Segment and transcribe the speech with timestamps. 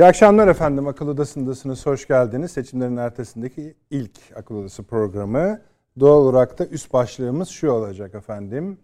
[0.00, 0.86] İyi akşamlar efendim.
[0.86, 1.86] Akıl Odası'ndasınız.
[1.86, 2.50] Hoş geldiniz.
[2.50, 5.60] Seçimlerin ertesindeki ilk Akıl Odası programı.
[6.00, 8.78] Doğal olarak da üst başlığımız şu olacak efendim.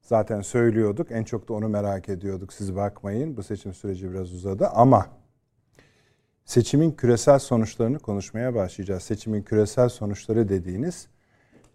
[0.00, 1.10] Zaten söylüyorduk.
[1.10, 2.52] En çok da onu merak ediyorduk.
[2.52, 3.36] Siz bakmayın.
[3.36, 5.06] Bu seçim süreci biraz uzadı ama
[6.44, 9.02] seçimin küresel sonuçlarını konuşmaya başlayacağız.
[9.02, 11.08] Seçimin küresel sonuçları dediğiniz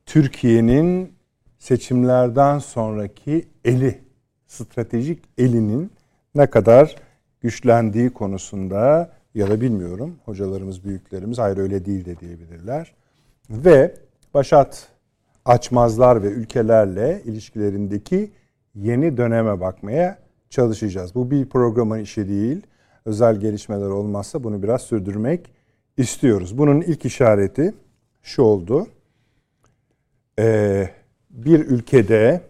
[0.06, 1.14] Türkiye'nin
[1.58, 4.02] seçimlerden sonraki eli,
[4.48, 5.92] stratejik elinin
[6.36, 7.09] ne kadar
[7.42, 12.94] güçlendiği konusunda ya da bilmiyorum hocalarımız, büyüklerimiz hayır öyle değil de diyebilirler.
[13.50, 13.96] Ve
[14.34, 14.88] başat
[15.46, 18.32] açmazlar ve ülkelerle ilişkilerindeki
[18.76, 20.18] yeni döneme bakmaya
[20.50, 21.16] çalışacağız.
[21.16, 22.62] Bu bir programın işi değil.
[23.06, 25.52] Özel gelişmeler olmazsa bunu biraz sürdürmek
[25.98, 26.58] istiyoruz.
[26.58, 27.74] Bunun ilk işareti
[28.22, 28.88] şu oldu.
[30.40, 30.90] Ee,
[31.30, 32.42] bir ülkede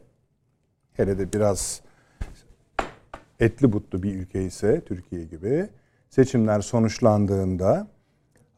[0.93, 1.81] hele de biraz
[3.39, 5.69] etli butlu bir ülke ise Türkiye gibi
[6.09, 7.87] seçimler sonuçlandığında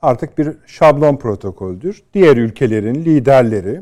[0.02, 2.04] artık bir şablon protokoldür.
[2.14, 3.82] Diğer ülkelerin liderleri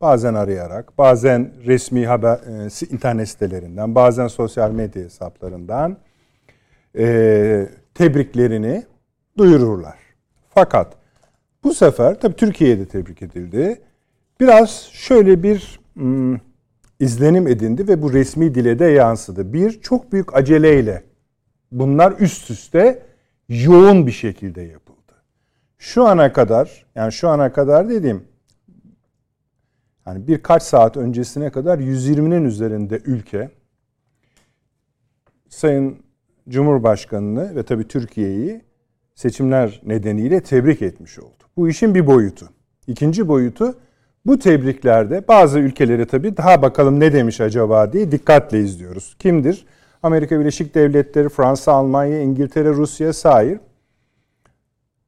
[0.00, 5.96] bazen arayarak, bazen resmi haber e, internet sitelerinden, bazen sosyal medya hesaplarından
[6.98, 8.84] e, tebriklerini
[9.38, 9.98] duyururlar.
[10.54, 10.96] Fakat
[11.64, 13.80] bu sefer tabii Türkiye'de tebrik edildi.
[14.40, 16.36] Biraz şöyle bir hmm,
[17.02, 19.52] izlenim edindi ve bu resmi dile de yansıdı.
[19.52, 21.04] Bir, çok büyük aceleyle
[21.72, 23.02] bunlar üst üste
[23.48, 25.12] yoğun bir şekilde yapıldı.
[25.78, 28.24] Şu ana kadar, yani şu ana kadar dediğim,
[30.06, 33.50] yani birkaç saat öncesine kadar 120'nin üzerinde ülke
[35.48, 35.98] Sayın
[36.48, 38.62] Cumhurbaşkanı'nı ve tabii Türkiye'yi
[39.14, 41.44] seçimler nedeniyle tebrik etmiş oldu.
[41.56, 42.48] Bu işin bir boyutu.
[42.86, 43.74] İkinci boyutu
[44.26, 49.16] bu tebriklerde bazı ülkeleri tabii daha bakalım ne demiş acaba diye dikkatle izliyoruz.
[49.18, 49.66] Kimdir?
[50.02, 53.60] Amerika Birleşik Devletleri, Fransa, Almanya, İngiltere, Rusya, sair.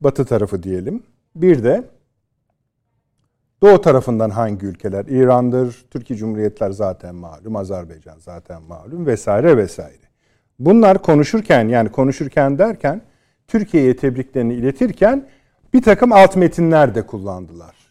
[0.00, 1.02] Batı tarafı diyelim.
[1.36, 1.84] Bir de
[3.62, 5.04] Doğu tarafından hangi ülkeler?
[5.04, 10.04] İran'dır, Türkiye Cumhuriyetler zaten malum, Azerbaycan zaten malum vesaire vesaire.
[10.58, 13.02] Bunlar konuşurken yani konuşurken derken
[13.48, 15.26] Türkiye'ye tebriklerini iletirken
[15.74, 17.83] bir takım alt metinler de kullandılar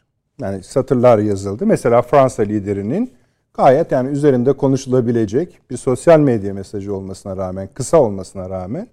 [0.44, 1.66] yani satırlar yazıldı.
[1.66, 3.14] Mesela Fransa liderinin
[3.54, 8.88] gayet yani üzerinde konuşulabilecek bir sosyal medya mesajı olmasına rağmen, kısa olmasına rağmen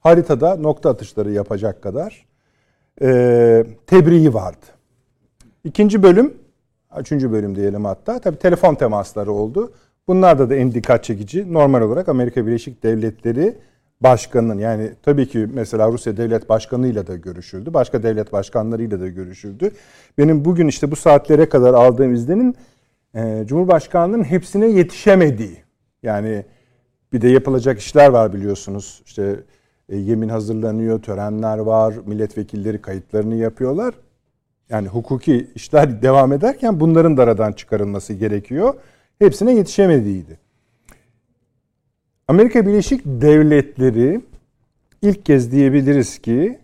[0.00, 2.26] haritada nokta atışları yapacak kadar
[3.02, 4.66] e, tebriği vardı.
[5.64, 6.34] İkinci bölüm,
[7.00, 9.72] üçüncü bölüm diyelim hatta, tabi telefon temasları oldu.
[10.08, 13.58] Bunlarda da en dikkat çekici normal olarak Amerika Birleşik Devletleri
[14.00, 17.74] başkanının yani tabii ki mesela Rusya devlet başkanıyla da görüşüldü.
[17.74, 19.70] Başka devlet başkanlarıyla da görüşüldü.
[20.18, 22.54] Benim bugün işte bu saatlere kadar aldığım izlenim
[23.14, 25.56] e, Cumhurbaşkanlığının hepsine yetişemediği.
[26.02, 26.44] Yani
[27.12, 29.02] bir de yapılacak işler var biliyorsunuz.
[29.06, 29.36] İşte
[29.88, 33.94] e, yemin hazırlanıyor, törenler var, milletvekilleri kayıtlarını yapıyorlar.
[34.70, 38.74] Yani hukuki işler devam ederken bunların da aradan çıkarılması gerekiyor.
[39.18, 40.38] Hepsine yetişemediğiydi.
[42.30, 44.20] Amerika Birleşik Devletleri
[45.02, 46.58] ilk kez diyebiliriz ki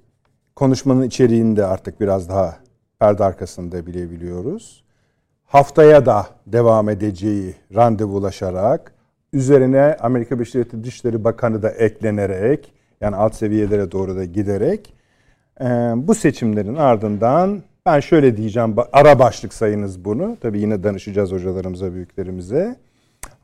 [0.57, 2.57] konuşmanın içeriğinde artık biraz daha
[2.99, 4.85] perde arkasında bilebiliyoruz.
[5.45, 8.93] Haftaya da devam edeceği randevulaşarak
[9.33, 14.95] üzerine Amerika Birleşik Devletleri Dışişleri Bakanı da eklenerek yani alt seviyelere doğru da giderek
[15.97, 20.37] bu seçimlerin ardından ben şöyle diyeceğim ara başlık sayınız bunu.
[20.41, 22.77] Tabii yine danışacağız hocalarımıza, büyüklerimize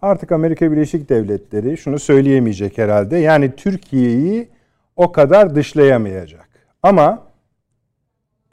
[0.03, 3.16] artık Amerika Birleşik Devletleri şunu söyleyemeyecek herhalde.
[3.16, 4.48] Yani Türkiye'yi
[4.97, 6.48] o kadar dışlayamayacak.
[6.83, 7.22] Ama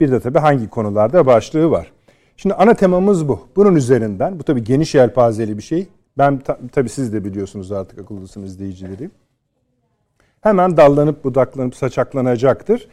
[0.00, 1.92] bir de tabii hangi konularda başlığı var.
[2.36, 3.48] Şimdi ana temamız bu.
[3.56, 5.88] Bunun üzerinden, bu tabii geniş yelpazeli bir şey.
[6.18, 9.10] Ben ta, tabii siz de biliyorsunuz artık akıllısın izleyicileri.
[10.40, 12.88] Hemen dallanıp budaklanıp saçaklanacaktır.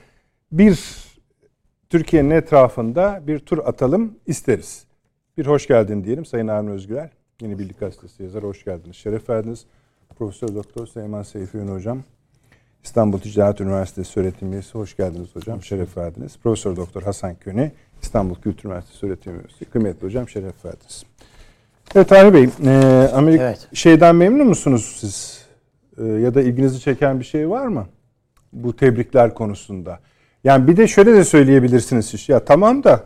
[0.51, 0.79] Bir
[1.89, 4.85] Türkiye'nin etrafında bir tur atalım isteriz.
[5.37, 7.09] Bir hoş geldin diyelim Sayın Avni Özgürel.
[7.41, 8.95] Yeni Birlik Gazetesi yazarı hoş geldiniz.
[8.95, 9.65] Şeref verdiniz.
[10.17, 12.03] Profesör Doktor Süleyman Seyfi Ün Hocam.
[12.83, 14.73] İstanbul Ticaret Üniversitesi öğretim üyesi.
[14.73, 15.63] Hoş geldiniz hocam.
[15.63, 16.37] Şeref verdiniz.
[16.43, 17.71] Profesör Doktor Hasan Köni.
[18.01, 19.65] İstanbul Kültür Üniversitesi öğretim üyesi.
[19.65, 21.03] Kıymetli hocam şeref verdiniz.
[21.95, 23.67] Evet Ali Bey, e, Amerika evet.
[23.73, 25.45] şeyden memnun musunuz siz?
[25.97, 27.87] E, ya da ilginizi çeken bir şey var mı?
[28.53, 29.99] bu tebrikler konusunda.
[30.43, 32.29] Yani bir de şöyle de söyleyebilirsiniz siz.
[32.29, 33.03] Ya tamam da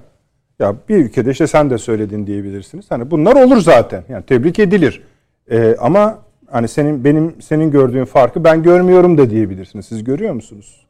[0.62, 2.86] ya bir ülkede işte sen de söyledin diyebilirsiniz.
[2.90, 4.04] Hani bunlar olur zaten.
[4.10, 5.04] Yani tebrik edilir.
[5.52, 6.20] Ee, ama
[6.52, 9.86] hani senin benim senin gördüğün farkı ben görmüyorum da diyebilirsiniz.
[9.86, 10.86] Siz görüyor musunuz?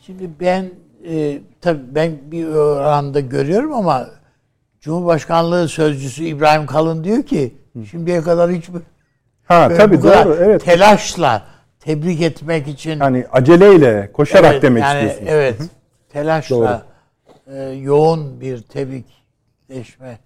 [0.00, 0.64] Şimdi ben
[1.08, 4.06] e, tabii ben bir oranda görüyorum ama
[4.80, 7.54] Cumhurbaşkanlığı sözcüsü İbrahim Kalın diyor ki
[7.90, 8.68] şimdiye kadar hiç
[9.44, 10.36] Ha tabii doğru.
[10.40, 10.64] Evet.
[10.64, 11.42] Telaşla
[11.80, 15.32] tebrik etmek için hani aceleyle koşarak evet, demek yani, istiyorsunuz.
[15.32, 15.56] Evet.
[16.12, 16.82] Telaşla
[17.48, 20.18] e, yoğun bir tebrikleşme.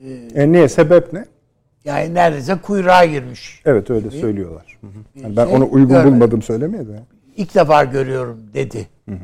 [0.00, 1.24] E, e niye sebep ne?
[1.84, 3.62] Yani neredeyse kuyruğa girmiş.
[3.64, 4.78] Evet öyle söylüyorlar.
[5.14, 6.12] Yani ben şey onu uygun görmedim.
[6.12, 7.00] bulmadım söylemeye de.
[7.36, 8.88] İlk defa görüyorum dedi.
[9.08, 9.18] Hı hı.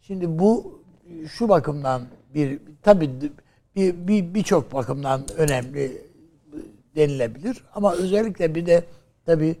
[0.00, 0.80] Şimdi bu
[1.28, 2.02] şu bakımdan
[2.34, 3.10] bir tabii
[3.76, 6.02] bir bir birçok bakımdan önemli
[6.96, 8.84] denilebilir ama özellikle bir de
[9.26, 9.56] tabii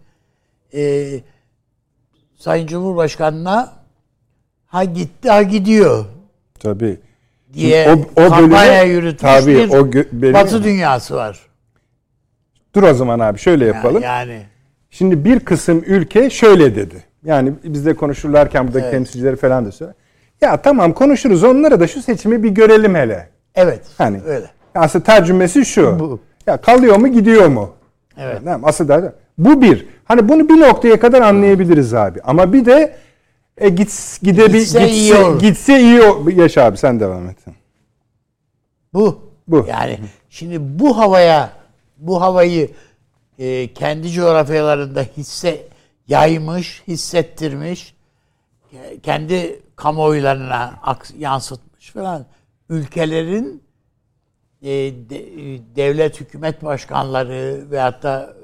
[0.74, 1.10] e,
[2.36, 3.72] Sayın Cumhurbaşkanı'na
[4.66, 6.04] ha gitti ha gidiyor.
[6.60, 6.98] Tabii.
[7.54, 11.40] Diye o, o kampanya yürütmüş tabii, bir o benim, Batı dünyası var.
[12.74, 14.02] Dur o zaman abi şöyle yapalım.
[14.02, 14.42] Yani.
[14.90, 17.04] Şimdi bir kısım ülke şöyle dedi.
[17.24, 18.92] Yani bizde konuşurlarken buradaki evet.
[18.92, 19.94] temsilcileri falan da söyle.
[20.40, 23.28] Ya tamam konuşuruz onlara da şu seçimi bir görelim hele.
[23.54, 23.80] Evet.
[23.98, 24.46] Hani öyle.
[24.74, 26.00] Aslında tercümesi şu.
[26.00, 26.20] Bu.
[26.46, 27.70] Ya kalıyor mu gidiyor mu?
[28.18, 28.40] Evet.
[28.46, 29.86] Yani aslında bu bir.
[30.04, 32.20] Hani bunu bir noktaya kadar anlayabiliriz abi.
[32.24, 32.96] Ama bir de
[33.56, 35.40] e, git gidebil gitse, gitse iyi olur.
[35.40, 36.32] Gitse iyi olur.
[36.32, 37.36] Yaşa abi sen devam et.
[38.94, 39.30] Bu.
[39.48, 39.66] Bu.
[39.68, 39.98] Yani
[40.28, 41.52] şimdi bu havaya
[41.98, 42.70] bu havayı
[43.38, 45.68] e, kendi coğrafyalarında hisse
[46.08, 47.94] yaymış, hissettirmiş,
[49.02, 50.80] kendi kamuoylarına
[51.18, 52.26] yansıtmış falan
[52.68, 53.62] ülkelerin
[54.62, 54.68] e,
[55.10, 55.24] de,
[55.76, 58.34] devlet hükümet başkanları veyahut da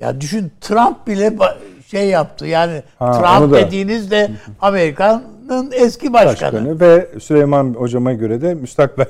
[0.00, 1.38] e, ya düşün Trump bile
[1.94, 2.46] şey yaptı.
[2.46, 4.30] Yani ha, Trump dediğinizde
[4.60, 6.52] Amerika'nın eski başkanı.
[6.52, 9.06] başkanı ve Süleyman hocama göre de müstakbel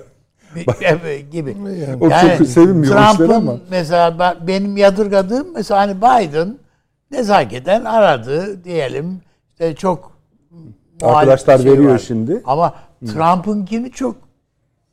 [1.33, 1.51] gibi.
[1.51, 3.57] Yani, o yani çok sevinmiyor Trump'ın ama.
[3.71, 6.59] mesela benim yadırgadığım mesela hani Biden
[7.11, 9.21] nezaketen aradı diyelim.
[9.51, 10.13] İşte çok
[11.03, 11.99] Arkadaşlar şey veriyor var.
[11.99, 12.43] şimdi.
[12.47, 12.75] Ama
[13.07, 14.17] Trump'ınkini çok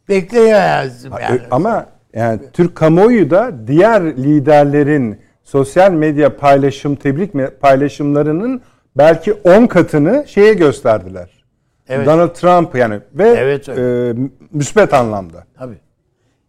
[0.09, 1.41] bekleyemezdim yani.
[1.51, 8.61] Ama yani Türk kamuoyu da diğer liderlerin sosyal medya paylaşım tebrik paylaşımlarının
[8.95, 11.41] belki 10 katını şeye gösterdiler.
[11.87, 12.07] Evet.
[12.07, 14.13] Donald Trump yani ve evet, e,
[14.51, 15.45] müsbet anlamda.
[15.57, 15.77] Tabii.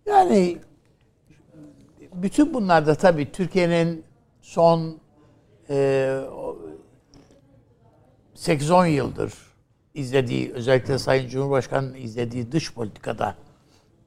[0.06, 0.58] Yani
[2.14, 4.04] bütün bunlar da tabii Türkiye'nin
[4.40, 4.98] son
[5.70, 6.18] e,
[8.36, 9.32] 8-10 yıldır
[9.94, 13.34] izlediği özellikle Sayın Cumhurbaşkanı'nın izlediği dış politikada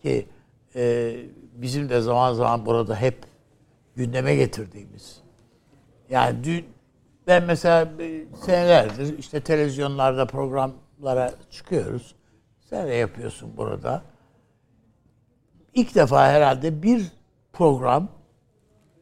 [0.01, 0.25] ki
[0.75, 1.15] e,
[1.53, 3.17] bizim de zaman zaman burada hep
[3.95, 5.21] gündeme getirdiğimiz
[6.09, 6.65] yani dün
[7.27, 7.91] ben mesela
[8.45, 12.15] senelerdir işte televizyonlarda programlara çıkıyoruz.
[12.69, 14.01] Sen de yapıyorsun burada.
[15.73, 17.11] İlk defa herhalde bir
[17.53, 18.07] program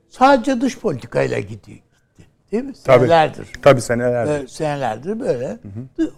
[0.09, 1.79] sadece dış politikayla gidiyor.
[2.17, 2.75] Gitti, değil mi?
[2.75, 3.45] Senelerdir.
[3.45, 4.31] Tabii, tabii senelerdir.
[4.31, 5.47] Böyle, senelerdir böyle.
[5.47, 5.67] Hı
[5.97, 6.11] hı.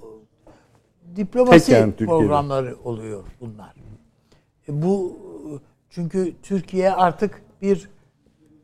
[1.16, 3.74] Diplomasi yani programları oluyor bunlar.
[4.70, 5.20] E bu
[5.90, 7.90] çünkü Türkiye artık bir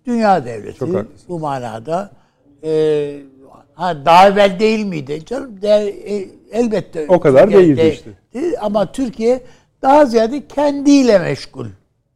[0.06, 0.86] dünya devleti.
[1.28, 2.12] Bu manada
[2.64, 3.22] e,
[3.74, 5.62] ha daha evvel değil miydi canım?
[5.62, 7.06] De, e, elbette.
[7.10, 8.12] O kadar Türkiye, değildi de, işte.
[8.34, 9.42] De, ama Türkiye
[9.82, 11.68] daha ziyade kendiyle meşgul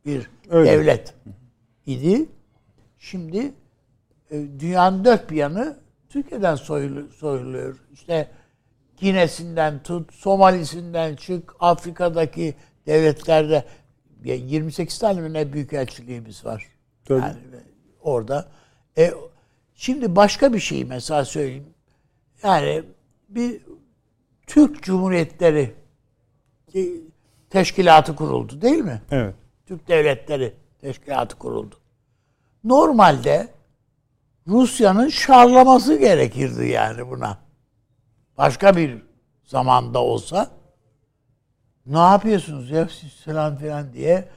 [0.05, 0.71] bir Öyle.
[0.71, 1.13] devlet
[1.85, 2.25] idi.
[2.99, 3.53] Şimdi
[4.31, 5.77] e, dünyanın dört bir yanı
[6.09, 7.77] Türkiye'den soyulu, soyuluyor.
[7.93, 8.27] İşte
[8.97, 12.55] Gine'sinden tut, Somalisinden çık, Afrika'daki
[12.87, 13.63] devletlerde
[14.23, 16.67] 28 tane mi ne büyükelçiliğimiz var.
[17.05, 17.21] Tabii.
[17.21, 17.35] Yani
[18.05, 18.47] orada.
[18.97, 19.13] E,
[19.75, 21.73] şimdi başka bir şey mesela söyleyeyim.
[22.43, 22.83] Yani
[23.29, 23.61] bir
[24.47, 25.75] Türk Cumhuriyetleri
[27.49, 29.01] teşkilatı kuruldu değil mi?
[29.11, 29.35] Evet.
[29.65, 31.75] Türk Devletleri Teşkilatı kuruldu.
[32.63, 33.47] Normalde
[34.47, 37.37] Rusya'nın şarlaması gerekirdi yani buna.
[38.37, 39.01] Başka bir
[39.43, 40.51] zamanda olsa
[41.85, 44.27] ne yapıyorsunuz ya siz falan filan diye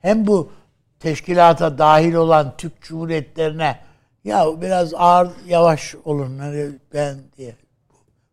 [0.00, 0.52] hem bu
[1.00, 3.80] teşkilata dahil olan Türk Cumhuriyetlerine
[4.24, 7.56] ya biraz ağır yavaş olun hani ben diye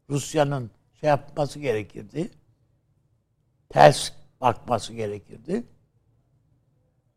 [0.10, 2.31] Rusya'nın şey yapması gerekirdi.
[3.69, 5.63] Ters bakması gerekirdi.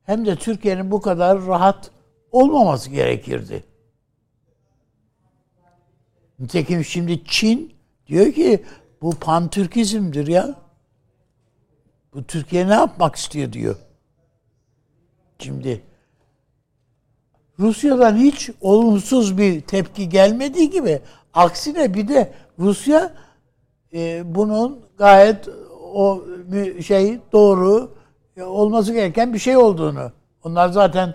[0.03, 1.91] Hem de Türkiye'nin bu kadar rahat
[2.33, 3.65] olmaması gerekirdi.
[6.39, 7.75] Nitekim şimdi Çin
[8.07, 8.65] diyor ki
[9.03, 10.55] bu pantürkizmdir ya.
[12.15, 13.77] Bu Türkiye ne yapmak istiyor diyor.
[15.39, 15.83] Şimdi
[17.59, 21.01] Rusya'dan hiç olumsuz bir tepki gelmediği gibi
[21.35, 23.13] aksine bir de Rusya
[23.93, 25.49] e, bunun gayet
[25.93, 26.25] o
[26.87, 27.95] şey doğru
[28.37, 30.13] e, olması gereken bir şey olduğunu.
[30.45, 31.15] Onlar zaten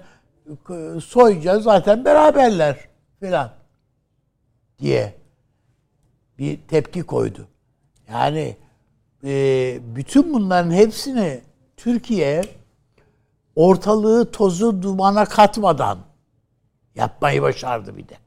[0.50, 2.78] e, soyca zaten beraberler
[3.20, 3.52] filan
[4.80, 5.14] diye
[6.38, 7.48] bir tepki koydu.
[8.10, 8.58] Yani
[9.24, 11.42] e, bütün bunların hepsini
[11.78, 12.44] Türkiye
[13.56, 16.00] ortalığı tozu dumana katmadan
[16.96, 18.18] yapmayı başardı bir de.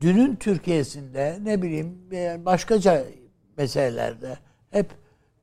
[0.00, 1.98] Dünün Türkiye'sinde ne bileyim
[2.44, 3.04] başkaca
[3.56, 4.38] meselelerde
[4.70, 4.90] hep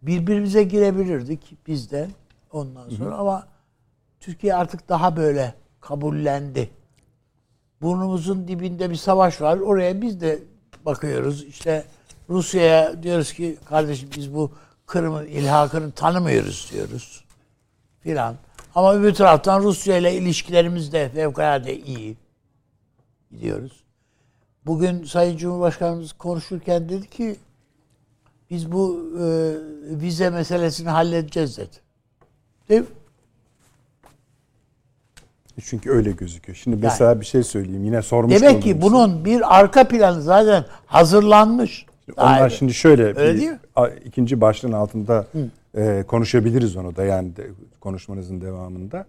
[0.02, 2.08] birbirimize girebilirdik biz de
[2.52, 3.20] ondan sonra hı hı.
[3.20, 3.48] ama
[4.20, 6.70] Türkiye artık daha böyle kabullendi.
[7.82, 9.58] Burnumuzun dibinde bir savaş var.
[9.58, 10.40] Oraya biz de
[10.86, 11.44] bakıyoruz.
[11.44, 11.86] İşte
[12.30, 14.52] Rusya'ya diyoruz ki kardeşim biz bu
[14.88, 17.24] Kırım'ın ilhakını tanımıyoruz diyoruz.
[18.00, 18.36] Filan.
[18.76, 22.18] Ama öbür taraftan Rusya ile ilişkilerimiz de fevkalade iyi
[23.32, 23.84] gidiyoruz.
[24.66, 27.36] Bugün Sayın Cumhurbaşkanımız konuşurken dedi ki
[28.50, 29.26] biz bu e,
[30.02, 31.76] vize meselesini halledeceğiz dedi.
[32.70, 32.88] Değil mi?
[35.64, 36.56] Çünkü öyle gözüküyor.
[36.56, 37.86] Şimdi mesela yani, bir şey söyleyeyim.
[37.86, 41.87] Yine sormuş Demek ki bunun bir arka planı zaten hazırlanmış.
[42.18, 42.48] Onlar Aynen.
[42.48, 43.60] şimdi şöyle öyle bir, değil mi?
[44.06, 45.28] ikinci başlığın altında
[45.78, 47.48] e, konuşabiliriz onu da yani de,
[47.82, 49.06] konuşmanızın devamında.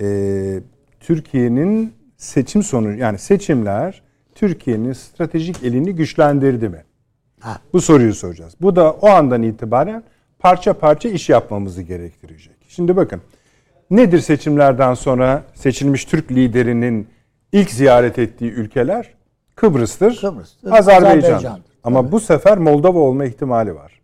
[0.00, 0.60] E,
[1.00, 4.02] Türkiye'nin seçim sonu yani seçimler
[4.34, 6.84] Türkiye'nin stratejik elini güçlendirdi mi?
[7.40, 7.58] Ha.
[7.72, 8.54] Bu soruyu soracağız.
[8.60, 10.02] Bu da o andan itibaren
[10.38, 12.56] parça parça iş yapmamızı gerektirecek.
[12.68, 13.20] Şimdi bakın
[13.90, 17.08] nedir seçimlerden sonra seçilmiş Türk liderinin
[17.52, 19.14] ilk ziyaret ettiği ülkeler?
[19.54, 21.26] Kıbrıs'tır, Kıbrıs'tır Azerbaycan'dır.
[21.26, 21.71] Azerbaycan'dır.
[21.84, 22.12] Ama Tabii.
[22.12, 24.02] bu sefer Moldova olma ihtimali var.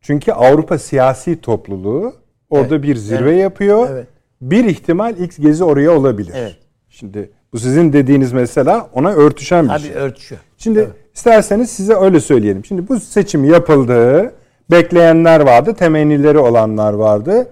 [0.00, 2.14] Çünkü Avrupa siyasi topluluğu
[2.50, 2.84] orada evet.
[2.84, 3.42] bir zirve evet.
[3.42, 3.88] yapıyor.
[3.90, 4.06] Evet.
[4.40, 6.32] Bir ihtimal ilk gezi oraya olabilir.
[6.36, 6.56] Evet.
[6.88, 9.92] Şimdi bu sizin dediğiniz mesela ona örtüşen bir Tabii şey.
[9.92, 10.40] Tabii örtüşüyor.
[10.58, 10.90] Şimdi evet.
[11.14, 12.64] isterseniz size öyle söyleyelim.
[12.64, 14.32] Şimdi bu seçim yapıldı.
[14.70, 17.48] Bekleyenler vardı, temennileri olanlar vardı.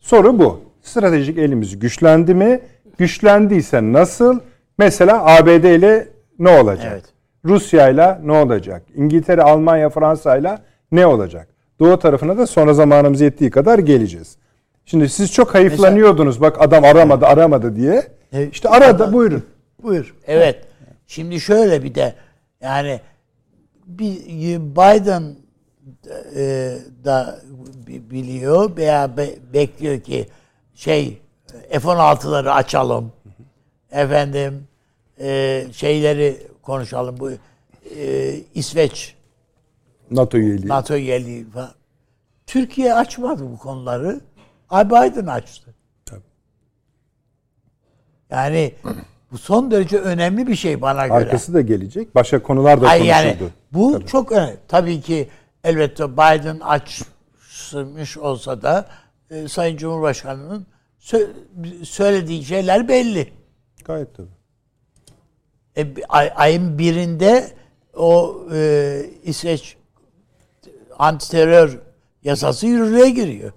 [0.00, 0.60] Soru bu.
[0.82, 2.60] Stratejik elimiz güçlendi mi?
[2.98, 4.38] Güçlendiyse nasıl?
[4.78, 6.08] Mesela ABD ile
[6.38, 6.92] ne olacak?
[6.92, 7.04] Evet.
[7.44, 8.82] Rusya ile ne olacak?
[8.94, 10.58] İngiltere, Almanya, Fransa ile
[10.92, 11.48] ne olacak?
[11.80, 14.36] Doğu tarafına da sonra zamanımız yettiği kadar geleceğiz.
[14.84, 16.40] Şimdi siz çok hayıflanıyordunuz.
[16.40, 18.06] Bak adam aramadı, aramadı diye.
[18.32, 18.52] Evet.
[18.52, 19.42] İşte arada adam, buyurun.
[19.82, 20.14] Buyur.
[20.26, 20.64] Evet.
[21.06, 22.14] Şimdi şöyle bir de
[22.60, 23.00] yani
[23.86, 25.36] bir Biden
[26.36, 27.40] e, da
[27.86, 30.28] biliyor veya be, bekliyor ki
[30.74, 31.18] şey
[31.70, 33.12] F-16'ları açalım.
[33.92, 34.66] Efendim
[35.20, 37.30] e, şeyleri konuşalım bu
[37.96, 39.14] e, İsveç
[40.10, 40.68] NATO üyeliği.
[40.68, 41.70] NATO üyeliği falan.
[42.46, 44.20] Türkiye açmadı bu konuları.
[44.72, 45.74] Biden açtı.
[46.04, 46.20] Tabii.
[48.30, 48.74] Yani
[49.32, 51.16] bu son derece önemli bir şey bana göre.
[51.18, 52.14] Arkası da gelecek.
[52.14, 53.42] Başka konular da Hayır konuşuldu.
[53.42, 54.06] Yani bu Tabii.
[54.06, 54.56] çok önemli.
[54.68, 55.28] Tabii ki
[55.64, 58.86] elbette Biden açmış olsa da
[59.30, 60.66] e, Sayın Cumhurbaşkanı'nın
[61.00, 63.32] sö- söylediği şeyler belli.
[63.84, 64.39] Gayet tabii.
[65.76, 67.50] E, ay, ayın birinde
[67.96, 69.76] o e, İsveç
[70.98, 71.78] antiterör
[72.24, 73.52] yasası yürürlüğe giriyor.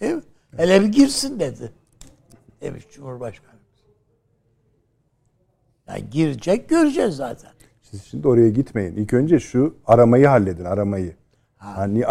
[0.00, 0.22] Değil mi?
[0.56, 1.72] Hele bir girsin dedi.
[2.60, 3.52] Demiş Cumhurbaşkanı.
[5.88, 7.50] Yani girecek göreceğiz zaten.
[7.82, 8.96] Siz şimdi oraya gitmeyin.
[8.96, 11.14] İlk önce şu aramayı halledin aramayı.
[11.56, 11.74] Ha.
[11.78, 12.04] Yani,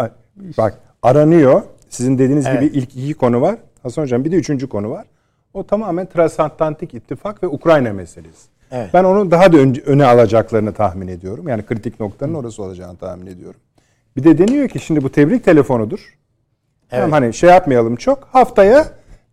[0.58, 1.62] bak aranıyor.
[1.88, 2.60] Sizin dediğiniz evet.
[2.60, 3.58] gibi ilk iki konu var.
[3.82, 5.06] Hasan Hocam bir de üçüncü konu var.
[5.54, 8.51] O tamamen transatlantik ittifak ve Ukrayna meselesi.
[8.72, 8.90] Evet.
[8.94, 11.48] Ben onu daha da önce, öne alacaklarını tahmin ediyorum.
[11.48, 13.60] Yani kritik noktanın orası olacağını tahmin ediyorum.
[14.16, 16.18] Bir de deniyor ki şimdi bu tebrik telefonudur.
[16.92, 17.04] Evet.
[17.04, 18.24] Hem hani şey yapmayalım çok.
[18.24, 18.86] Haftaya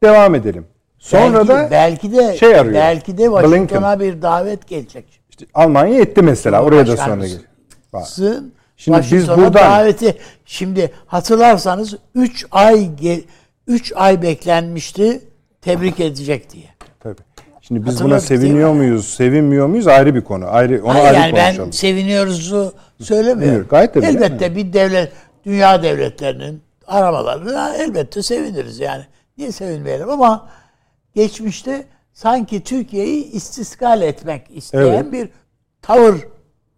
[0.04, 0.66] devam edelim.
[1.00, 2.74] Sonra belki, da belki de şey arıyor.
[2.74, 5.22] Belki de Washington'a bir davet gelecek.
[5.30, 6.64] İşte Almanya etti mesela.
[6.64, 7.42] Oraya da sonra gelecek.
[8.78, 12.90] Şimdi biz buradan daveti şimdi hatırlarsanız 3 ay
[13.68, 15.22] 3 ay beklenmişti
[15.62, 16.79] tebrik edecek diye.
[17.70, 20.46] Şimdi biz buna seviniyor muyuz, sevinmiyor muyuz ayrı bir konu.
[20.48, 21.68] Ayrı onu Hayır, ayrı yani konuşalım.
[21.68, 23.68] ben seviniyoruzu söylemiyorum.
[23.70, 24.06] Gayet tabii.
[24.06, 24.56] Elbette yani.
[24.56, 25.12] bir devlet
[25.46, 29.04] dünya devletlerinin aramalarına elbette seviniriz yani.
[29.38, 30.50] Niye sevinmeyelim ama
[31.16, 35.12] geçmişte sanki Türkiye'yi istiskal etmek isteyen evet.
[35.12, 35.30] bir
[35.82, 36.16] tavır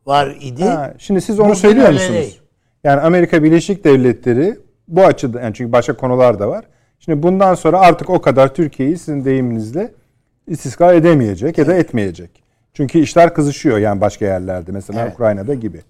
[0.06, 0.64] var idi.
[0.64, 2.14] Ha, şimdi siz onu söylüyor musunuz?
[2.14, 2.42] Değil.
[2.84, 4.58] Yani Amerika Birleşik Devletleri
[4.88, 6.66] bu açıda yani çünkü başka konular da var.
[7.00, 10.01] Şimdi bundan sonra artık o kadar Türkiye'yi sizin deyiminizle
[10.48, 12.44] istiskal edemeyecek ya da etmeyecek.
[12.74, 15.14] Çünkü işler kızışıyor yani başka yerlerde mesela evet.
[15.14, 15.82] Ukrayna'da gibi.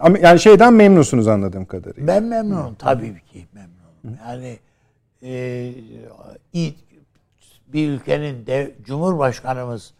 [0.00, 2.06] Ama yani şeyden memnunsunuz anladığım kadarıyla.
[2.06, 4.18] Ben memnunum tabii ki memnunum.
[4.28, 4.58] Yani
[5.22, 5.72] e,
[7.72, 9.94] bir ülkenin de Cumhurbaşkanımız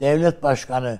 [0.00, 0.98] devlet başkanı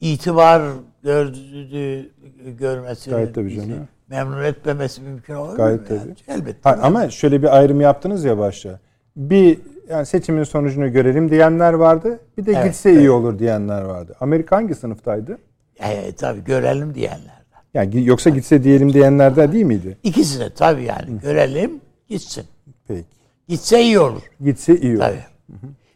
[0.00, 0.62] itibar
[1.02, 2.10] gördüğü
[2.58, 3.88] görmesi Gayet tabii canım.
[4.08, 5.86] memnun etmemesi mümkün olur Gayet mu?
[5.88, 5.98] tabii.
[5.98, 6.40] Yani?
[6.40, 6.70] Elbette.
[6.70, 8.80] Ha, ama şöyle bir ayrım yaptınız ya başta.
[9.16, 9.58] Bir
[9.92, 12.20] yani seçimin sonucunu görelim diyenler vardı.
[12.38, 14.16] Bir de Evet, gitse iyi olur diyenler vardı.
[14.20, 15.38] Amerika hangi sınıftaydı?
[15.80, 17.32] E, tabii görelim diyenlerden.
[17.74, 19.98] Yani yoksa gitse diyelim diyenlerden değil miydi?
[20.02, 22.44] İkisi de tabii yani görelim gitsin.
[22.88, 23.04] Peki.
[23.48, 24.22] Gitse iyi olur.
[24.40, 25.00] Gitse iyi olur.
[25.04, 25.24] Tabii.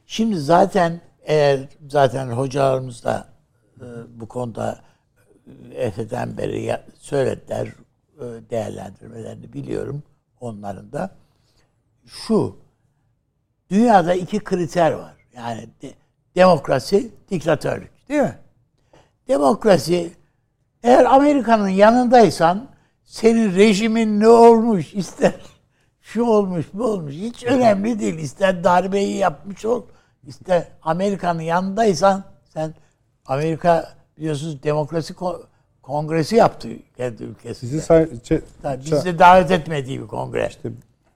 [0.07, 3.29] Şimdi zaten eğer zaten hocalarımız da
[3.81, 3.85] e,
[4.21, 4.79] bu konuda
[5.75, 7.67] e, Efe'den beri ya- söylediler
[8.19, 10.03] e, değerlendirmelerini biliyorum
[10.41, 11.11] onların da.
[12.07, 12.57] Şu
[13.71, 15.15] dünyada iki kriter var.
[15.37, 15.95] Yani de-
[16.37, 18.39] demokrasi, diktatörlük değil mi?
[19.29, 20.13] Demokrasi
[20.83, 22.67] eğer Amerika'nın yanındaysan
[23.05, 25.35] senin rejimin ne olmuş ister
[26.01, 28.19] şu olmuş bu olmuş hiç önemli değil.
[28.19, 29.83] İster darbeyi yapmış ol
[30.27, 32.75] ister Amerika'nın yanındaysan sen
[33.27, 35.43] Amerika biliyorsunuz demokrasi ko-
[35.83, 37.55] kongresi yaptı kendi ülkesinde.
[37.55, 40.51] Sizi say- ç- Tabii bizi davet etmediği bir kongre.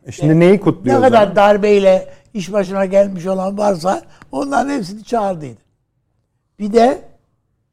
[0.06, 0.96] E şimdi neyi kutluyor?
[0.96, 4.02] Ne kadar darbeyle iş başına gelmiş olan varsa
[4.32, 5.60] onların hepsini çağırdıydı.
[6.58, 7.08] Bir de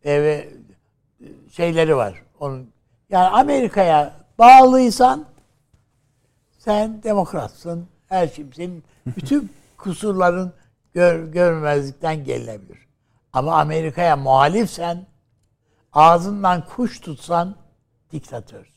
[0.06, 0.46] e,
[1.52, 2.24] şeyleri var.
[2.40, 2.70] Onun
[3.10, 5.26] yani Amerika'ya bağlıysan
[6.58, 7.88] sen demokratsın.
[8.10, 10.54] Her şey senin bütün kusurların
[10.94, 12.88] gör, görmezlikten gelinebilir.
[13.34, 15.06] Ama Amerika'ya muhalifsen
[15.94, 17.56] ağzından kuş tutsan
[18.12, 18.77] diktatörsün.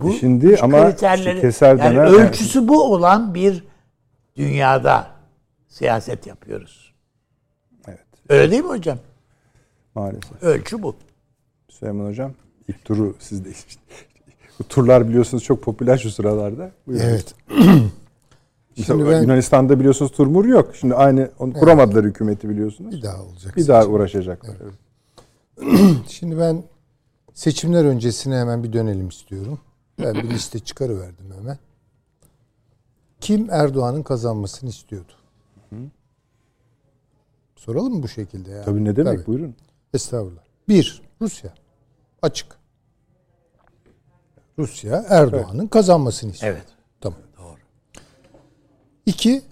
[0.00, 3.64] Bu Şimdi ama kriterleri- işte keser yani döner- ölçüsü bu olan bir
[4.36, 5.06] dünyada
[5.68, 6.94] siyaset yapıyoruz.
[7.88, 8.00] Evet.
[8.28, 8.98] Öyle değil mi hocam?
[9.94, 10.42] Maalesef.
[10.42, 10.96] Ölçü bu.
[11.68, 12.32] Süleyman Hocam
[12.68, 13.48] ilk turu sizde.
[14.58, 16.70] Bu turlar biliyorsunuz çok popüler şu sıralarda.
[16.86, 17.04] Buyurun.
[17.04, 17.34] Evet.
[18.86, 20.76] Şimdi ben- Yunanistan'da biliyorsunuz turmur yok.
[20.76, 22.96] Şimdi aynı onu kuramadılar hükümeti biliyorsunuz.
[22.96, 23.56] Bir daha olacak.
[23.56, 24.56] Bir daha uğraşacaklar.
[26.08, 26.62] Şimdi ben
[27.34, 29.58] seçimler öncesine hemen bir dönelim istiyorum.
[29.98, 31.58] Ben bir liste çıkarıverdim hemen.
[33.20, 35.12] Kim Erdoğan'ın kazanmasını istiyordu?
[37.56, 38.50] Soralım mı bu şekilde?
[38.50, 38.64] Yani?
[38.64, 39.26] Tabii ne demek Tabii.
[39.26, 39.54] buyurun.
[39.94, 40.42] Estağfurullah.
[40.68, 41.54] Bir, Rusya.
[42.22, 42.58] Açık.
[44.58, 46.52] Rusya Erdoğan'ın kazanmasını istiyor.
[46.52, 46.66] Evet.
[47.00, 47.18] Tamam.
[47.38, 47.56] Doğru.
[49.06, 49.42] İki,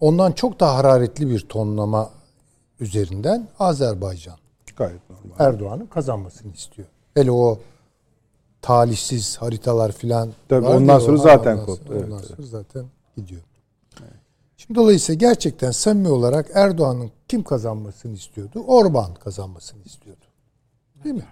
[0.00, 2.10] ondan çok daha hararetli bir tonlama
[2.80, 4.38] üzerinden Azerbaycan.
[4.76, 5.46] Gayet normal.
[5.46, 6.88] Erdoğan'ın kazanmasını istiyor.
[7.14, 7.58] Hele o
[8.64, 10.30] talihsiz haritalar filan.
[10.48, 11.92] Tabii ondan sonra zaten ondan koptu.
[11.92, 12.28] Evet, ondan evet.
[12.36, 12.84] sonra zaten
[13.16, 13.40] gidiyor.
[14.56, 18.64] Şimdi dolayısıyla gerçekten samimi olarak Erdoğan'ın kim kazanmasını istiyordu?
[18.66, 20.24] Orban kazanmasını istiyordu.
[21.04, 21.26] Değil mi?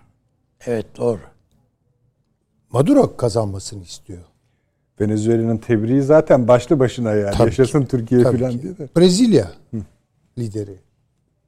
[0.67, 1.21] Evet doğru.
[2.73, 4.23] Maduro kazanmasını istiyor.
[5.01, 7.35] Venezuela'nın tebriği zaten başlı başına yani.
[7.37, 8.63] Tabii Yaşasın Türkiye Tabii falan ki.
[8.63, 8.89] diye de.
[8.97, 9.53] Brezilya
[10.39, 10.77] lideri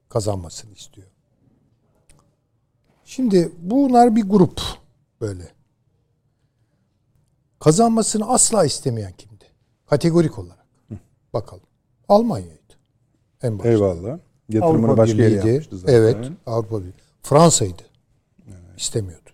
[0.09, 1.07] kazanmasını istiyor.
[3.05, 4.61] Şimdi bunlar bir grup
[5.21, 5.54] böyle.
[7.59, 9.45] Kazanmasını asla istemeyen kimdi?
[9.89, 10.65] Kategorik olarak.
[11.33, 11.63] Bakalım.
[12.09, 12.59] Almanya'ydı.
[13.43, 13.69] En başta.
[13.69, 14.17] Eyvallah.
[14.49, 15.93] Yatırımını Avrupa başka yere yapmıştı zaten.
[15.93, 16.17] Evet.
[16.45, 16.93] Avrupa Birliği.
[17.23, 17.81] Fransa'ydı.
[18.77, 19.29] İstemiyordu.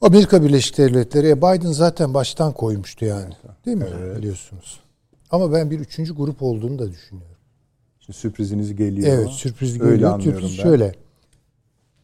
[0.00, 3.34] Amerika Birleşik Devletleri e, Biden zaten baştan koymuştu yani.
[3.66, 3.86] Değil mi?
[4.16, 4.80] Biliyorsunuz.
[5.30, 7.36] Ama ben bir üçüncü grup olduğunu da düşünüyorum.
[8.00, 9.08] Şimdi sürpriziniz geliyor.
[9.18, 10.12] Evet sürpriz Öyle geliyor.
[10.12, 10.62] anlıyorum Sürpriz ben.
[10.62, 10.94] şöyle.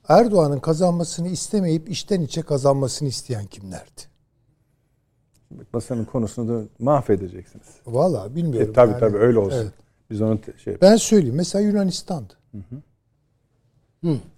[0.08, 4.02] Erdoğan'ın kazanmasını istemeyip içten içe kazanmasını isteyen kimlerdi?
[5.72, 7.66] Masanın konusunu da mahvedeceksiniz.
[7.86, 8.70] Valla bilmiyorum.
[8.70, 9.00] E, tabii yani.
[9.00, 9.58] tabii öyle olsun.
[9.58, 9.72] Evet.
[10.10, 11.36] Biz onu şey Ben söyleyeyim.
[11.36, 12.34] Mesela Yunanistan'dı.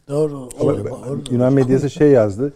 [0.09, 0.37] Doğru.
[0.37, 1.31] Ama Orada, ben- orada.
[1.31, 2.53] Yunan medyası şey yazdı.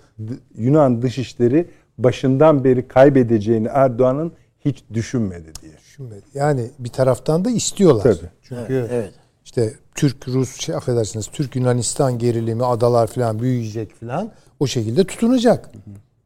[0.55, 5.73] Yunan dışişleri başından beri kaybedeceğini Erdoğan'ın hiç düşünmedi diye.
[5.79, 6.25] Düşünmedi.
[6.35, 8.03] Yani bir taraftan da istiyorlar.
[8.03, 8.31] Tabii.
[8.43, 9.15] Çünkü Evet.
[9.53, 15.73] İşte Türk Rus şey affedersiniz Türk Yunanistan gerilimi adalar falan büyüyecek falan o şekilde tutunacak.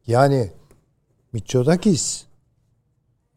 [0.07, 0.51] Yani
[1.33, 2.25] Mitsotakis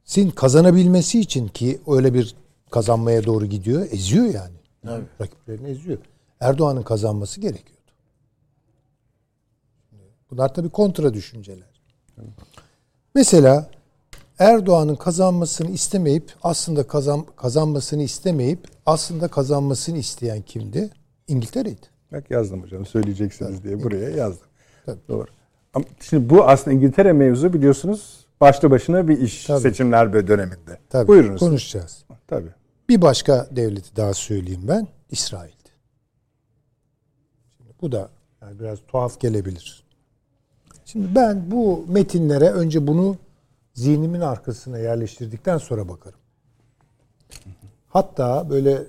[0.04, 2.36] sin kazanabilmesi için ki öyle bir
[2.72, 4.56] kazanmaya doğru gidiyor eziyor yani.
[4.84, 5.06] Tabii.
[5.22, 5.98] Rakiplerini eziyor.
[6.40, 7.92] Erdoğan'ın kazanması gerekiyordu.
[10.32, 11.82] Bunlar tabii kontra düşünceler.
[13.16, 13.70] Mesela
[14.40, 20.90] Erdoğan'ın kazanmasını istemeyip aslında kazan, kazanmasını istemeyip aslında kazanmasını isteyen kimdi?
[21.28, 21.86] İngiltere'ydi.
[22.12, 24.48] Bak yazdım hocam söyleyeceksiniz diye buraya yazdım.
[24.86, 25.00] Tabii.
[25.08, 25.26] Doğru.
[25.74, 29.62] Ama şimdi bu aslında İngiltere mevzu biliyorsunuz başlı başına bir iş Tabii.
[29.62, 30.80] seçimler döneminde.
[30.90, 31.08] Tabii.
[31.08, 31.40] Buyurunuz.
[31.40, 32.04] Konuşacağız.
[32.28, 32.50] Tabii.
[32.90, 34.88] Bir başka devleti daha söyleyeyim ben.
[35.12, 35.70] İsrail'di.
[37.58, 38.10] Şimdi bu da
[38.42, 39.84] yani biraz tuhaf gelebilir.
[40.86, 43.18] Şimdi ben bu metinlere önce bunu
[43.80, 46.20] zihnimin arkasına yerleştirdikten sonra bakarım.
[47.88, 48.84] Hatta böyle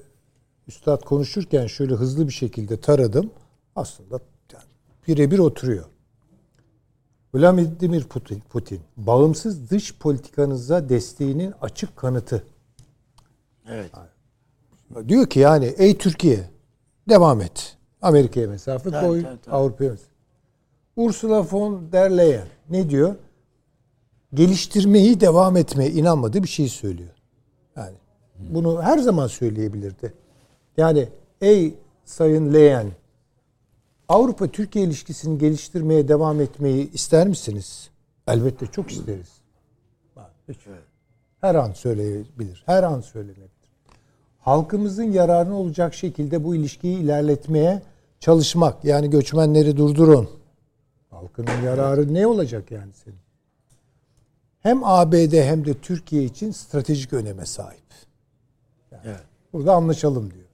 [0.68, 3.30] üstad konuşurken şöyle hızlı bir şekilde taradım.
[3.76, 4.20] Aslında
[4.52, 4.64] yani
[5.08, 5.84] birebir oturuyor.
[7.34, 12.44] Vladimir Putin, Putin, bağımsız dış politikanıza desteğinin açık kanıtı.
[13.68, 13.90] Evet.
[15.08, 16.50] Diyor ki yani ey Türkiye
[17.08, 17.76] devam et.
[18.02, 19.54] Amerika'ya mesafe Tabii, koy, tabii, tabii.
[19.54, 20.10] Avrupa'ya mesafe.
[20.96, 23.14] Ursula von der Leyen ne diyor?
[24.34, 27.14] Geliştirmeyi devam etmeye inanmadığı bir şey söylüyor.
[27.76, 27.96] Yani
[28.38, 30.12] bunu her zaman söyleyebilirdi.
[30.76, 31.08] Yani
[31.40, 32.86] ey Sayın Leyen
[34.08, 37.90] Avrupa Türkiye ilişkisini geliştirmeye devam etmeyi ister misiniz?
[38.28, 39.28] Elbette çok isteriz.
[41.40, 42.62] Her an söyleyebilir.
[42.66, 43.50] Her an söylenebilir.
[44.38, 47.82] Halkımızın yararına olacak şekilde bu ilişkiyi ilerletmeye
[48.20, 48.84] çalışmak.
[48.84, 50.30] Yani göçmenleri durdurun.
[51.10, 53.29] Halkının yararı ne olacak yani senin?
[54.62, 57.80] Hem ABD hem de Türkiye için stratejik öneme sahip.
[58.92, 59.20] Yani Evet.
[59.52, 60.44] Burada anlaşalım diyor.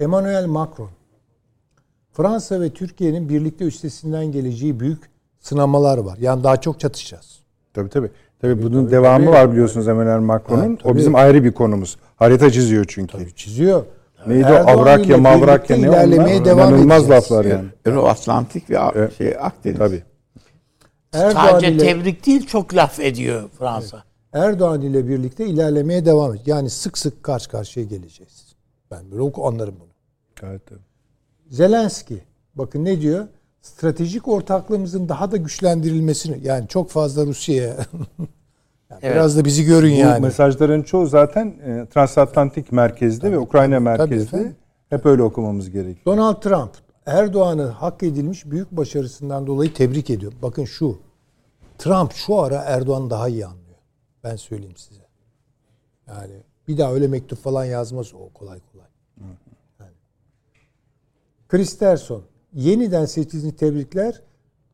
[0.00, 0.90] Emmanuel Macron.
[2.12, 6.18] Fransa ve Türkiye'nin birlikte üstesinden geleceği büyük sınamalar var.
[6.20, 7.38] Yani daha çok çatışacağız.
[7.74, 8.10] Tabii tabii.
[8.40, 9.34] Tabii bunun devamı tabii.
[9.36, 10.70] var biliyorsunuz Emmanuel Macron'un.
[10.70, 10.92] Ha, tabii.
[10.92, 11.96] o bizim ayrı bir konumuz.
[12.16, 13.34] Harita çiziyor çünkü.
[13.34, 13.84] Çiziyor.
[14.26, 16.10] Neydi Erdoğan o Avrakya, Mavrakya ne onlar?
[16.44, 17.10] devam İnanılmaz edeceğiz.
[17.30, 17.68] laflar yani.
[17.84, 19.18] Euro-Atlantik ve Evet.
[19.18, 19.78] şey Akdeniz.
[19.78, 20.02] Tabii.
[21.12, 24.04] Erdoğan Sadece ile, tebrik değil çok laf ediyor Fransa.
[24.32, 26.48] Erdoğan ile birlikte ilerlemeye devam edeceğiz.
[26.48, 28.46] Yani sık sık karşı karşıya geleceğiz.
[28.90, 29.88] Ben böyle oku- anlarım bunu.
[30.40, 30.78] Gayet tabii.
[31.50, 32.18] Zelenski
[32.54, 33.26] bakın ne diyor?
[33.62, 37.76] Stratejik ortaklığımızın daha da güçlendirilmesini yani çok fazla Rusya'ya
[38.90, 39.14] Yani Evet.
[39.14, 40.20] biraz da bizi görün Bu yani.
[40.22, 44.22] mesajların çoğu zaten e, transatlantik merkezli ve Ukrayna merkezli.
[44.22, 44.56] efendim.
[44.90, 46.06] Hep öyle okumamız gerekiyor.
[46.06, 46.70] Donald Trump
[47.06, 50.32] Erdoğan'ı hak edilmiş büyük başarısından dolayı tebrik ediyor.
[50.42, 50.98] Bakın şu.
[51.78, 53.78] Trump şu ara Erdoğan'ı daha iyi anlıyor.
[54.24, 55.02] Ben söyleyeyim size.
[56.08, 56.32] Yani
[56.68, 58.86] bir daha öyle mektup falan yazmaz o kolay kolay.
[59.80, 59.92] Yani.
[61.48, 64.22] Kristerson yeniden seçildiğini tebrikler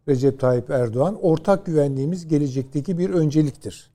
[0.08, 1.18] Recep Tayyip Erdoğan.
[1.22, 3.90] Ortak güvenliğimiz gelecekteki bir önceliktir.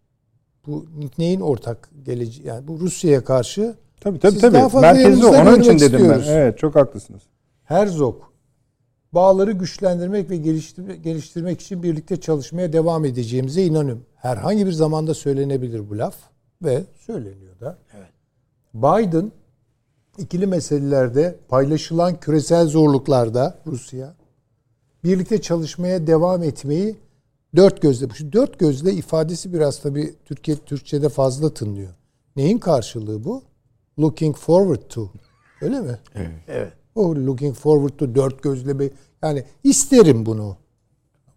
[0.67, 0.85] Bu
[1.17, 2.47] neyin ortak geleceği?
[2.47, 4.57] Yani bu Rusya'ya karşı Tabii tabii Siz tabii.
[4.57, 6.25] yanımızda onun için dedim istiyoruz.
[6.27, 6.33] ben.
[6.33, 7.21] Evet çok haklısınız.
[7.63, 8.21] Herzog
[9.13, 14.05] bağları güçlendirmek ve geliştirmek, için birlikte çalışmaya devam edeceğimize inanıyorum.
[14.15, 16.15] Herhangi bir zamanda söylenebilir bu laf
[16.63, 17.77] ve söyleniyor da.
[17.97, 18.11] Evet.
[18.73, 19.31] Biden
[20.17, 24.15] ikili meselelerde paylaşılan küresel zorluklarda Rusya
[25.03, 26.95] birlikte çalışmaya devam etmeyi
[27.55, 28.09] dört gözle.
[28.09, 31.93] Şu dört gözle ifadesi biraz tabii Türkiye Türkçe'de fazla tınlıyor.
[32.35, 33.43] Neyin karşılığı bu?
[33.99, 35.11] Looking forward to.
[35.61, 35.99] Öyle mi?
[36.47, 36.73] Evet.
[36.97, 38.89] O looking forward to dört gözle be-
[39.21, 40.57] yani isterim bunu.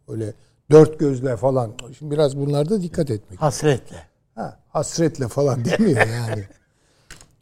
[0.09, 0.35] Öyle
[0.70, 1.73] dört gözle falan.
[1.99, 3.42] Şimdi biraz bunlarda dikkat etmek.
[3.42, 3.96] Hasretle.
[4.35, 6.44] Ha, hasretle falan demiyor yani.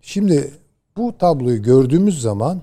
[0.00, 0.50] Şimdi
[0.96, 2.62] bu tabloyu gördüğümüz zaman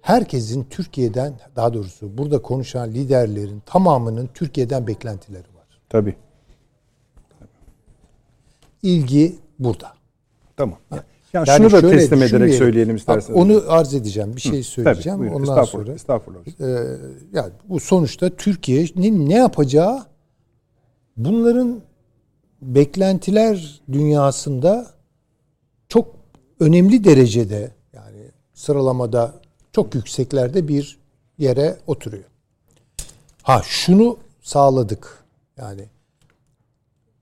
[0.00, 5.80] herkesin Türkiye'den daha doğrusu burada konuşan liderlerin tamamının Türkiye'den beklentileri var.
[5.88, 6.16] Tabii.
[8.82, 9.92] İlgi burada.
[10.56, 10.78] Tamam.
[10.90, 13.40] Yani, Yani şunu da şöyle teslim ederek söyleyelim isterseniz.
[13.40, 14.36] Onu arz edeceğim.
[14.36, 15.18] Bir şey söyleyeceğim.
[15.18, 15.34] Tabii, buyurun.
[15.36, 16.40] Ondan estağfurullah, sonra Estağfurullah.
[16.60, 16.96] Ee,
[17.32, 20.04] yani bu sonuçta Türkiye'nin ne yapacağı
[21.16, 21.80] bunların
[22.62, 24.90] beklentiler dünyasında
[25.88, 26.14] çok
[26.60, 28.18] önemli derecede yani
[28.54, 29.34] sıralamada
[29.72, 30.98] çok yükseklerde bir
[31.38, 32.24] yere oturuyor.
[33.42, 35.24] Ha şunu sağladık.
[35.58, 35.84] Yani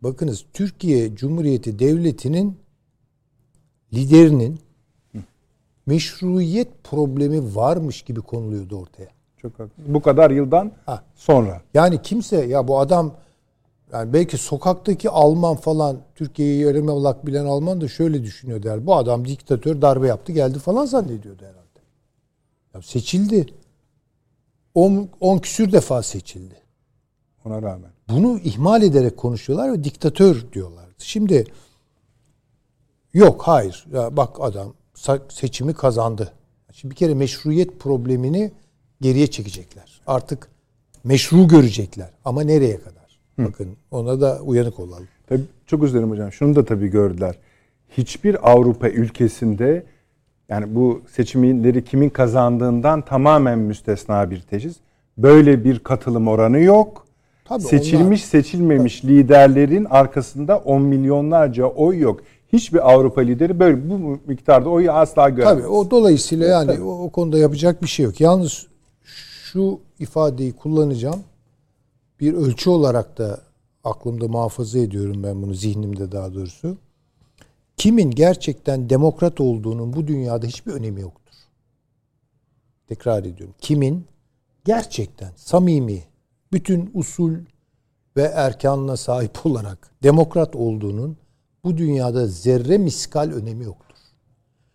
[0.01, 2.59] bakınız Türkiye Cumhuriyeti Devleti'nin
[3.93, 4.61] liderinin
[5.87, 9.09] meşruiyet problemi varmış gibi konuluyordu ortaya.
[9.37, 9.95] Çok haklısınız.
[9.95, 11.03] Bu kadar yıldan Ha.
[11.15, 11.63] sonra.
[11.75, 13.15] Yani kimse ya bu adam
[13.93, 18.87] yani belki sokaktaki Alman falan Türkiye'yi yarım olarak bilen Alman da şöyle düşünüyor der.
[18.87, 21.59] Bu adam diktatör darbe yaptı geldi falan zannediyordu herhalde.
[22.75, 23.47] Ya seçildi.
[24.75, 26.55] 10 10 küsür defa seçildi.
[27.45, 27.91] Ona rağmen.
[28.09, 30.95] Bunu ihmal ederek konuşuyorlar ve diktatör diyorlardı.
[30.99, 31.45] Şimdi
[33.19, 33.87] yok hayır.
[33.93, 34.75] Ya bak adam
[35.29, 36.33] seçimi kazandı.
[36.73, 38.53] Şimdi bir kere meşruiyet problemini
[39.01, 40.01] geriye çekecekler.
[40.07, 40.49] Artık
[41.05, 42.11] meşru görecekler.
[42.25, 43.19] Ama nereye kadar?
[43.39, 45.09] Bakın ona da uyanık olalım.
[45.29, 46.33] Tabii, çok özür dilerim hocam.
[46.33, 47.35] Şunu da tabii gördüler.
[47.89, 49.85] Hiçbir Avrupa ülkesinde
[50.49, 54.77] yani bu seçimleri kimin kazandığından tamamen müstesna bir teşhis.
[55.19, 57.07] Böyle bir katılım oranı yok.
[57.45, 62.21] Tabii Seçilmiş seçilmemiş liderlerin arkasında on milyonlarca oy yok.
[62.53, 65.55] Hiçbir Avrupa lideri böyle bu miktarda oyu asla göremez.
[65.55, 68.21] Tabii o dolayısıyla yani o, o konuda yapacak bir şey yok.
[68.21, 68.67] Yalnız
[69.53, 71.21] şu ifadeyi kullanacağım.
[72.21, 73.41] Bir ölçü olarak da
[73.85, 76.77] aklımda muhafaza ediyorum ben bunu zihnimde daha doğrusu.
[77.77, 81.35] kimin gerçekten demokrat olduğunun bu dünyada hiçbir önemi yoktur.
[82.89, 83.55] Tekrar ediyorum.
[83.61, 84.07] Kimin
[84.65, 86.03] gerçekten samimi,
[86.53, 87.35] bütün usul
[88.17, 91.17] ve erkanına sahip olarak demokrat olduğunun
[91.65, 93.97] bu dünyada zerre miskal önemi yoktur.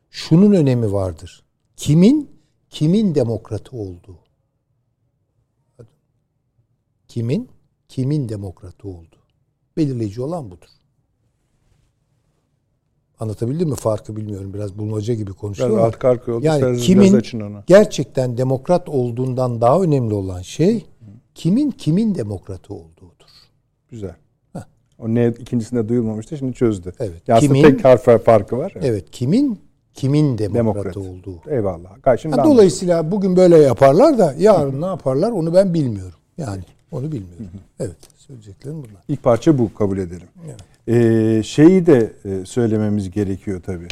[0.10, 1.44] Şunun önemi vardır.
[1.76, 2.30] Kimin
[2.70, 4.20] kimin demokratı olduğu.
[7.08, 7.50] Kimin
[7.88, 9.24] kimin demokratı olduğu.
[9.78, 10.68] Belirleyici olan budur.
[13.20, 13.76] Anlatabildim mi?
[13.76, 14.54] Farkı bilmiyorum.
[14.54, 16.46] Biraz bulmaca gibi konuştum Biraz alt karkı oldu.
[16.46, 17.22] Yani Siz kimin
[17.68, 20.86] gerçekten demokrat olduğundan daha önemli olan şey
[21.36, 23.30] kimin kimin demokratı olduğudur.
[23.90, 24.16] Güzel.
[25.00, 26.94] O ne ikincisinde duyulmamıştı şimdi çözdü.
[27.00, 27.28] Evet.
[27.28, 28.72] Ya aslında Kimin- tek harf farkı var.
[28.76, 28.86] Evet.
[28.86, 29.60] Evet, kimin
[29.94, 30.98] kimin demokratı Demokrat.
[30.98, 31.42] olduğu.
[31.50, 32.18] Eyvallah.
[32.18, 32.56] Şimdi Ha, anladım.
[32.58, 36.20] dolayısıyla bugün böyle yaparlar da yarın ne yaparlar onu ben bilmiyorum.
[36.38, 37.50] Yani onu bilmiyorum.
[37.80, 39.04] Evet, söyleyeceklerim bunlar.
[39.08, 40.28] İlk parça bu kabul edelim.
[40.88, 43.88] Ee, şeyi de e, söylememiz gerekiyor tabii.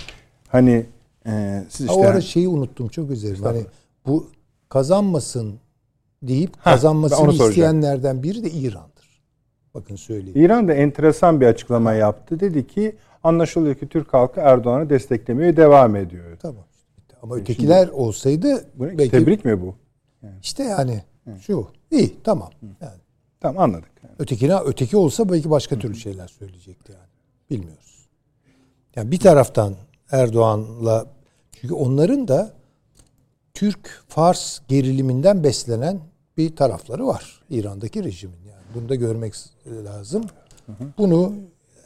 [0.48, 0.86] Hani
[1.28, 3.44] e, siz Ha, işte o ara şeyi unuttum çok üzerim.
[3.44, 3.66] Hani
[4.08, 4.28] bu
[4.70, 5.54] kazanmasın
[6.24, 8.91] deyip ben kazanmasını isteyenlerden biri de İran'dır.
[9.76, 10.46] Bakın söyleyeyim.
[10.46, 12.40] İran da enteresan bir açıklama yaptı.
[12.40, 16.38] Dedi ki anlaşılıyor ki Türk halkı Erdoğan'ı desteklemeye devam ediyor.
[16.42, 16.64] Tamam.
[17.22, 18.98] Ama ötekiler olsaydı Bu ne?
[18.98, 19.76] belki Tebrik mi bu?
[20.42, 21.04] işte yani
[21.42, 22.50] şu iyi tamam.
[22.82, 22.94] Yani
[23.40, 23.92] Tamam anladık.
[24.04, 24.16] Yani.
[24.20, 27.10] ötekine öteki olsa belki başka türlü şeyler söyleyecekti yani.
[27.50, 28.06] Bilmiyoruz.
[28.96, 29.76] Yani bir taraftan
[30.12, 31.06] Erdoğan'la
[31.52, 32.54] çünkü onların da
[33.54, 36.00] Türk Fars geriliminden beslenen
[36.38, 38.41] bir tarafları var İran'daki rejimin yani.
[38.76, 39.34] Bunu da görmek
[39.86, 40.24] lazım.
[40.98, 41.34] Bunu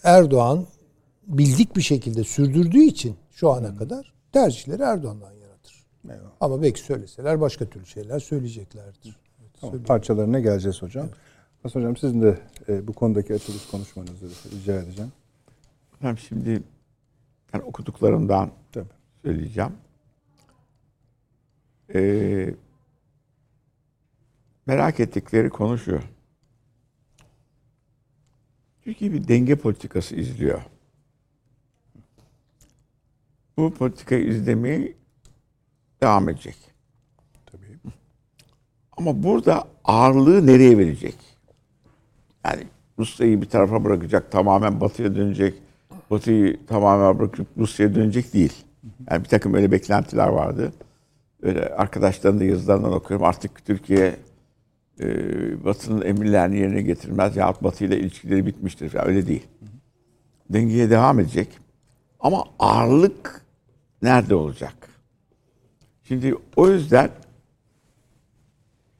[0.03, 0.65] Erdoğan
[1.27, 5.85] bildik bir şekilde sürdürdüğü için şu ana kadar tercihleri Erdoğan'dan yaradır.
[6.09, 6.31] Eyvallah.
[6.41, 9.17] Ama belki söyleseler başka türlü şeyler söyleyeceklerdir.
[9.61, 11.09] Tamam, parçalarına geleceğiz hocam.
[11.63, 15.11] Hasan Hocam sizin de e, bu konudaki açılış konuşmanızı rica edeceğim.
[15.93, 16.63] Efendim şimdi
[17.53, 18.85] ben okuduklarımdan Tabii.
[19.21, 19.71] söyleyeceğim.
[21.95, 22.53] Ee,
[24.65, 25.99] merak ettikleri konu şu.
[28.85, 30.61] Türkiye bir denge politikası izliyor.
[33.57, 34.97] Bu politikayı izlemeyi
[36.01, 36.55] devam edecek.
[37.45, 37.79] Tabii.
[38.97, 41.15] Ama burada ağırlığı nereye verecek?
[42.45, 42.63] Yani
[42.99, 45.53] Rusya'yı bir tarafa bırakacak, tamamen batıya dönecek.
[46.11, 48.53] Batı'yı tamamen bırakıp Rusya'ya dönecek değil.
[49.11, 50.73] Yani bir takım öyle beklentiler vardı.
[51.41, 53.25] Öyle arkadaşların da yazılarından okuyorum.
[53.25, 54.15] Artık Türkiye
[54.99, 59.07] e, Batı'nın emirlerini yerine getirmez yahut Batı ile ilişkileri bitmiştir falan.
[59.07, 59.47] Öyle değil.
[60.49, 61.49] Dengeye devam edecek.
[62.19, 63.45] Ama ağırlık
[64.01, 64.73] nerede olacak?
[66.03, 67.09] Şimdi o yüzden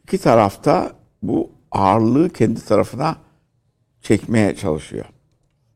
[0.04, 3.18] iki tarafta bu ağırlığı kendi tarafına
[4.02, 5.06] çekmeye çalışıyor.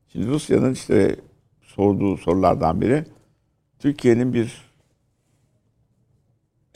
[0.07, 1.15] Şimdi Rusya'nın işte
[1.61, 3.05] sorduğu sorulardan biri
[3.79, 4.68] Türkiye'nin bir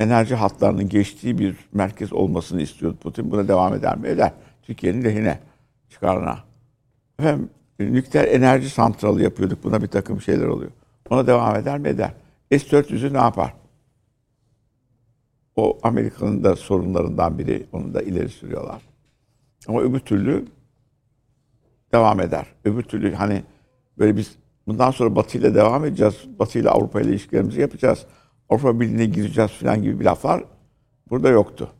[0.04, 3.32] enerji hatlarının geçtiği bir merkez olmasını istiyor Putin.
[3.32, 4.08] Buna devam eder mi?
[4.08, 4.32] Eder.
[4.64, 5.40] Türkiye'nin lehine,
[5.90, 6.40] çıkarına.
[7.20, 9.64] Efendim, nükleer enerji santralı yapıyorduk.
[9.64, 10.72] Buna bir takım şeyler oluyor.
[11.10, 11.88] Ona devam eder mi?
[11.88, 12.12] Eder.
[12.52, 13.54] S-400'ü ne yapar?
[15.56, 17.66] O Amerika'nın da sorunlarından biri.
[17.72, 18.82] Onu da ileri sürüyorlar.
[19.68, 20.46] Ama öbür türlü
[21.92, 22.46] devam eder.
[22.66, 23.44] Öbür türlü hani
[23.98, 24.36] böyle biz
[24.68, 26.16] bundan sonra Batı ile devam edeceğiz.
[26.40, 28.06] Batı ile Avrupa ile ilişkilerimizi yapacağız.
[28.54, 30.44] Avrupa Birliği'ne gireceğiz falan gibi bir laflar
[31.10, 31.74] burada yoktu.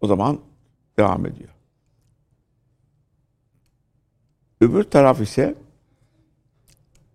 [0.00, 0.40] O zaman
[0.98, 1.48] devam ediyor.
[4.60, 5.54] Öbür taraf ise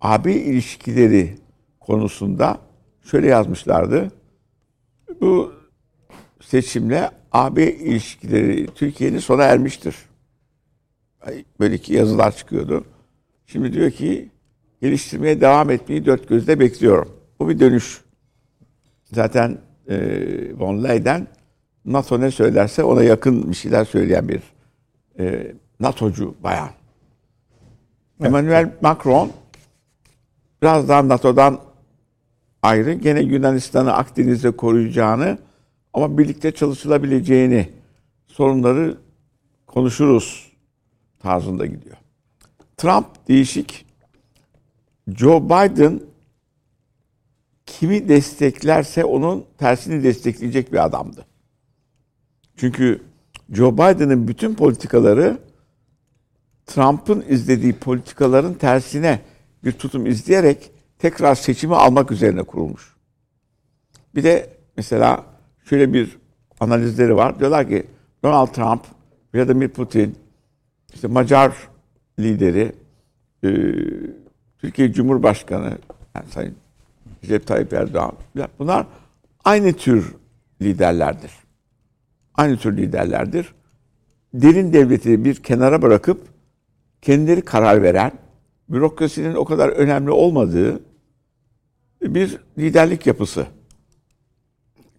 [0.00, 1.38] AB ilişkileri
[1.80, 2.60] konusunda
[3.02, 4.12] şöyle yazmışlardı.
[5.20, 5.52] Bu
[6.40, 9.96] seçimle AB ilişkileri Türkiye'nin sona ermiştir.
[11.60, 12.84] Böyle ki yazılar çıkıyordu.
[13.46, 14.30] Şimdi diyor ki
[14.80, 17.08] geliştirmeye devam etmeyi dört gözle bekliyorum.
[17.40, 18.07] Bu bir dönüş.
[19.12, 19.96] Zaten e,
[20.58, 21.26] Von Leyden
[21.84, 24.42] NATO ne söylerse ona yakın bir şeyler söyleyen bir
[25.18, 26.68] e, NATO'cu bayan.
[28.24, 29.30] Emmanuel Macron
[30.62, 31.60] biraz daha NATO'dan
[32.62, 35.38] ayrı gene Yunanistan'ı Akdeniz'de koruyacağını
[35.94, 37.68] ama birlikte çalışılabileceğini
[38.26, 38.96] sorunları
[39.66, 40.52] konuşuruz
[41.18, 41.96] tarzında gidiyor.
[42.76, 43.86] Trump değişik.
[45.16, 46.00] Joe Biden
[47.78, 51.26] kimi desteklerse onun tersini destekleyecek bir adamdı.
[52.56, 53.02] Çünkü
[53.52, 55.38] Joe Biden'ın bütün politikaları
[56.66, 59.20] Trump'ın izlediği politikaların tersine
[59.64, 62.96] bir tutum izleyerek tekrar seçimi almak üzerine kurulmuş.
[64.14, 65.24] Bir de mesela
[65.64, 66.18] şöyle bir
[66.60, 67.38] analizleri var.
[67.40, 67.86] Diyorlar ki
[68.22, 68.82] Donald Trump,
[69.34, 70.18] Vladimir Putin,
[70.94, 71.52] işte Macar
[72.18, 72.72] lideri,
[73.44, 73.48] e,
[74.58, 75.78] Türkiye Cumhurbaşkanı
[76.14, 76.56] yani Sayın
[77.24, 78.12] Recep Tayyip Erdoğan
[78.58, 78.86] bunlar
[79.44, 80.14] aynı tür
[80.62, 81.32] liderlerdir.
[82.34, 83.54] Aynı tür liderlerdir.
[84.34, 86.20] Derin devleti bir kenara bırakıp
[87.02, 88.12] kendileri karar veren,
[88.68, 90.80] bürokrasinin o kadar önemli olmadığı
[92.02, 93.46] bir liderlik yapısı.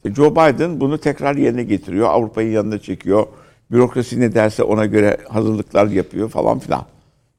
[0.06, 2.08] Joe Biden bunu tekrar yerine getiriyor.
[2.08, 3.28] Avrupa'yı yanına çekiyor.
[3.72, 6.86] Bürokrasi ne derse ona göre hazırlıklar yapıyor falan filan.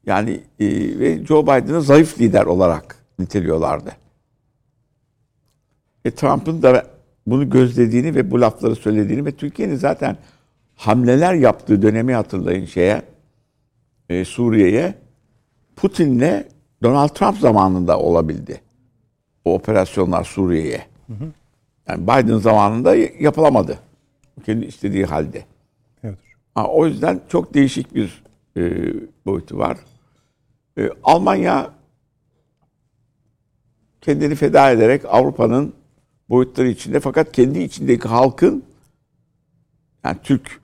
[0.05, 0.65] Yani e,
[0.99, 3.91] ve Joe Biden'ı zayıf lider olarak niteliyorlardı.
[6.05, 6.85] E, Trump'ın da
[7.27, 10.17] bunu gözlediğini ve bu lafları söylediğini ve Türkiye'nin zaten
[10.75, 13.01] hamleler yaptığı dönemi hatırlayın şeye
[14.09, 14.95] e, Suriye'ye
[15.75, 16.43] Putin'le
[16.83, 18.61] Donald Trump zamanında olabildi.
[19.45, 20.85] O operasyonlar Suriye'ye.
[21.87, 23.79] Yani Biden zamanında yapılamadı.
[24.45, 25.45] Kendi istediği halde.
[26.03, 26.17] Evet.
[26.55, 28.23] Ha, o yüzden çok değişik bir
[28.57, 28.93] e,
[29.25, 29.77] boyutu var.
[30.77, 31.71] E, Almanya
[34.01, 35.73] kendini feda ederek Avrupa'nın
[36.31, 38.63] boyutları içinde fakat kendi içindeki halkın
[40.05, 40.61] yani Türk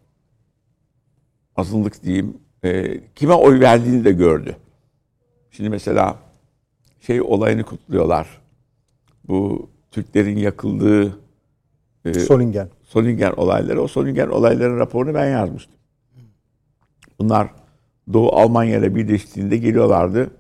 [1.55, 4.55] azınlık diyeyim e, kime oy verdiğini de gördü.
[5.51, 6.19] Şimdi mesela
[7.01, 8.41] şey olayını kutluyorlar.
[9.27, 11.19] Bu Türklerin yakıldığı
[12.05, 12.69] e, Solingen.
[12.83, 13.81] Solingen olayları.
[13.81, 15.75] O Solingen olayların raporunu ben yazmıştım.
[17.19, 17.49] Bunlar
[18.13, 20.31] Doğu Almanya ile birleştiğinde geliyorlardı.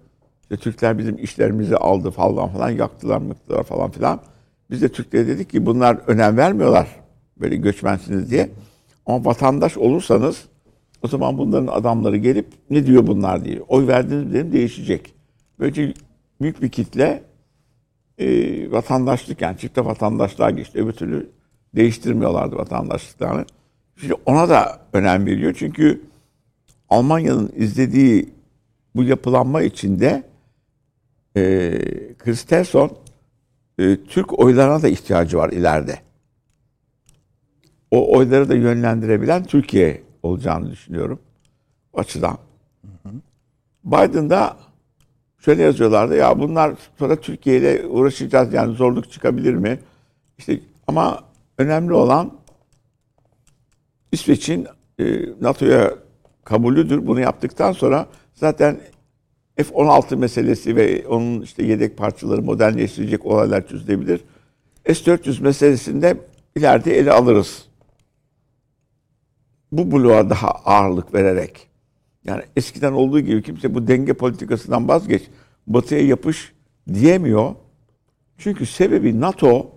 [0.41, 4.19] İşte Türkler bizim işlerimizi aldı falan falan yaktılar mıktılar falan filan.
[4.69, 6.87] Biz de Türklere dedik ki bunlar önem vermiyorlar
[7.41, 8.49] böyle göçmensiniz diye.
[9.05, 10.45] Ama vatandaş olursanız
[11.03, 13.61] o zaman bunların adamları gelip ne diyor bunlar diye.
[13.61, 15.13] Oy verdiğiniz dedim değişecek.
[15.59, 15.93] Böylece
[16.41, 17.23] büyük bir kitle
[18.17, 18.27] e,
[18.71, 20.83] vatandaşlık yani çifte vatandaşlığa geçti.
[20.83, 21.29] Öbür türlü
[21.75, 23.45] değiştirmiyorlardı vatandaşlıklarını.
[23.95, 25.55] Şimdi ona da önem veriyor.
[25.57, 26.01] Çünkü
[26.89, 28.29] Almanya'nın izlediği
[28.95, 30.23] bu yapılanma içinde
[31.35, 31.41] e,
[32.17, 32.91] Kristersson
[33.77, 35.99] e, Türk oylarına da ihtiyacı var ileride.
[37.91, 41.19] O oyları da yönlendirebilen Türkiye olacağını düşünüyorum.
[41.93, 42.37] O açıdan.
[43.83, 44.57] Biden'da
[45.39, 49.79] şöyle yazıyorlardı ya bunlar sonra Türkiye ile uğraşacağız yani zorluk çıkabilir mi?
[50.37, 51.23] İşte ama
[51.57, 52.33] önemli olan
[54.11, 54.67] İsveç'in
[54.99, 55.05] e,
[55.41, 55.93] NATO'ya
[56.43, 57.07] kabulüdür.
[57.07, 58.79] Bunu yaptıktan sonra zaten
[59.57, 64.21] F-16 meselesi ve onun işte yedek parçaları modernleştirecek olaylar çözülebilir.
[64.85, 66.17] S-400 meselesinde
[66.55, 67.65] ileride ele alırız.
[69.71, 71.67] Bu bloğa daha ağırlık vererek.
[72.25, 75.23] Yani eskiden olduğu gibi kimse bu denge politikasından vazgeç,
[75.67, 76.53] batıya yapış
[76.93, 77.55] diyemiyor.
[78.37, 79.71] Çünkü sebebi NATO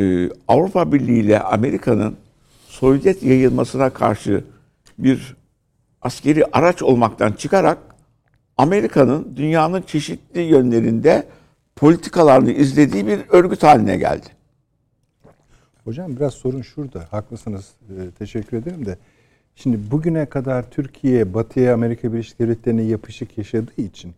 [0.00, 2.16] e, Avrupa Birliği ile Amerika'nın
[2.68, 4.44] Sovyet yayılmasına karşı
[4.98, 5.36] bir
[6.04, 7.78] askeri araç olmaktan çıkarak
[8.56, 11.26] Amerika'nın dünyanın çeşitli yönlerinde
[11.76, 14.26] politikalarını izlediği bir örgüt haline geldi.
[15.84, 17.06] Hocam biraz sorun şurada.
[17.10, 17.72] Haklısınız.
[17.90, 18.98] Ee, teşekkür ederim de.
[19.54, 24.14] Şimdi bugüne kadar Türkiye Batı'ya Amerika Birleşik Devletleri'ne yapışık yaşadığı için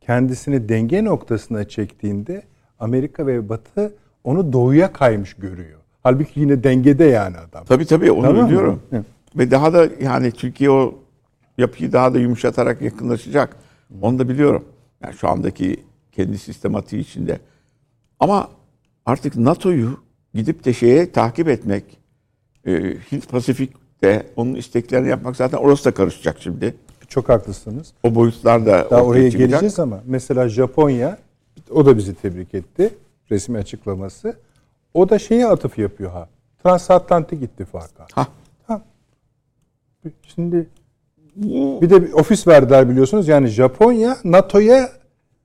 [0.00, 2.42] kendisini denge noktasına çektiğinde
[2.80, 5.78] Amerika ve Batı onu doğuya kaymış görüyor.
[6.02, 7.64] Halbuki yine dengede yani adam.
[7.64, 8.82] Tabii tabii onu tamam diyorum.
[9.36, 10.94] Ve daha da yani Türkiye o
[11.58, 13.56] yapıyı daha da yumuşatarak yakınlaşacak.
[14.02, 14.64] Onu da biliyorum.
[15.02, 17.40] Yani şu andaki kendi sistematiği içinde.
[18.20, 18.50] Ama
[19.06, 20.00] artık NATO'yu
[20.34, 21.84] gidip de şeye takip etmek,
[22.66, 22.72] e,
[23.12, 26.74] Hint Pasifik'te onun isteklerini yapmak zaten orası da karışacak şimdi.
[27.08, 27.92] Çok haklısınız.
[28.02, 29.50] O boyutlar da Daha oraya çıkacak.
[29.50, 31.18] geleceğiz ama mesela Japonya
[31.70, 32.94] o da bizi tebrik etti.
[33.30, 34.36] Resmi açıklaması.
[34.94, 36.28] O da şeye atıf yapıyor ha.
[36.62, 38.06] Transatlantik İttifak'a.
[38.12, 38.26] Ha.
[38.66, 38.82] ha.
[40.22, 40.68] Şimdi
[41.82, 43.28] bir de bir ofis verdiler biliyorsunuz.
[43.28, 44.88] Yani Japonya NATO'ya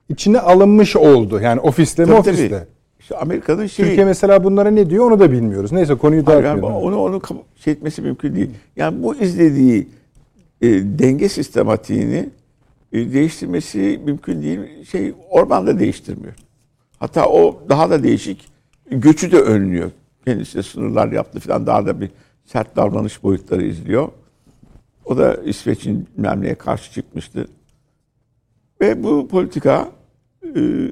[0.09, 1.39] içine alınmış oldu.
[1.39, 2.49] Yani ofiste mi ofiste.
[2.49, 2.67] Tabii.
[2.99, 3.87] İşte Amerika'nın şeyi...
[3.87, 5.71] Türkiye mesela bunlara ne diyor onu da bilmiyoruz.
[5.71, 6.63] Neyse konuyu dağıtmayalım.
[6.63, 7.21] Yani onu onu
[7.55, 8.49] şey etmesi mümkün değil.
[8.75, 9.87] Yani bu izlediği
[10.61, 10.67] e,
[10.99, 12.29] denge sistematiğini
[12.93, 14.59] e, değiştirmesi mümkün değil.
[14.91, 16.33] Şey Orban da değiştirmiyor.
[16.99, 18.47] Hatta o daha da değişik
[18.91, 19.91] göçü de önlüyor.
[20.25, 22.09] Kendisi sınırlar yaptı falan daha da bir
[22.45, 24.07] sert davranış boyutları izliyor.
[25.05, 27.47] O da İsveç'in memleye karşı çıkmıştı.
[28.81, 29.91] Ve bu politika
[30.55, 30.91] e,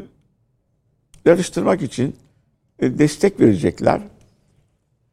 [1.26, 2.16] yarıştırmak için
[2.80, 4.02] e, destek verecekler.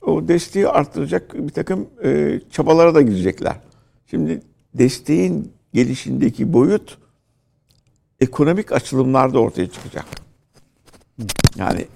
[0.03, 3.57] O desteği arttıracak bir takım e, çabalara da girecekler.
[4.07, 4.41] Şimdi
[4.75, 6.99] desteğin gelişindeki boyut
[8.21, 10.07] ekonomik açılımlarda ortaya çıkacak.
[11.57, 11.87] Yani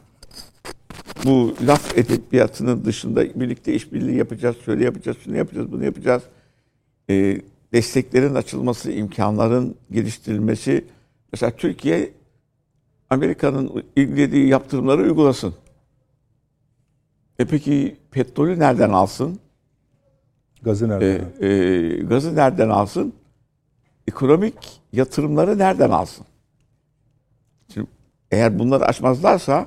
[1.25, 6.23] bu laf edebiyatının dışında birlikte işbirliği yapacağız, şöyle yapacağız, şunu yapacağız, bunu yapacağız.
[7.11, 7.41] E,
[7.73, 10.85] desteklerin açılması, imkanların geliştirilmesi.
[11.33, 12.13] Mesela Türkiye
[13.11, 15.55] Amerika'nın ilgilediği yaptırımları uygulasın.
[17.39, 19.41] E peki petrolü nereden alsın?
[20.63, 21.25] Gazı nereden?
[21.41, 23.15] E, e, gazı nereden alsın?
[24.09, 26.27] Ekonomik yatırımları nereden alsın?
[27.75, 27.87] Şimdi
[28.31, 29.67] eğer bunları açmazlarsa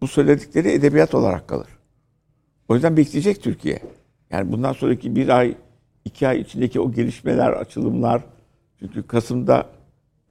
[0.00, 1.68] bu söyledikleri edebiyat olarak kalır.
[2.68, 3.82] O yüzden bekleyecek Türkiye.
[4.30, 5.56] Yani bundan sonraki bir ay,
[6.06, 8.22] iki ay içindeki o gelişmeler, açılımlar,
[8.78, 9.66] çünkü Kasım'da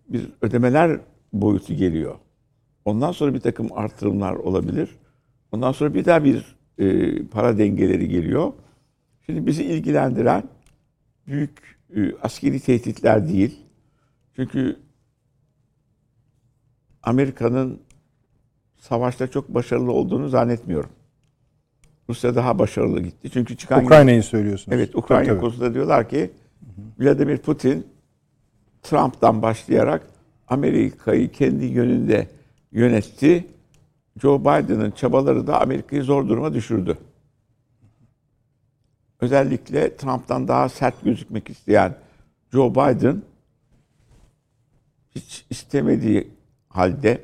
[0.10, 1.00] bir ödemeler
[1.34, 2.16] boyutu geliyor.
[2.86, 4.90] Ondan sonra bir takım artırımlar olabilir.
[5.52, 8.54] Ondan sonra bir daha bir e, para dengeleri geliyor.
[9.26, 10.44] Şimdi bizi ilgilendiren
[11.28, 13.60] büyük e, askeri tehditler değil.
[14.36, 14.80] Çünkü
[17.04, 17.80] Amerika'nın
[18.78, 20.90] savaşta çok başarılı olduğunu zannetmiyorum.
[22.10, 23.30] Rusya daha başarılı gitti.
[23.30, 24.78] Çünkü çıkan Ukrayna'yı söylüyorsunuz.
[24.78, 26.32] Evet, Ukrayna Tabii, konusunda diyorlar ki
[27.00, 27.88] Vladimir Putin
[28.84, 30.08] Trump'tan başlayarak
[30.48, 32.28] Amerika'yı kendi yönünde
[32.72, 33.48] yönetti.
[34.22, 36.98] Joe Biden'ın çabaları da Amerika'yı zor duruma düşürdü.
[39.22, 41.96] Özellikle Trump'tan daha sert gözükmek isteyen
[42.52, 43.22] Joe Biden
[45.16, 46.28] hiç istemediği
[46.70, 47.22] halde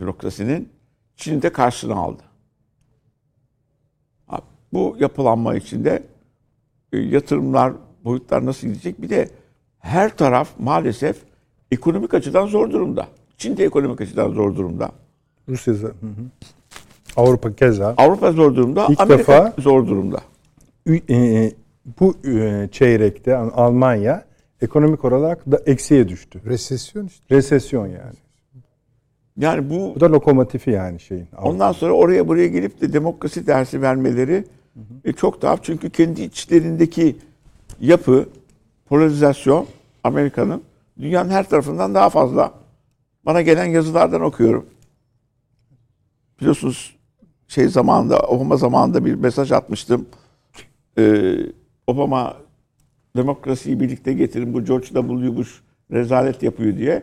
[0.00, 0.68] bürokrasinin
[1.16, 1.52] Çin'i de
[1.94, 2.27] aldı.
[4.72, 6.02] Bu yapılanma içinde
[6.92, 7.72] e, yatırımlar,
[8.04, 9.02] boyutlar nasıl gidecek?
[9.02, 9.28] Bir de
[9.78, 11.16] her taraf maalesef
[11.70, 13.06] ekonomik açıdan zor durumda.
[13.38, 14.90] Çin de ekonomik açıdan zor durumda.
[15.48, 15.92] Rusya, hı hı.
[17.16, 17.94] Avrupa keza.
[17.96, 20.20] Avrupa zor durumda, İlk Amerika defa- zor durumda.
[21.10, 21.52] E,
[22.00, 24.24] bu e, çeyrekte Almanya
[24.62, 26.40] ekonomik olarak da eksiye düştü.
[26.46, 27.24] Resesyon işte.
[27.36, 28.16] Resesyon yani.
[29.38, 31.28] Yani bu Bu da lokomotifi yani şeyin.
[31.42, 34.44] Ondan sonra oraya buraya gelip de demokrasi dersi vermeleri
[35.04, 35.60] e, çok tuhaf.
[35.62, 37.16] Çünkü kendi içlerindeki
[37.80, 38.28] yapı,
[38.88, 39.66] polarizasyon
[40.04, 40.62] Amerika'nın
[41.00, 42.52] dünyanın her tarafından daha fazla.
[43.26, 44.66] Bana gelen yazılardan okuyorum.
[46.40, 46.96] Biliyorsunuz
[47.48, 50.06] şey zamanında, Obama zamanında bir mesaj atmıştım.
[50.98, 51.36] Ee,
[51.86, 52.36] Obama
[53.16, 55.36] demokrasiyi birlikte getirin bu George W.
[55.36, 55.60] Bush
[55.90, 57.02] rezalet yapıyor diye.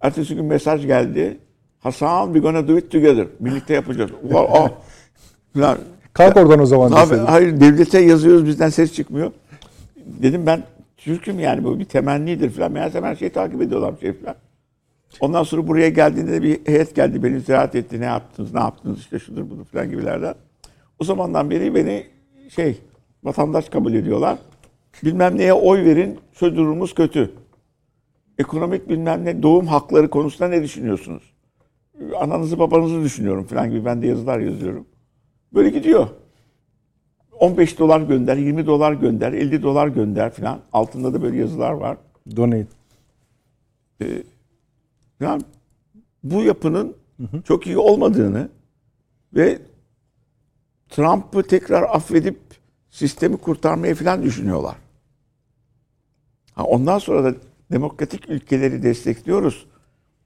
[0.00, 1.38] Ertesi gün mesaj geldi.
[1.86, 3.26] Hasan we gonna do it together.
[3.40, 4.10] Birlikte yapacağız.
[4.22, 4.70] Ulan, ah.
[5.56, 5.78] Ulan,
[6.12, 7.24] Kalk oradan o zaman Abi, deseydin.
[7.24, 9.32] hayır devlete yazıyoruz bizden ses çıkmıyor.
[9.96, 10.62] Dedim ben
[10.96, 12.72] Türk'üm yani bu bir temennidir falan.
[12.72, 14.36] Meğerse her şeyi takip ediyorlar şey falan.
[15.20, 18.00] Ondan sonra buraya geldiğinde de bir heyet geldi beni ziyaret etti.
[18.00, 20.34] Ne yaptınız, ne yaptınız işte şudur budur falan gibilerden.
[20.98, 22.06] O zamandan beri beni
[22.54, 22.78] şey
[23.24, 24.38] vatandaş kabul ediyorlar.
[25.04, 27.30] Bilmem neye oy verin, şu durumumuz kötü.
[28.38, 31.35] Ekonomik bilmem ne doğum hakları konusunda ne düşünüyorsunuz?
[32.18, 34.86] Ananızı babanızı düşünüyorum falan gibi ben de yazılar yazıyorum.
[35.54, 36.08] Böyle gidiyor.
[37.40, 40.60] 15 dolar gönder, 20 dolar gönder, 50 dolar gönder falan.
[40.72, 41.96] Altında da böyle yazılar var.
[42.36, 42.66] Donate.
[45.20, 45.42] Yani
[46.22, 46.96] bu yapının
[47.44, 48.48] çok iyi olmadığını
[49.34, 49.58] ve
[50.88, 52.38] Trump'ı tekrar affedip
[52.90, 54.76] sistemi kurtarmayı falan düşünüyorlar.
[56.52, 57.36] Ha, ondan sonra da
[57.72, 59.66] demokratik ülkeleri destekliyoruz.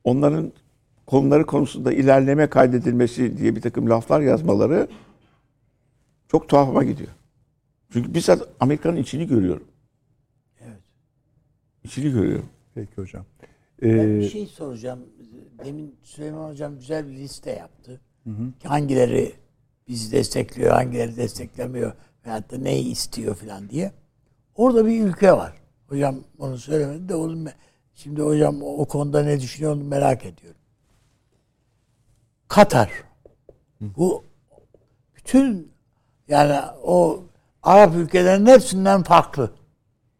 [0.04, 0.52] Onların
[1.10, 4.88] konuları konusunda ilerleme kaydedilmesi diye bir takım laflar yazmaları
[6.28, 7.10] çok tuhafıma gidiyor.
[7.92, 9.64] Çünkü bizzat Amerika'nın içini görüyorum.
[10.60, 10.80] Evet.
[11.84, 12.46] İçini görüyorum.
[12.74, 13.24] Peki hocam.
[13.82, 15.00] Ben Ee, bir şey soracağım.
[15.64, 18.00] Demin Süleyman Hocam güzel bir liste yaptı.
[18.60, 19.32] Ki Hangileri
[19.88, 21.92] bizi destekliyor, hangileri desteklemiyor
[22.26, 23.92] veyahut da neyi istiyor falan diye.
[24.54, 25.52] Orada bir ülke var.
[25.88, 27.52] Hocam onu söylemedi de oğlum ben-
[27.94, 30.59] şimdi hocam o o konuda ne düşünüyor onu merak ediyorum.
[32.50, 32.90] Katar.
[33.80, 34.24] Bu
[35.16, 35.72] bütün
[36.28, 37.22] yani o
[37.62, 39.50] Arap ülkelerinin hepsinden farklı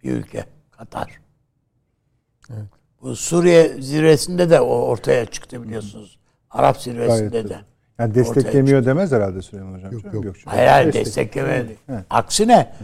[0.04, 1.20] bir ülke Katar.
[3.02, 6.18] Bu Suriye zirvesinde de o ortaya çıktı biliyorsunuz.
[6.50, 7.60] Arap zirvesinde Gayet de.
[7.98, 9.92] yani desteklemiyor demez herhalde Süleyman Hocam.
[9.92, 10.24] Yok, yok.
[10.24, 10.36] canım.
[10.44, 11.76] Hayır hayır Destek- desteklemedi.
[11.88, 12.04] Evet.
[12.10, 12.74] Aksine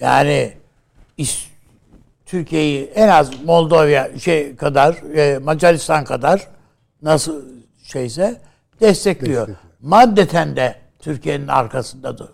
[0.00, 0.52] yani
[1.18, 1.46] İs-
[2.26, 6.48] Türkiye'yi en az Moldova şey kadar e, Macaristan kadar
[7.02, 7.44] nasıl
[7.82, 8.47] şeyse
[8.80, 9.48] destekliyor.
[9.48, 9.58] Destekliyor.
[9.80, 12.30] Maddeten de Türkiye'nin arkasındadır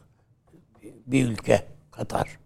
[1.06, 2.38] bir ülke Katar.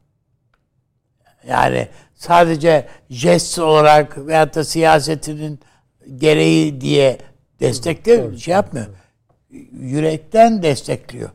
[1.46, 5.60] Yani sadece jest olarak veyahut da siyasetinin
[6.16, 7.18] gereği diye
[7.60, 8.86] destekle şey yapmıyor.
[9.72, 11.30] Yürekten destekliyor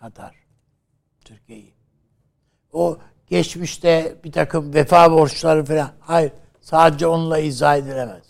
[0.00, 0.34] Katar
[1.24, 1.74] Türkiye'yi.
[2.72, 8.24] O geçmişte bir takım vefa borçları falan hayır sadece onunla izah edilemez.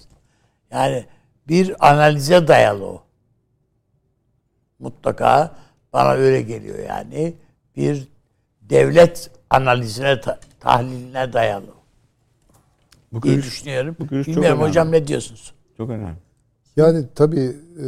[0.71, 1.07] Yani
[1.49, 3.06] bir analize dayalı o.
[4.79, 5.57] Mutlaka
[5.93, 7.35] bana öyle geliyor yani.
[7.77, 8.09] Bir
[8.63, 11.67] devlet analizine, ta- tahliline dayalı.
[13.13, 13.97] Bu diye görüş- düşünüyorum.
[14.01, 14.71] bu görüş çok Bilmiyorum önemli.
[14.71, 15.55] hocam ne diyorsunuz?
[15.77, 16.17] Çok önemli.
[16.77, 17.87] Yani tabii e,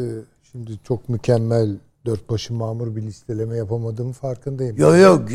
[0.53, 1.77] şimdi çok mükemmel
[2.07, 4.77] dört başı mamur bir listeleme yapamadığımın farkındayım.
[4.77, 5.29] Yok yok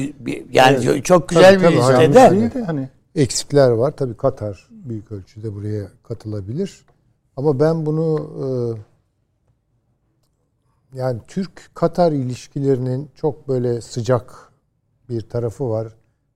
[0.51, 2.01] yani çok güzel Tabii, bir tabii,
[2.41, 2.53] listede.
[2.61, 3.91] de hani Eksikler var.
[3.91, 6.85] Tabii Katar büyük ölçüde buraya katılabilir.
[7.37, 8.45] Ama ben bunu e,
[10.93, 14.51] yani Türk-Katar ilişkilerinin çok böyle sıcak
[15.09, 15.87] bir tarafı var.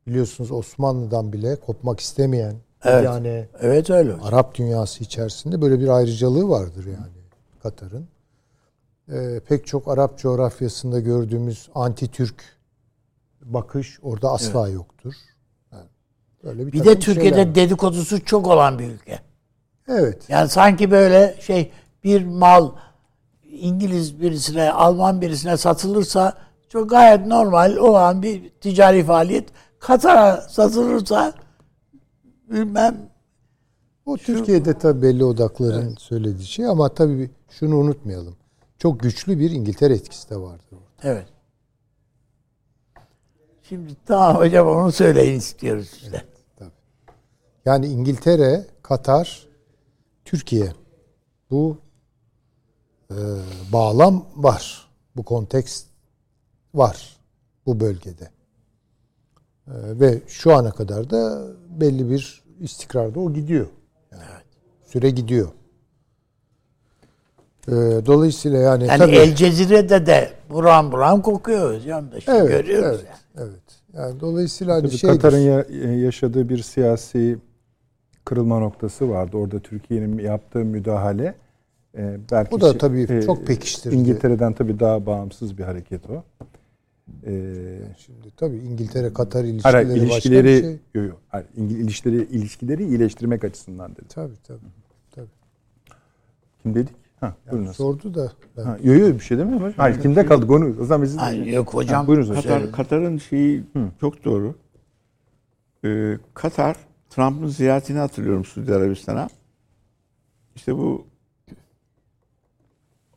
[0.08, 3.05] Biliyorsunuz Osmanlı'dan bile kopmak istemeyen Evet.
[3.05, 4.14] yani Evet öyle.
[4.14, 7.08] Arap dünyası içerisinde böyle bir ayrıcalığı vardır yani
[7.64, 8.08] Katar'ın.
[9.12, 12.36] Ee, pek çok Arap coğrafyasında gördüğümüz anti-Türk
[13.41, 15.14] bakış orada asla yoktur.
[15.72, 15.86] Yani
[16.43, 17.55] böyle bir, Bir de Türkiye'de var.
[17.55, 19.20] dedikodusu çok olan bir ülke.
[19.88, 20.30] evet.
[20.30, 21.72] Yani sanki böyle şey
[22.03, 22.72] bir mal
[23.58, 26.34] İngiliz birisine, Alman birisine satılırsa
[26.70, 29.49] çok gayet normal olan bir ticari faaliyet.
[29.80, 31.34] Katar'a satılırsa
[32.51, 33.10] bilmem
[34.05, 38.36] O Türkiye'de tabii belli odakların söylediği şey ama tabii şunu unutmayalım.
[38.80, 40.64] Çok güçlü bir İngiltere etkisi de orada.
[41.03, 41.28] evet.
[43.64, 46.22] Şimdi tamam hocam onu söyleyin istiyoruz size.
[47.66, 49.47] Yani İngiltere, Katar,
[50.26, 50.74] Türkiye
[51.51, 51.78] bu
[53.12, 53.16] e,
[53.74, 54.88] bağlam var.
[55.16, 55.88] Bu kontekst
[56.74, 57.18] var
[57.66, 58.30] bu bölgede.
[59.68, 63.68] E, ve şu ana kadar da belli bir istikrarda o gidiyor.
[64.12, 64.24] Yani
[64.86, 65.47] Süre gidiyor.
[67.68, 67.72] E,
[68.05, 72.99] dolayısıyla yani, Yani tabii El Cezire'de de buram buram kokuyor hocam da şimdi evet, görüyoruz.
[73.01, 73.05] evet,
[73.36, 73.49] yani.
[73.49, 73.62] evet.
[73.93, 75.14] Yani dolayısıyla hani şeydir.
[75.14, 77.38] Katar'ın ya- yaşadığı bir siyasi
[78.26, 79.38] kırılma noktası vardı.
[79.38, 81.36] Orada Türkiye'nin yaptığı müdahale
[81.98, 83.95] e, belki Bu da şey- tabii çok pekiştirdi.
[83.95, 86.24] İngiltere'den tabii daha bağımsız bir hareket o.
[87.26, 87.32] E,
[87.98, 90.72] Şimdi tabii İngiltere Katar ilişkileri, Hayır, başka ilişkileri bir şey.
[90.93, 91.22] yok yok.
[91.30, 94.06] Hayır, İngil- ilişkileri ilişkileri iyileştirmek açısından dedi.
[94.10, 94.60] Tabii tabii.
[95.12, 95.28] tabii.
[96.64, 96.95] Kim dedik?
[97.20, 97.76] Ha, buyurunuz.
[97.76, 99.78] Sordu da ben Ha, yok yok bir şey demiyorum hocam.
[99.78, 100.76] Hayır kimde kaldık onu?
[100.82, 102.02] O zaman biz Ay, yok hocam.
[102.02, 102.43] Ha, buyurunuz hocam.
[102.43, 103.64] Katar, Katar'ın şeyi
[104.00, 104.56] çok doğru.
[105.86, 106.76] Ee, Katar,
[107.10, 109.28] Trump'ın ziyaretini hatırlıyorum Suudi Arabistan'a.
[110.56, 111.06] İşte bu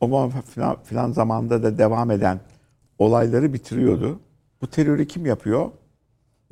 [0.01, 2.39] Obama filan, filan zamanında da devam eden
[2.99, 4.19] olayları bitiriyordu.
[4.61, 5.71] Bu terörü kim yapıyor?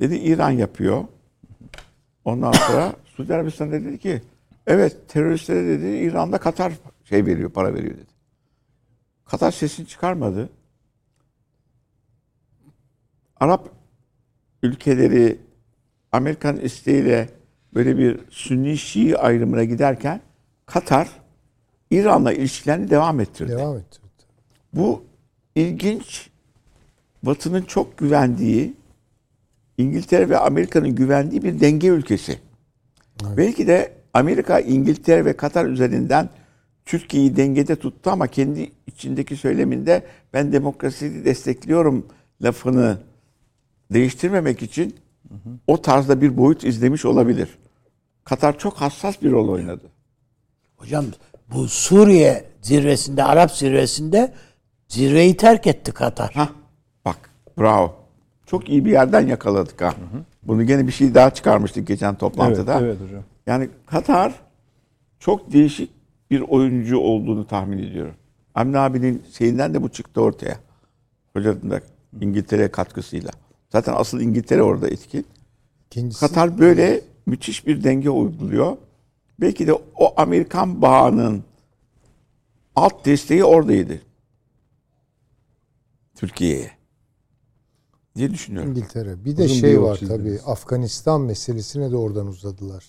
[0.00, 1.04] Dedi İran yapıyor.
[2.24, 4.22] Ondan sonra Suudi Arabistan dedi ki
[4.66, 6.72] evet teröristlere dedi İran'da Katar
[7.04, 8.10] şey veriyor, para veriyor dedi.
[9.24, 10.48] Katar sesini çıkarmadı.
[13.40, 13.68] Arap
[14.62, 15.38] ülkeleri
[16.12, 17.28] Amerikan isteğiyle
[17.74, 20.20] böyle bir Sünni Şii ayrımına giderken
[20.66, 21.19] Katar
[21.90, 23.52] İran'la ilişkilerini devam ettirdi.
[23.52, 24.06] devam ettirdi.
[24.72, 25.04] Bu
[25.54, 26.30] ilginç
[27.22, 28.74] Batı'nın çok güvendiği
[29.78, 32.38] İngiltere ve Amerika'nın güvendiği bir denge ülkesi.
[33.36, 36.28] Belki de Amerika, İngiltere ve Katar üzerinden
[36.84, 42.06] Türkiye'yi dengede tuttu ama kendi içindeki söyleminde ben demokrasiyi destekliyorum
[42.42, 42.98] lafını
[43.92, 44.96] değiştirmemek için
[45.66, 47.48] o tarzda bir boyut izlemiş olabilir.
[48.24, 49.84] Katar çok hassas bir rol oynadı.
[50.76, 51.04] Hocam
[51.54, 54.32] bu Suriye zirvesinde, Arap zirvesinde
[54.88, 56.32] zirveyi terk etti Katar.
[56.34, 56.48] Hah,
[57.04, 57.94] bak bravo.
[58.46, 59.94] Çok iyi bir yerden yakaladık ha.
[60.42, 62.80] Bunu gene bir şey daha çıkarmıştık geçen Evet, toplantıda.
[62.80, 63.22] evet hocam.
[63.46, 64.32] Yani Katar
[65.18, 65.90] çok değişik
[66.30, 68.14] bir oyuncu olduğunu tahmin ediyorum.
[68.54, 70.56] Hamdi abinin şeyinden de bu çıktı ortaya.
[71.32, 71.80] Hocanın da
[72.20, 73.30] İngiltere katkısıyla.
[73.72, 75.26] Zaten asıl İngiltere orada etkin.
[75.86, 78.76] İkincisi Katar böyle müthiş bir denge uyguluyor.
[79.40, 81.44] Belki de o Amerikan bağının
[82.76, 84.00] alt desteği oradaydı.
[86.14, 86.70] Türkiye'ye.
[88.16, 88.70] diye düşünüyorum.
[88.70, 89.24] İngiltere.
[89.24, 90.38] Bir de Uzun şey var tabii.
[90.46, 92.84] Afganistan meselesine de oradan uzadılar.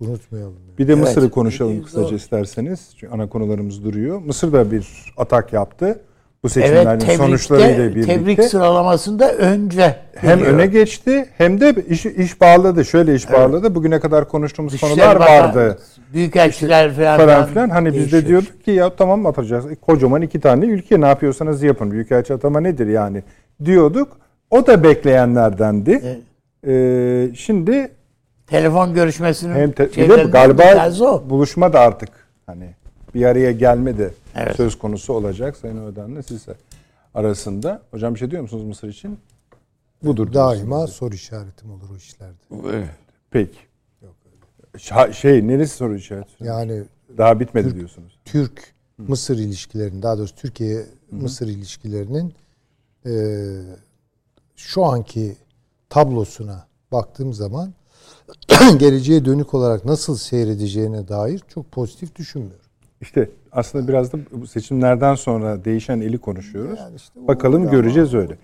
[0.00, 0.58] Unutmayalım.
[0.66, 0.78] yani.
[0.78, 1.04] Bir de Evet.
[1.04, 1.84] Mısır'ı konuşalım Doğru.
[1.84, 2.90] kısaca isterseniz.
[2.96, 4.18] Çünkü ana konularımız duruyor.
[4.20, 6.00] Mısır da bir atak yaptı.
[6.46, 8.14] Bu seçimlerin Evet, tebrikte, sonuçlarıyla birlikte.
[8.18, 10.54] tebrik sıralamasında önce hem geliyor.
[10.54, 12.84] öne geçti hem de iş, iş bağladı.
[12.84, 13.74] Şöyle iş bağladı.
[13.74, 15.78] Bugüne kadar konuştuğumuz Dışişleri konular Bakan- vardı.
[16.12, 17.68] Büyükelçiler falan, Falan filan.
[17.70, 19.70] Hani biz de diyorduk ki ya tamam atacağız.
[19.70, 21.90] E, Kocaman iki tane ülke ne yapıyorsanız yapın.
[21.90, 23.22] Büyükelçi atama nedir yani
[23.64, 24.08] diyorduk.
[24.50, 26.00] O da bekleyenlerdendi.
[26.04, 26.18] Evet.
[26.66, 27.88] Ee, şimdi
[28.46, 30.90] Telefon görüşmesinin hem te- bir de galiba
[31.30, 32.08] buluşma da artık
[32.46, 32.74] hani
[33.14, 34.56] bir araya gelme de Evet.
[34.56, 36.46] söz konusu olacak Sayın Öden'le siz
[37.14, 37.82] arasında.
[37.90, 39.18] Hocam bir şey diyor musunuz Mısır için?
[40.02, 40.32] Budur.
[40.32, 40.96] Daima diyorsunuz.
[40.96, 42.36] soru işaretim olur o işlerde.
[42.72, 42.88] Evet.
[43.30, 43.58] Peki.
[44.74, 46.44] Şa- şey neresi soru işareti?
[46.44, 46.82] Yani
[47.18, 48.18] Daha bitmedi diyorsunuz.
[48.24, 52.34] Türk Mısır ilişkilerinin daha doğrusu Türkiye Mısır ilişkilerinin
[53.06, 53.12] e,
[54.56, 55.36] şu anki
[55.88, 57.74] tablosuna baktığım zaman
[58.78, 62.65] geleceğe dönük olarak nasıl seyredeceğine dair çok pozitif düşünmüyorum.
[63.00, 66.78] İşte aslında biraz da bu seçimlerden sonra değişen eli konuşuyoruz.
[66.78, 68.38] Yani işte Bakalım göreceğiz öyle.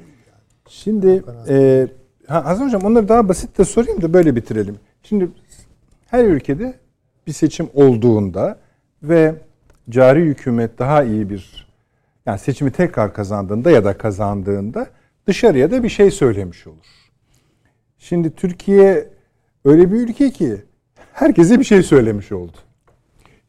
[0.68, 1.88] Şimdi e,
[2.26, 4.76] Hasan Hocam onları daha basit de sorayım da böyle bitirelim.
[5.02, 5.28] Şimdi
[6.06, 6.74] her ülkede
[7.26, 8.58] bir seçim olduğunda
[9.02, 9.34] ve
[9.90, 11.68] cari hükümet daha iyi bir
[12.26, 14.86] yani seçimi tekrar kazandığında ya da kazandığında
[15.26, 16.86] dışarıya da bir şey söylemiş olur.
[17.98, 19.08] Şimdi Türkiye
[19.64, 20.56] öyle bir ülke ki
[21.12, 22.56] herkese bir şey söylemiş oldu.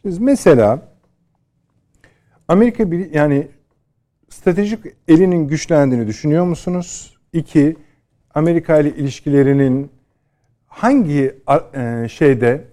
[0.01, 0.93] Şimdi mesela
[2.48, 3.48] Amerika bir yani
[4.30, 7.18] stratejik elinin güçlendiğini düşünüyor musunuz?
[7.34, 7.76] İki,
[8.34, 9.91] Amerika ile ilişkilerinin
[10.68, 11.36] hangi
[11.76, 12.66] e, şeyde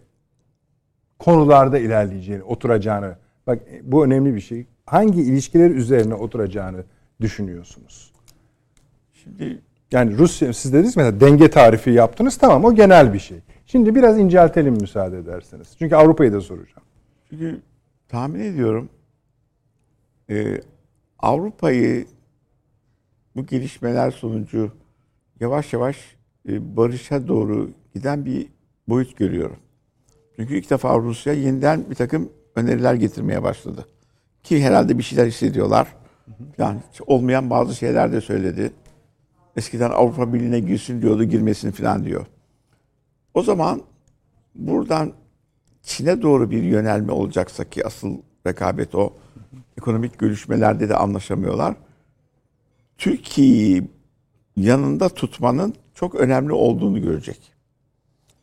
[1.19, 3.17] konularda ilerleyeceğini, oturacağını,
[3.47, 4.67] bak bu önemli bir şey.
[4.87, 6.85] Hangi ilişkiler üzerine oturacağını
[7.21, 8.13] düşünüyorsunuz?
[9.13, 9.59] Şimdi
[9.93, 13.39] yani Rusya siz dediniz mesela denge tarifi yaptınız tamam o genel bir şey.
[13.67, 15.69] Şimdi biraz inceltelim müsaade ederseniz.
[15.79, 16.83] Çünkü Avrupa'yı da soracağım.
[17.31, 17.61] Çünkü
[18.09, 18.89] tahmin ediyorum
[20.31, 20.61] e,
[21.19, 22.07] Avrupa'yı
[23.37, 24.73] bu gelişmeler sonucu
[25.41, 26.17] yavaş yavaş
[26.49, 28.49] e, barışa doğru giden bir
[28.89, 29.57] boyut görüyorum.
[30.37, 33.87] Çünkü ilk defa Rusya yeniden bir takım öneriler getirmeye başladı.
[34.43, 35.89] Ki herhalde bir şeyler hissediyorlar.
[36.59, 38.73] Yani olmayan bazı şeyler de söyledi.
[39.57, 42.27] Eskiden Avrupa Birliği'ne girsin diyordu, girmesin falan diyor.
[43.35, 43.83] O zaman
[44.55, 45.13] buradan
[45.83, 49.13] Çin'e doğru bir yönelme olacaksa ki asıl rekabet o.
[49.79, 51.77] Ekonomik görüşmelerde de anlaşamıyorlar.
[52.99, 53.89] Türkiye'yi
[54.57, 57.53] yanında tutmanın çok önemli olduğunu görecek.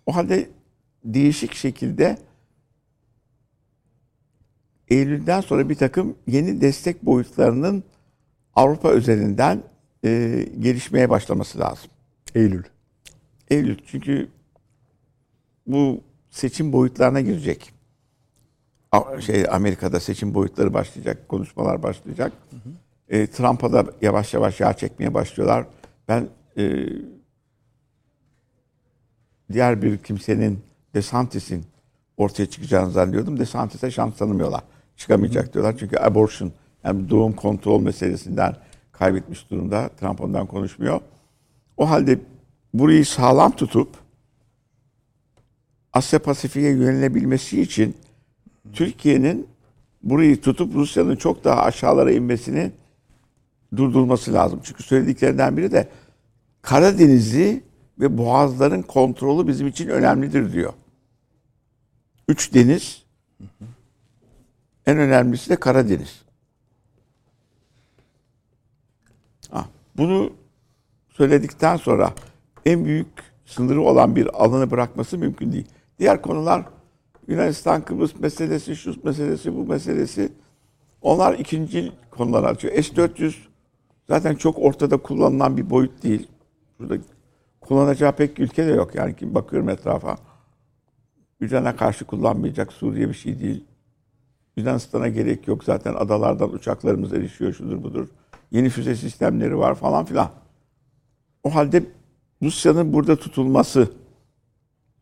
[0.06, 0.50] O halde
[1.04, 2.18] değişik şekilde
[4.88, 7.84] Eylül'den sonra bir takım yeni destek boyutlarının
[8.56, 9.64] Avrupa üzerinden
[10.06, 11.90] e, gelişmeye başlaması lazım.
[12.36, 12.64] Eylül.
[13.50, 14.30] Eylül çünkü
[15.68, 17.74] bu seçim boyutlarına girecek.
[19.20, 22.34] Şey Amerika'da seçim boyutları başlayacak, konuşmalar başlayacak.
[22.50, 22.74] Hı hı.
[23.10, 25.66] E, Trump'a da yavaş yavaş yağ çekmeye başlıyorlar.
[26.08, 26.28] Ben
[26.58, 26.86] e,
[29.52, 30.60] diğer bir kimsenin
[30.94, 31.66] DeSantis'in
[32.18, 33.40] ortaya çıkacağını zannediyordum.
[33.40, 34.64] DeSantis'e şans tanımıyorlar.
[34.98, 35.54] Çıkamayacak hı hı.
[35.54, 35.76] diyorlar.
[35.80, 36.52] Çünkü abortion
[36.84, 38.56] yani doğum kontrol meselesinden
[38.92, 39.90] kaybetmiş durumda.
[39.90, 41.02] Trump ondan konuşmuyor.
[41.78, 42.20] O halde
[42.74, 43.90] burayı sağlam tutup
[45.94, 47.96] Asya Pasifik'e yönelebilmesi için
[48.74, 49.48] Türkiye'nin
[50.04, 52.72] burayı tutup Rusya'nın çok daha aşağılara inmesini
[53.76, 54.60] durdurması lazım.
[54.64, 55.90] Çünkü söylediklerinden biri de
[56.62, 57.64] Karadeniz'i
[58.00, 60.74] ve boğazların kontrolü bizim için önemlidir diyor.
[62.28, 63.04] Üç deniz,
[64.86, 66.22] en önemlisi de Karadeniz.
[69.50, 69.66] Ha,
[69.98, 70.34] bunu
[71.10, 72.14] söyledikten sonra
[72.66, 73.08] en büyük
[73.46, 75.68] sınırı olan bir alanı bırakması mümkün değil.
[76.00, 76.66] Diğer konular
[77.28, 80.32] Yunanistan Kıbrıs meselesi, şu meselesi, bu meselesi
[81.02, 82.74] onlar ikinci konular açıyor.
[82.74, 83.36] S-400
[84.08, 86.28] zaten çok ortada kullanılan bir boyut değil.
[86.80, 86.98] Burada
[87.62, 88.96] kullanacağı pek ülke de yok.
[88.96, 90.18] Yani kim bakıyorum etrafa.
[91.42, 93.66] İran'a karşı kullanmayacak Suriye bir şey değil.
[94.58, 95.64] Yunanistan'a gerek yok.
[95.64, 98.08] Zaten adalardan uçaklarımız erişiyor, şudur budur.
[98.52, 100.30] Yeni füze sistemleri var falan filan.
[101.44, 101.84] O halde
[102.42, 103.92] Rusya'nın burada tutulması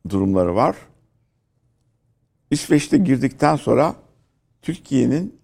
[0.09, 0.75] durumları var.
[2.55, 3.95] İsveç'te girdikten sonra
[4.61, 5.39] Türkiye'nin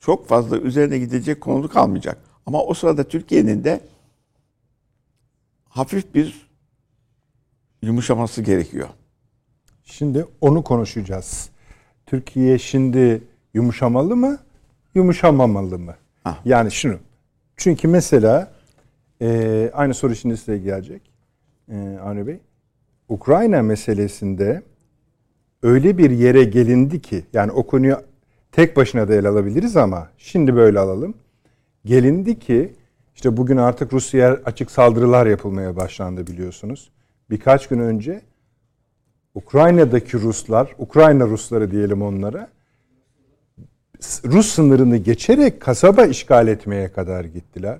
[0.00, 2.18] çok fazla üzerine gidecek konu kalmayacak.
[2.46, 3.80] Ama o sırada Türkiye'nin de
[5.68, 6.48] hafif bir
[7.82, 8.88] yumuşaması gerekiyor.
[9.84, 11.50] Şimdi onu konuşacağız.
[12.06, 13.22] Türkiye şimdi
[13.54, 14.38] yumuşamalı mı,
[14.94, 15.94] yumuşamamalı mı?
[16.24, 16.38] Ha.
[16.44, 16.98] Yani şunu.
[17.56, 18.52] Çünkü mesela
[19.22, 21.02] e, aynı soru şimdi size gelecek
[21.68, 22.38] e, Avni Bey.
[23.08, 24.62] Ukrayna meselesinde
[25.62, 27.96] öyle bir yere gelindi ki yani o konuyu
[28.52, 31.14] tek başına da ele alabiliriz ama şimdi böyle alalım.
[31.84, 32.74] Gelindi ki
[33.14, 36.90] işte bugün artık Rusya'ya açık saldırılar yapılmaya başlandı biliyorsunuz.
[37.30, 38.20] Birkaç gün önce
[39.34, 42.48] Ukrayna'daki Ruslar, Ukrayna Rusları diyelim onlara,
[44.24, 47.78] Rus sınırını geçerek kasaba işgal etmeye kadar gittiler.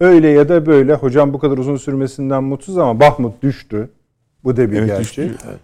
[0.00, 3.90] Öyle ya da böyle hocam bu kadar uzun sürmesinden mutsuz ama Bahmut düştü.
[4.44, 5.30] Bu da bir evet, gerçek.
[5.48, 5.60] evet.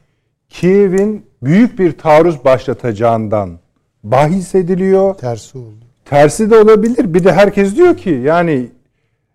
[0.50, 3.58] Kiev'in büyük bir taarruz başlatacağından
[4.04, 5.14] bahis ediliyor.
[5.14, 5.84] Tersi oldu.
[6.04, 7.14] Tersi de olabilir.
[7.14, 8.70] Bir de herkes diyor ki yani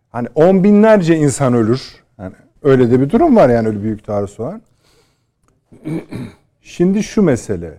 [0.09, 1.81] hani on binlerce insan ölür.
[2.19, 4.61] Yani öyle de bir durum var yani öyle büyük taarruz var.
[6.61, 7.77] Şimdi şu mesele.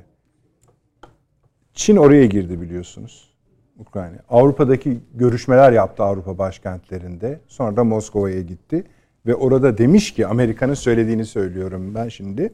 [1.75, 3.31] Çin oraya girdi biliyorsunuz.
[3.79, 4.17] Ukrayna.
[4.29, 7.41] Avrupa'daki görüşmeler yaptı Avrupa başkentlerinde.
[7.47, 8.85] Sonra da Moskova'ya gitti.
[9.27, 12.53] Ve orada demiş ki Amerika'nın söylediğini söylüyorum ben şimdi.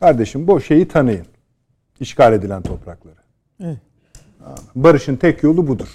[0.00, 1.26] Kardeşim bu şeyi tanıyın.
[2.00, 3.14] İşgal edilen toprakları.
[4.74, 5.88] Barışın tek yolu budur.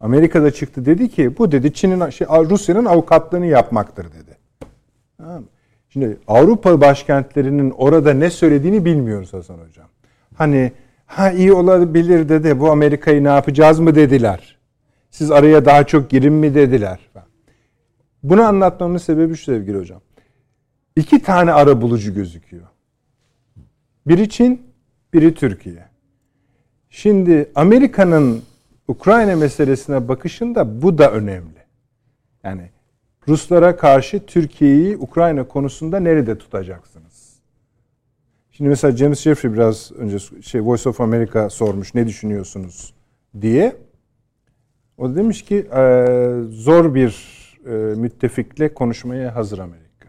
[0.00, 4.36] Amerika'da çıktı dedi ki bu dedi Çin'in şey, Rusya'nın avukatlığını yapmaktır dedi.
[5.18, 5.44] Tamam?
[5.88, 9.86] Şimdi Avrupa başkentlerinin orada ne söylediğini bilmiyoruz Hasan Hocam.
[10.34, 10.72] Hani
[11.06, 14.58] ha iyi olabilir dedi bu Amerika'yı ne yapacağız mı dediler.
[15.10, 16.98] Siz araya daha çok girin mi dediler.
[18.22, 20.00] Bunu anlatmamın sebebi şu sevgili hocam.
[20.96, 22.66] İki tane ara bulucu gözüküyor.
[24.08, 24.62] Biri Çin,
[25.12, 25.88] biri Türkiye.
[26.90, 28.42] Şimdi Amerika'nın
[28.88, 31.58] Ukrayna meselesine bakışında bu da önemli.
[32.42, 32.70] Yani
[33.28, 37.38] Ruslara karşı Türkiye'yi Ukrayna konusunda nerede tutacaksınız?
[38.50, 42.94] Şimdi mesela James Jeffrey biraz önce şey Voice of America sormuş ne düşünüyorsunuz
[43.40, 43.76] diye.
[44.98, 45.66] O da demiş ki
[46.50, 47.38] zor bir
[47.96, 50.08] müttefikle konuşmaya hazır Amerika.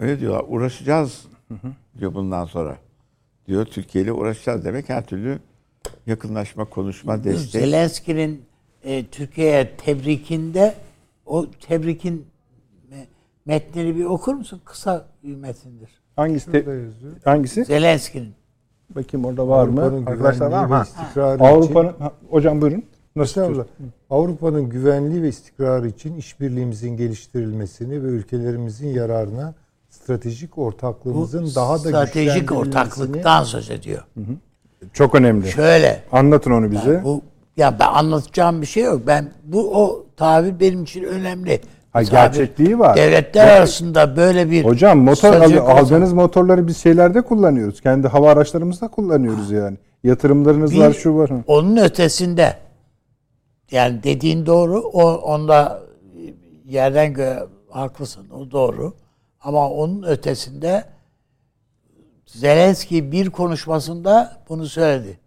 [0.00, 0.44] Öyle diyorlar.
[0.48, 1.29] Uğraşacağız
[1.98, 2.78] diyor bundan sonra.
[3.46, 5.38] Diyor Türkiye ile uğraşacağız demek her türlü
[6.06, 7.62] yakınlaşma, konuşma, destek.
[7.62, 8.42] Zelenski'nin
[8.84, 10.74] e, Türkiye'ye tebrikinde
[11.26, 12.26] o tebrikin
[13.46, 14.60] metnini bir okur musun?
[14.64, 15.90] Kısa bir metindir.
[16.16, 16.52] Hangisi?
[16.52, 16.64] Te,
[17.24, 17.64] hangisi?
[17.64, 18.34] Zelenski'nin.
[18.90, 20.04] Bakayım orada var mı?
[20.06, 20.84] Arkadaşlar var mı?
[21.40, 21.94] Avrupa'nın
[22.30, 22.84] hocam buyurun.
[23.16, 23.64] Nasıl?
[24.10, 29.54] Avrupa'nın güvenliği ve istikrarı için işbirliğimizin geliştirilmesini ve ülkelerimizin yararına
[29.90, 34.02] stratejik ortaklığımızın Bu daha da stratejik ortaklıktan söz ediyor.
[34.14, 34.34] Hı hı.
[34.92, 35.50] Çok önemli.
[35.50, 36.02] Şöyle.
[36.12, 36.90] Anlatın onu bize.
[36.90, 37.22] Yani bu
[37.56, 39.02] ya ben anlatacağım bir şey yok.
[39.06, 41.60] Ben bu o tabir benim için önemli.
[41.92, 42.96] Ha, gerçekliği var.
[42.96, 47.80] Devletler Bak, arasında böyle bir Hocam motor al, aldığınız motorları biz şeylerde kullanıyoruz.
[47.80, 49.76] Kendi hava araçlarımızda kullanıyoruz yani.
[50.04, 51.30] Yatırımlarınız bir, var şu var.
[51.46, 52.56] Onun ötesinde
[53.70, 54.80] yani dediğin doğru.
[54.80, 55.82] O onda
[56.64, 58.26] yerden göre haklısın.
[58.30, 58.94] O doğru.
[59.40, 60.84] Ama onun ötesinde
[62.26, 65.18] Zelenski bir konuşmasında bunu söyledi.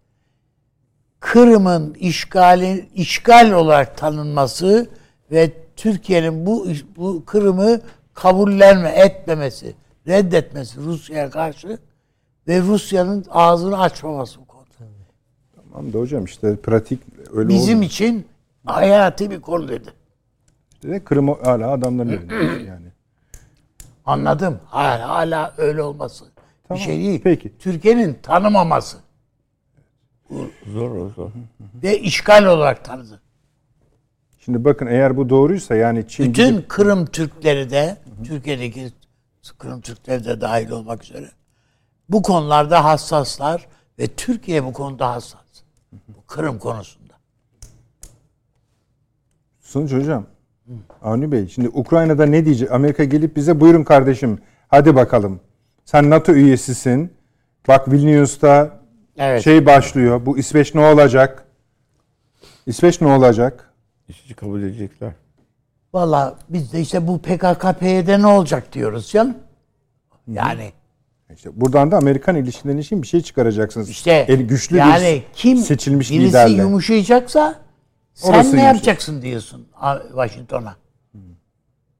[1.20, 4.86] Kırım'ın işgali işgal olarak tanınması
[5.30, 7.80] ve Türkiye'nin bu bu Kırım'ı
[8.14, 9.74] kabullenme etmemesi,
[10.06, 11.78] reddetmesi Rusya'ya karşı
[12.48, 14.64] ve Rusya'nın ağzını açmaması bu konuda.
[15.72, 17.00] Tamam da hocam işte pratik
[17.32, 17.86] öyle Bizim oldu.
[17.86, 18.26] için
[18.64, 19.88] hayati bir konu dedi.
[20.74, 22.83] İşte Kırım hala adamların elinde yani.
[24.04, 24.60] Anladım.
[24.66, 26.24] Hala, hala öyle olması.
[26.68, 26.78] Tamam.
[26.78, 27.20] Bir şey değil.
[27.24, 27.58] Peki.
[27.58, 28.96] Türkiye'nin tanımaması.
[30.66, 31.30] Zor zor.
[31.82, 33.20] Ve işgal olarak tanıdı.
[34.38, 36.68] Şimdi bakın eğer bu doğruysa yani Çin Bütün gidip...
[36.68, 38.92] Kırım Türkleri de Türkiye'deki
[39.58, 41.30] Kırım Türkleri de dahil olmak üzere
[42.08, 43.66] bu konularda hassaslar
[43.98, 45.40] ve Türkiye bu konuda hassas.
[45.92, 47.14] Bu Kırım konusunda.
[49.60, 50.26] Sonuç hocam.
[51.02, 52.72] Avni Bey şimdi Ukrayna'da ne diyecek?
[52.72, 54.38] Amerika gelip bize buyurun kardeşim
[54.68, 55.40] hadi bakalım.
[55.84, 57.12] Sen NATO üyesisin.
[57.68, 58.80] Bak Vilnius'ta
[59.18, 59.44] evet.
[59.44, 60.26] şey başlıyor.
[60.26, 61.44] Bu İsveç ne olacak?
[62.66, 63.72] İsveç ne olacak?
[64.08, 65.12] İşçi kabul edecekler.
[65.94, 69.34] Valla biz de işte bu PKK-PYD ne olacak diyoruz canım.
[70.28, 70.72] Yani.
[71.34, 73.90] İşte buradan da Amerikan ilişkileri için bir şey çıkaracaksınız.
[73.90, 76.62] İşte El, güçlü yani bir kim seçilmiş birisi liderle.
[76.62, 77.63] yumuşayacaksa
[78.14, 79.68] sen Orası ne yapacaksın diyorsun
[80.08, 80.76] Washington'a.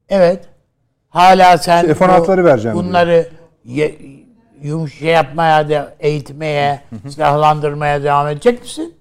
[0.09, 0.49] Evet.
[1.09, 3.29] Hala sen İşte F-16'ları vereceğim bunları
[3.65, 3.99] ye,
[4.63, 8.95] yumuş şey yapmaya da eğitmeye, silahlandırmaya devam edecek misin?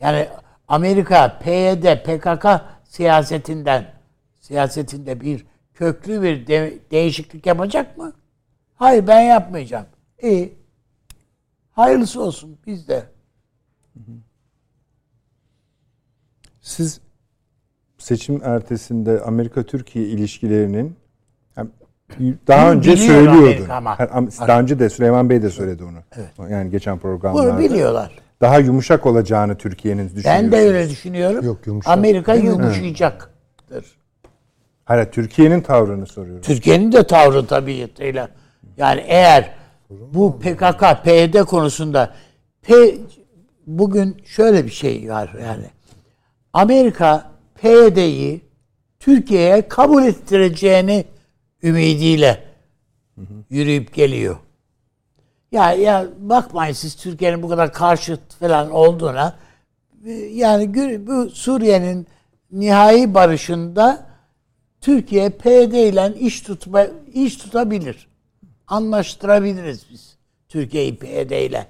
[0.00, 0.28] Yani
[0.68, 2.46] Amerika PYD, PKK
[2.84, 3.94] siyasetinden
[4.40, 8.12] siyasetinde bir köklü bir de, değişiklik yapacak mı?
[8.74, 9.86] Hayır ben yapmayacağım.
[10.22, 10.58] İyi.
[11.72, 13.06] Hayırlısı olsun biz de.
[16.64, 17.00] Siz
[17.98, 20.96] seçim ertesinde Amerika-Türkiye ilişkilerinin
[22.48, 23.66] daha önce Biliyor söylüyordu.
[24.48, 25.98] Daha önce de Süleyman Bey de söyledi onu.
[26.16, 26.50] Evet.
[26.50, 27.52] Yani geçen programlarda.
[27.52, 28.10] Bunu biliyorlar.
[28.40, 30.52] Daha yumuşak olacağını Türkiye'nin düşünüyorsunuz.
[30.52, 31.44] Ben de öyle düşünüyorum.
[31.44, 31.92] Yok, yumuşak.
[31.92, 33.96] Amerika yumuşayacaktır.
[34.84, 36.42] Hayır, Türkiye'nin tavrını soruyorum.
[36.42, 38.28] Türkiye'nin de tavrı tabiatıyla.
[38.76, 39.54] Yani eğer
[39.90, 42.14] bu PKK, PYD konusunda
[42.62, 42.74] P,
[43.66, 45.73] bugün şöyle bir şey var yani.
[46.54, 48.40] Amerika PYD'yi
[49.00, 51.04] Türkiye'ye kabul ettireceğini
[51.62, 52.44] ümidiyle
[53.50, 54.36] yürüyüp geliyor.
[55.52, 59.36] Ya ya bakmayın siz Türkiye'nin bu kadar karşıt falan olduğuna
[60.30, 60.74] yani
[61.06, 62.06] bu Suriye'nin
[62.52, 64.06] nihai barışında
[64.80, 68.08] Türkiye PYD ile iş tutma iş tutabilir.
[68.66, 70.16] Anlaştırabiliriz biz
[70.48, 71.66] Türkiye'yi PYD ile.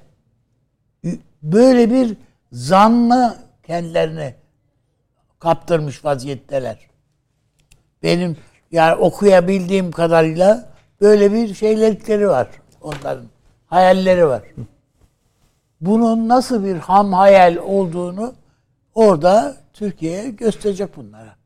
[1.43, 2.17] Böyle bir
[2.53, 4.35] zanla kendilerini
[5.45, 6.79] kaptırmış vaziyetteler.
[8.03, 8.37] Benim
[8.73, 12.49] Yani okuyabildiğim kadarıyla böyle bir şeylerlikleri var
[12.81, 13.27] onların.
[13.67, 14.43] Hayalleri var.
[15.81, 18.35] Bunun nasıl bir ham hayal olduğunu
[18.95, 21.37] orada Türkiye'ye gösterecek bunlara.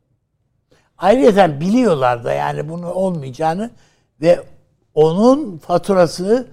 [0.97, 3.71] Ayrıca biliyorlar da yani bunu olmayacağını
[4.21, 4.43] ve
[4.93, 6.47] onun faturası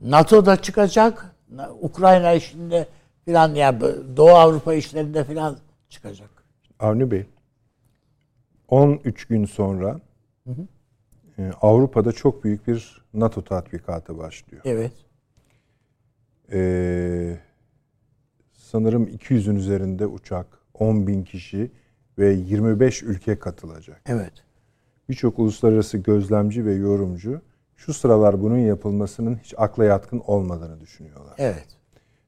[0.00, 1.34] NATO'da çıkacak.
[1.80, 2.88] Ukrayna işinde
[3.24, 3.80] filan yani
[4.16, 5.56] Doğu Avrupa işlerinde filan
[5.88, 6.39] çıkacak.
[6.80, 7.26] Avni Bey
[8.68, 10.00] 13 gün sonra
[10.46, 10.66] hı hı.
[11.42, 14.62] E, Avrupa'da çok büyük bir NATO tatbikatı başlıyor.
[14.64, 14.92] Evet.
[16.52, 17.38] Ee,
[18.52, 21.70] sanırım 200'ün üzerinde uçak, 10 bin kişi
[22.18, 24.00] ve 25 ülke katılacak.
[24.06, 24.32] Evet.
[25.08, 27.40] Birçok uluslararası gözlemci ve yorumcu
[27.76, 31.34] şu sıralar bunun yapılmasının hiç akla yatkın olmadığını düşünüyorlar.
[31.38, 31.66] Evet.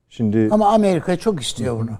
[0.08, 1.98] Şimdi ama Amerika çok istiyor bunu.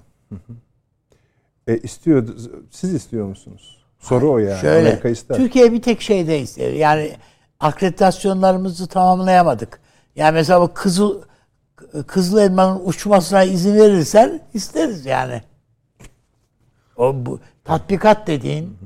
[1.67, 2.27] E istiyor.
[2.71, 3.85] Siz istiyor musunuz?
[3.99, 4.61] Soru o yani.
[4.61, 5.37] Şöyle, Amerika ister.
[5.37, 6.71] Türkiye bir tek şeyde istiyor.
[6.71, 7.15] Yani
[7.59, 9.79] akreditasyonlarımızı tamamlayamadık.
[10.15, 11.21] Yani mesela bu Kızıl
[12.07, 15.41] Kızıl Elma'nın uçmasına izin verirsen isteriz yani.
[16.97, 18.77] O bu tatbikat dediğin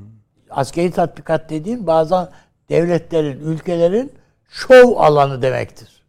[0.49, 2.29] askeri tatbikat dediğin bazen
[2.69, 4.11] devletlerin, ülkelerin
[4.49, 6.03] şov alanı demektir.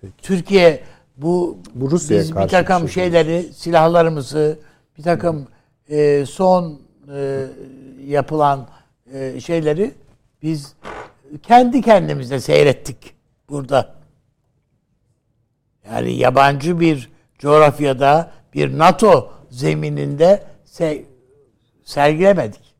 [0.00, 0.12] Peki.
[0.22, 0.82] Türkiye
[1.16, 4.58] bu, bu Rusya'ya biz bir takım şey şeyleri, silahlarımızı,
[5.02, 5.46] bir takım
[5.88, 6.80] e, son
[7.14, 7.46] e,
[8.06, 8.68] yapılan
[9.14, 9.94] e, şeyleri
[10.42, 10.74] biz
[11.42, 13.14] kendi kendimize seyrettik
[13.48, 13.94] burada.
[15.86, 21.04] Yani yabancı bir coğrafyada bir NATO zemininde se
[21.84, 22.74] sergilemedik.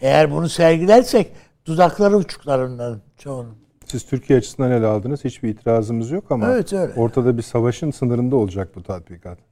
[0.00, 1.32] Eğer bunu sergilersek
[1.66, 3.56] dudakları uçuklarından çoğunun.
[3.86, 5.24] Siz Türkiye açısından ele aldınız.
[5.24, 6.92] Hiçbir itirazımız yok ama evet, öyle.
[6.92, 9.49] ortada bir savaşın sınırında olacak bu tatbikat.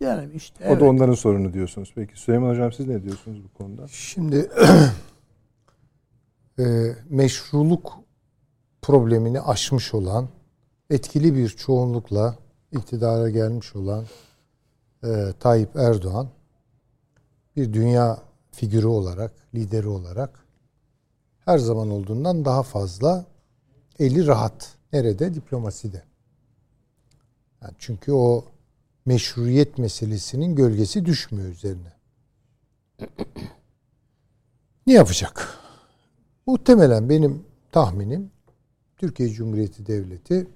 [0.00, 0.80] Yani işte O evet.
[0.80, 1.92] da onların sorunu diyorsunuz.
[1.94, 3.88] Peki Süleyman Hocam siz ne diyorsunuz bu konuda?
[3.88, 4.36] Şimdi
[6.58, 6.64] e,
[7.08, 7.98] meşruluk
[8.82, 10.28] problemini aşmış olan
[10.90, 12.36] etkili bir çoğunlukla
[12.72, 14.04] iktidara gelmiş olan
[15.04, 16.28] e, Tayyip Erdoğan
[17.56, 18.18] bir dünya
[18.50, 20.46] figürü olarak, lideri olarak
[21.44, 23.26] her zaman olduğundan daha fazla
[23.98, 24.76] eli rahat.
[24.92, 25.34] Nerede?
[25.34, 26.02] Diplomaside.
[27.62, 28.44] Yani çünkü o
[29.06, 31.92] meşruiyet meselesinin gölgesi düşmüyor üzerine.
[34.86, 35.58] ne yapacak?
[36.46, 38.30] Muhtemelen benim tahminim
[38.96, 40.46] Türkiye Cumhuriyeti Devleti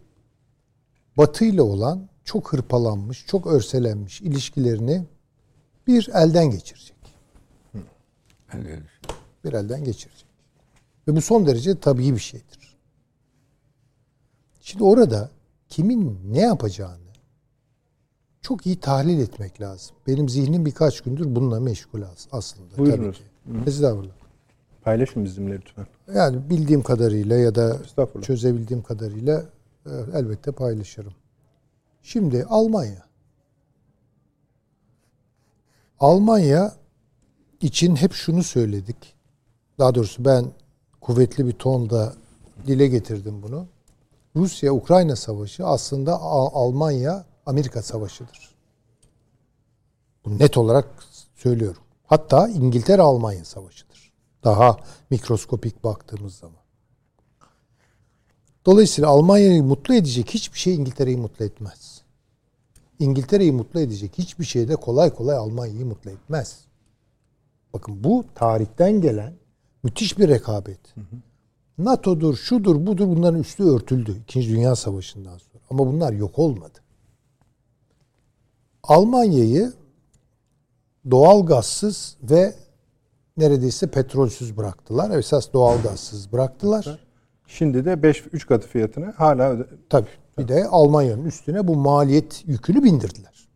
[1.16, 5.04] Batı ile olan çok hırpalanmış, çok örselenmiş ilişkilerini
[5.86, 6.96] bir elden geçirecek.
[9.44, 10.26] Bir elden geçirecek.
[11.08, 12.78] Ve bu son derece tabii bir şeydir.
[14.60, 15.30] Şimdi orada
[15.68, 17.09] kimin ne yapacağını
[18.42, 19.96] çok iyi tahlil etmek lazım.
[20.06, 22.78] Benim zihnim birkaç gündür bununla meşgul aslında.
[22.78, 23.20] Buyurunuz.
[23.46, 23.70] Tabii ki.
[23.70, 24.12] Estağfurullah.
[24.82, 25.86] Paylaşın bizimle lütfen.
[26.14, 27.78] Yani bildiğim kadarıyla ya da
[28.22, 29.44] çözebildiğim kadarıyla
[29.86, 31.12] e, elbette paylaşırım.
[32.02, 33.06] Şimdi Almanya.
[36.00, 36.72] Almanya
[37.60, 39.14] için hep şunu söyledik.
[39.78, 40.46] Daha doğrusu ben
[41.00, 42.14] kuvvetli bir tonda
[42.66, 43.66] dile getirdim bunu.
[44.36, 46.20] Rusya-Ukrayna savaşı aslında
[47.46, 48.50] Almanya-Amerika savaşıdır.
[50.24, 50.86] Bu net olarak
[51.36, 51.82] söylüyorum.
[52.06, 54.12] Hatta İngiltere-Almanya savaşıdır.
[54.44, 54.76] Daha
[55.10, 56.60] mikroskopik baktığımız zaman.
[58.66, 62.02] Dolayısıyla Almanya'yı mutlu edecek hiçbir şey İngiltere'yi mutlu etmez.
[62.98, 66.64] İngiltere'yi mutlu edecek hiçbir şey de kolay kolay Almanya'yı mutlu etmez.
[67.72, 69.34] Bakın bu tarihten gelen
[69.82, 70.80] müthiş bir rekabet.
[70.94, 71.16] Hı hı.
[71.78, 74.16] NATO'dur, şudur, budur bunların üstü örtüldü.
[74.22, 75.64] İkinci Dünya Savaşı'ndan sonra.
[75.70, 76.80] Ama bunlar yok olmadı.
[78.82, 79.72] Almanya'yı
[81.10, 82.54] doğal gazsız ve
[83.36, 85.18] neredeyse petrolsüz bıraktılar.
[85.18, 86.98] Esas doğal gazsız bıraktılar.
[87.46, 90.08] Şimdi de 5 3 katı fiyatına hala öde- tabii.
[90.38, 93.48] Bir de Almanya'nın üstüne bu maliyet yükünü bindirdiler.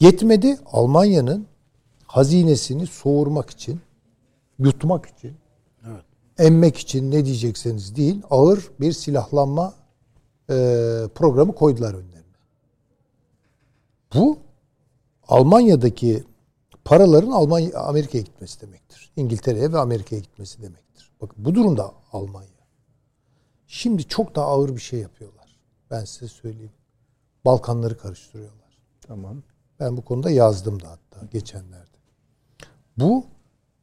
[0.00, 0.58] Yetmedi.
[0.66, 1.46] Almanya'nın
[2.06, 3.80] hazinesini soğurmak için,
[4.58, 5.32] yutmak için,
[5.86, 6.04] evet.
[6.38, 9.74] emmek için ne diyecekseniz değil, ağır bir silahlanma
[10.50, 10.54] e,
[11.14, 12.09] programı koydular önlerine.
[14.14, 14.38] Bu
[15.28, 16.24] Almanya'daki
[16.84, 19.12] paraların Almanya Amerika'ya gitmesi demektir.
[19.16, 21.12] İngiltere'ye ve Amerika'ya gitmesi demektir.
[21.20, 22.50] Bakın bu durumda Almanya.
[23.66, 25.56] Şimdi çok daha ağır bir şey yapıyorlar.
[25.90, 26.72] Ben size söyleyeyim.
[27.44, 28.78] Balkanları karıştırıyorlar.
[29.00, 29.42] Tamam.
[29.80, 31.98] Ben bu konuda yazdım da hatta geçenlerde.
[32.96, 33.24] Bu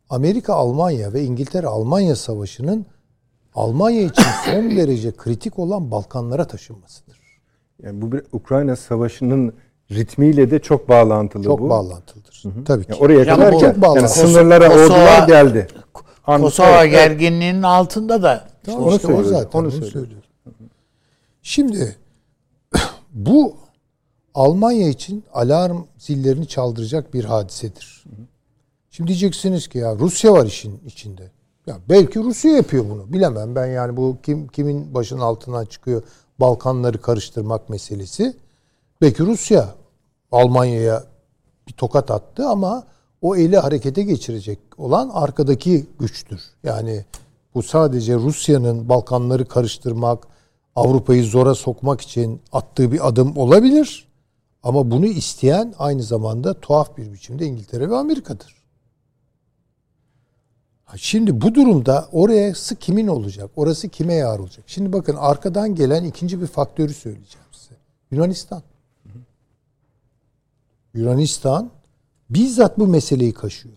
[0.10, 2.86] Amerika Almanya ve İngiltere Almanya savaşının
[3.56, 7.20] Almanya için son derece kritik olan Balkanlara taşınmasıdır.
[7.84, 9.54] Yani bu bir Ukrayna savaşının
[9.92, 11.70] ritmiyle de çok bağlantılı Çok bu.
[11.70, 12.44] bağlantılıdır.
[12.66, 12.92] Tabii ki.
[12.92, 14.02] Yani oraya Hocam kadar çok bağlantılı.
[14.02, 15.68] Yani sınırlara Kosova- ordular geldi.
[16.26, 16.92] Kosova evet, evet.
[16.92, 19.60] gerginliğinin altında da Tamam, Onu işte o söylüyorum, zaten.
[19.60, 19.94] onu Onu, söylüyorum.
[19.94, 20.24] söylüyorum.
[21.42, 21.98] Şimdi
[23.14, 23.56] bu
[24.38, 28.04] Almanya için alarm zillerini çaldıracak bir hadisedir.
[28.92, 31.32] Şimdi diyeceksiniz ki ya Rusya var işin içinde.
[31.68, 33.14] Ya belki Rusya yapıyor bunu.
[33.14, 36.02] Bilemem ben yani bu kim kimin başının altından çıkıyor
[36.40, 38.34] Balkanları karıştırmak meselesi.
[39.02, 39.76] Belki Rusya
[40.32, 41.04] Almanya'ya
[41.68, 42.84] bir tokat attı ama
[43.22, 46.42] o eli harekete geçirecek olan arkadaki güçtür.
[46.64, 47.06] Yani
[47.56, 50.28] bu sadece Rusya'nın Balkanları karıştırmak,
[50.76, 54.08] Avrupa'yı zora sokmak için attığı bir adım olabilir.
[54.64, 58.58] Ama bunu isteyen aynı zamanda tuhaf bir biçimde İngiltere ve Amerika'dır.
[60.96, 63.52] Şimdi bu durumda orası kimin olacak?
[63.56, 64.64] Orası kime yar olacak?
[64.68, 67.76] Şimdi bakın arkadan gelen ikinci bir faktörü söyleyeceğim size.
[68.12, 68.62] Yunanistan.
[70.98, 71.72] Yunanistan
[72.30, 73.76] bizzat bu meseleyi kaşıyor.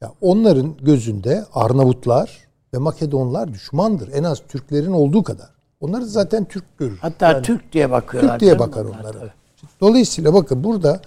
[0.00, 2.38] Ya onların gözünde Arnavutlar
[2.74, 4.12] ve Makedonlar düşmandır.
[4.12, 5.50] En az Türklerin olduğu kadar.
[5.80, 6.98] Onları zaten Türk görür.
[6.98, 8.32] hatta Türk diye bakıyorlar.
[8.32, 9.18] Türk diye bakar onlar, onlara.
[9.18, 9.32] tabii.
[9.80, 11.00] Dolayısıyla bakın burada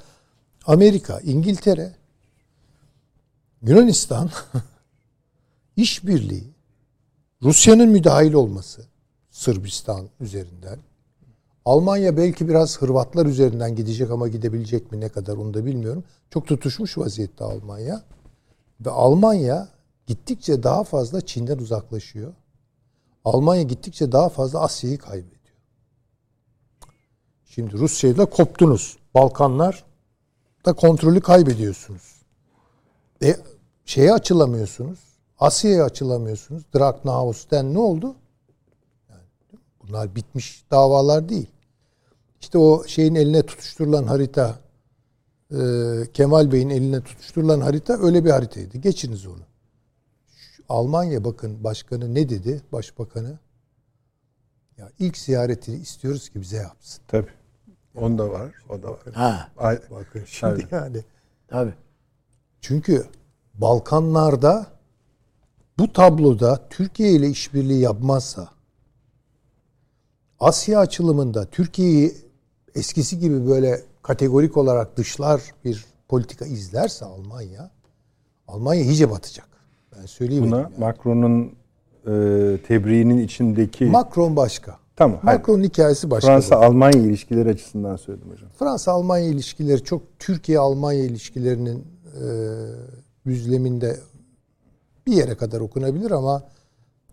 [0.65, 1.95] Amerika, İngiltere,
[3.61, 4.29] Yunanistan
[5.75, 6.53] işbirliği,
[7.43, 8.81] Rusya'nın müdahil olması
[9.31, 10.79] Sırbistan üzerinden,
[11.65, 16.03] Almanya belki biraz Hırvatlar üzerinden gidecek ama gidebilecek mi ne kadar onu da bilmiyorum.
[16.29, 18.03] Çok tutuşmuş vaziyette Almanya.
[18.85, 19.67] Ve Almanya
[20.07, 22.33] gittikçe daha fazla Çin'den uzaklaşıyor.
[23.25, 25.33] Almanya gittikçe daha fazla Asya'yı kaybediyor.
[27.45, 28.97] Şimdi Rusya'yla koptunuz.
[29.15, 29.83] Balkanlar
[30.65, 32.21] da kontrolü kaybediyorsunuz.
[33.23, 33.35] E,
[33.85, 34.99] şeye açılamıyorsunuz.
[35.39, 36.63] Asya'ya açılamıyorsunuz.
[36.75, 38.15] Draknaus'ten ne oldu?
[39.83, 41.52] Bunlar bitmiş davalar değil.
[42.43, 44.59] İşte o şeyin eline tutuşturulan harita
[45.51, 45.57] e,
[46.13, 48.77] Kemal Bey'in eline tutuşturulan harita öyle bir haritaydı.
[48.77, 49.39] Geçiniz onu.
[50.37, 52.61] Şu Almanya bakın başkanı ne dedi?
[52.71, 53.39] Başbakanı
[54.77, 57.03] ya ilk ziyaretini istiyoruz ki bize yapsın.
[57.07, 57.31] Tabii.
[57.95, 58.51] Onda var.
[58.69, 58.99] O da var.
[59.13, 60.71] Ha, Ay- Bakın şimdi Evet.
[60.71, 61.03] yani
[61.47, 61.73] tabii.
[62.61, 63.05] Çünkü
[63.53, 64.67] Balkanlarda
[65.79, 68.49] bu tabloda Türkiye ile işbirliği yapmazsa
[70.39, 72.22] Asya açılımında Türkiye'yi
[72.75, 77.71] eskisi gibi böyle kategorik olarak dışlar bir politika izlerse Almanya
[78.47, 79.47] Almanya iyice batacak.
[79.97, 80.43] Ben söyleyeyim.
[80.43, 81.55] Buna Macron'un
[82.07, 84.79] e, tebriğinin içindeki Macron başka.
[84.95, 85.19] tamam.
[85.21, 85.39] hayır.
[85.39, 86.27] Macron'un hikayesi başka.
[86.27, 88.49] Fransa Almanya ilişkileri açısından söyledim hocam.
[88.59, 92.25] Fransa-Almanya ilişkileri çok Türkiye-Almanya ilişkilerinin e,
[93.25, 93.99] düzleminde
[95.07, 96.43] bir yere kadar okunabilir ama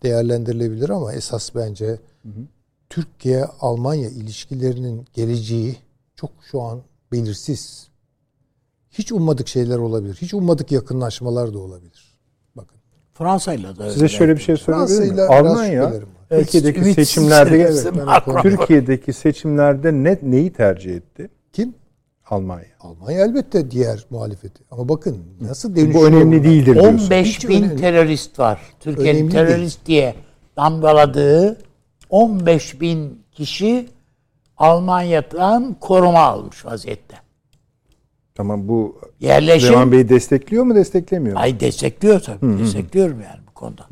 [0.03, 1.99] değerlendirilebilir ama esas bence
[2.91, 5.75] Türkiye-Almanya ilişkilerinin geleceği
[6.15, 6.81] çok şu an
[7.11, 7.87] belirsiz.
[8.91, 10.17] Hiç ummadık şeyler olabilir.
[10.21, 12.17] Hiç ummadık yakınlaşmalar da olabilir.
[12.55, 12.77] Bakın.
[13.13, 14.13] Fransa'yla da Size öyle.
[14.13, 15.31] şöyle bir şey söyleyebilir miyim?
[15.31, 15.93] Almanya.
[16.29, 17.87] Türkiye'deki Ümitsiz seçimlerde evet.
[18.41, 21.29] Türkiye'deki seçimlerde ne neyi tercih etti?
[21.53, 21.73] Kim?
[22.29, 22.65] Almanya.
[22.79, 24.63] Almanya elbette diğer muhalefeti.
[24.71, 25.93] Ama bakın nasıl dönüşüyor.
[26.01, 26.43] Bu önemli bunlar.
[26.43, 27.05] değildir diyorsun.
[27.05, 28.61] 15 Hiç bin önemli- terörist var.
[28.79, 30.15] Türkiye'nin terörist diye
[30.57, 31.57] damgaladığı
[32.11, 33.89] 15 bin kişi
[34.57, 37.15] Almanya'dan koruma almış vaziyette.
[38.35, 41.41] Tamam bu Yerleşim Süleyman Bey destekliyor mu desteklemiyor mu?
[41.41, 42.59] ay destekliyor tabii.
[42.59, 43.87] Destekliyorum yani bu konuda.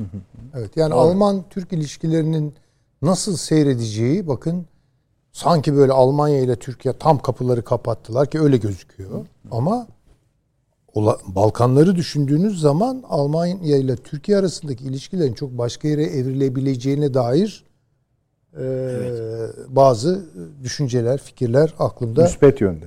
[0.57, 2.53] Evet yani Alman-Türk ilişkilerinin
[3.01, 4.65] nasıl seyredeceği bakın
[5.31, 9.25] sanki böyle Almanya ile Türkiye tam kapıları kapattılar ki öyle gözüküyor.
[9.51, 9.87] Ama
[10.93, 17.63] ola- Balkanları düşündüğünüz zaman Almanya ile Türkiye arasındaki ilişkilerin çok başka yere evrilebileceğine dair
[18.57, 18.63] e,
[19.67, 20.25] bazı
[20.63, 22.21] düşünceler, fikirler aklımda.
[22.21, 22.85] Müspet yönde.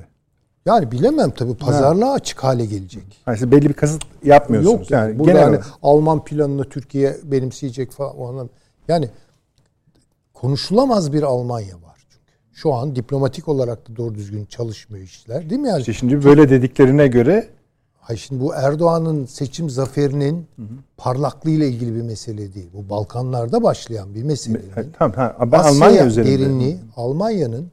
[0.66, 3.22] Yani bilemem tabii pazarlığa açık hale gelecek.
[3.26, 4.80] Yani belli bir kasıt yapmıyorsunuz.
[4.80, 5.08] Yok yani.
[5.08, 5.72] yani Burada genel hani olarak.
[5.82, 8.16] Alman planını Türkiye benimseyecek falan.
[8.18, 8.48] o anlam-
[8.88, 9.08] Yani
[10.34, 12.32] konuşulamaz bir Almanya var çünkü.
[12.52, 15.50] Şu an diplomatik olarak da doğru düzgün çalışmıyor işler.
[15.50, 15.80] Değil mi yani?
[15.80, 17.48] İşte şimdi böyle dediklerine göre
[18.02, 20.46] Hayır şimdi bu Erdoğan'ın seçim zaferinin
[20.96, 22.70] parlaklığıyla ilgili bir mesele değil.
[22.72, 24.62] Bu Balkanlarda başlayan bir mesele.
[24.74, 26.38] Ha, tamam ha, ben Asya Almanya üzerinde.
[26.38, 27.70] derinliği Almanya'nın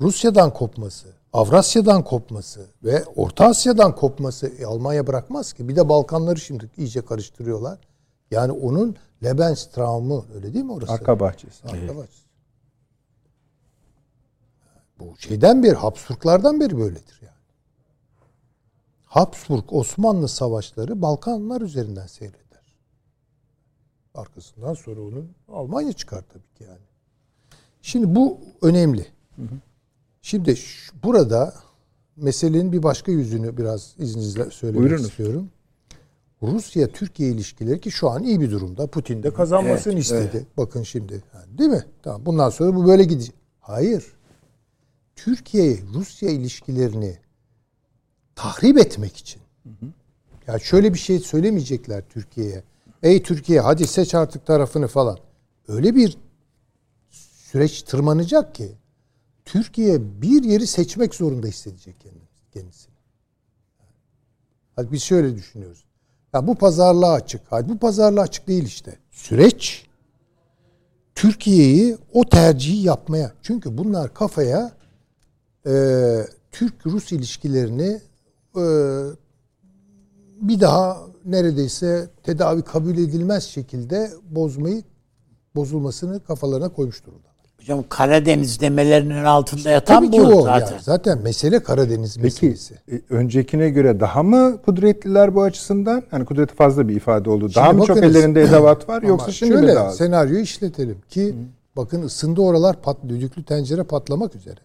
[0.00, 5.68] Rusya'dan kopması, Avrasya'dan kopması ve Orta Asya'dan kopması e, Almanya bırakmaz ki.
[5.68, 7.78] Bir de Balkanları şimdi iyice karıştırıyorlar.
[8.30, 10.92] Yani onun Lebensraum'u öyle değil mi orası?
[10.92, 11.68] Arka bahçesi.
[11.68, 12.28] Arka bahçesi.
[15.00, 17.17] Bu şeyden beri, Habsburglardan beri böyledir
[19.14, 19.24] yani.
[19.26, 22.38] Habsburg Osmanlı savaşları Balkanlar üzerinden seyreder.
[24.14, 26.78] Arkasından sonra onun Almanya çıkar tabii ki yani.
[27.82, 29.06] Şimdi bu önemli.
[30.22, 31.54] Şimdi şu- burada
[32.16, 35.08] meselenin bir başka yüzünü biraz izninizle söylemek Buyurunuz.
[35.10, 35.50] istiyorum.
[36.42, 38.86] Rusya-Türkiye ilişkileri ki şu an iyi bir durumda.
[38.86, 40.46] Putin de kazanmasını istedi.
[40.56, 41.22] Bakın şimdi.
[41.34, 41.84] Yani değil mi?
[42.02, 42.26] Tamam.
[42.26, 43.34] Bundan sonra bu böyle gidecek.
[43.60, 44.06] Hayır.
[45.16, 47.18] Türkiye-Rusya ilişkilerini
[48.38, 49.42] tahrip etmek için.
[50.46, 52.62] Ya şöyle bir şey söylemeyecekler Türkiye'ye.
[53.02, 55.18] Ey Türkiye hadi seç artık tarafını falan.
[55.68, 56.18] Öyle bir
[57.10, 58.72] süreç tırmanacak ki
[59.44, 61.96] Türkiye bir yeri seçmek zorunda hissedecek
[62.52, 62.94] kendisini.
[64.76, 65.84] Hadi biz şöyle düşünüyoruz.
[66.34, 67.40] Ya bu pazarlığa açık.
[67.50, 68.98] Hadi bu pazarlığa açık değil işte.
[69.10, 69.86] Süreç
[71.14, 73.32] Türkiye'yi o tercihi yapmaya.
[73.42, 74.72] Çünkü bunlar kafaya
[75.66, 75.72] e,
[76.52, 78.00] Türk-Rus ilişkilerini
[78.60, 78.68] e,
[80.48, 84.82] bir daha neredeyse tedavi kabul edilmez şekilde bozmayı
[85.56, 87.28] bozulmasını kafalarına koymuş durumda.
[87.60, 90.42] Hocam Karadeniz demelerinin altında yatan Tabii ki bu o.
[90.42, 90.72] zaten.
[90.72, 92.74] Yani zaten mesele Karadeniz Peki meselesi.
[92.92, 96.02] e, öncekine göre daha mı kudretliler bu açısından?
[96.12, 97.50] Yani kudreti fazla bir ifade oldu.
[97.54, 98.16] Daha Şimdi mı çok bakınız.
[98.16, 99.96] ellerinde edevat var yoksa şimdi şöyle mi daha az?
[99.96, 101.34] senaryoyu işletelim ki
[101.76, 104.60] bakın ısındı oralar pat, düdüklü tencere patlamak üzere.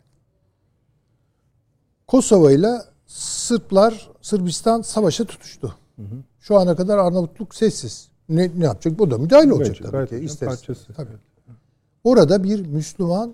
[2.08, 2.72] Kosova ile
[3.14, 5.76] Sırplar Sırbistan savaşa tutuştu.
[6.40, 8.10] Şu ana kadar Arnavutluk sessiz.
[8.30, 9.00] Ne, ne yapacak?
[9.00, 10.16] Bu da müdahale olacak Bence tabii ki.
[10.16, 10.94] bir İster parçası.
[10.94, 11.12] Tabii.
[12.04, 13.34] Orada bir Müslüman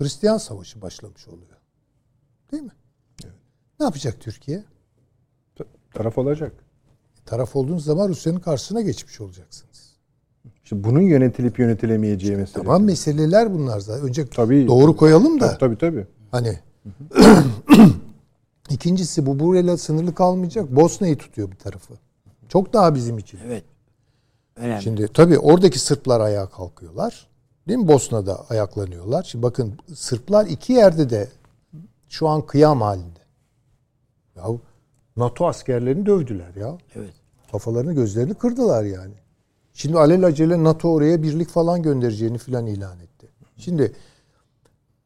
[0.00, 1.56] Hristiyan savaşı başlamış oluyor.
[2.52, 2.72] Değil mi?
[3.80, 4.64] Ne yapacak Türkiye?
[5.94, 6.52] Taraf olacak.
[7.26, 9.96] Taraf olduğunuz zaman Rusya'nın karşısına geçmiş olacaksınız.
[10.64, 12.64] İşte bunun yönetilip yönetilemeyeceği mesele.
[12.64, 14.08] Tamam meseleler bunlar zaten.
[14.08, 14.66] Önce Tabii.
[14.66, 15.58] doğru koyalım da.
[15.58, 15.78] Tabii tabii.
[15.78, 16.06] tabii.
[16.30, 16.58] Hani
[18.72, 20.76] ikincisi bu burayla sınırlı kalmayacak.
[20.76, 21.94] Bosna'yı tutuyor bir tarafı.
[22.48, 23.40] Çok daha bizim için.
[23.46, 23.64] Evet.
[24.56, 24.82] Önemli.
[24.82, 27.28] Şimdi tabii oradaki Sırplar ayağa kalkıyorlar.
[27.68, 27.88] Değil mi?
[27.88, 29.22] Bosna'da ayaklanıyorlar.
[29.22, 31.28] Şimdi bakın Sırplar iki yerde de
[32.08, 33.20] şu an kıyam halinde.
[34.36, 34.44] Ya
[35.16, 36.78] NATO askerlerini dövdüler ya.
[36.94, 37.14] Evet.
[37.52, 39.14] Kafalarını gözlerini kırdılar yani.
[39.74, 43.28] Şimdi alelacele NATO oraya birlik falan göndereceğini filan ilan etti.
[43.56, 43.92] Şimdi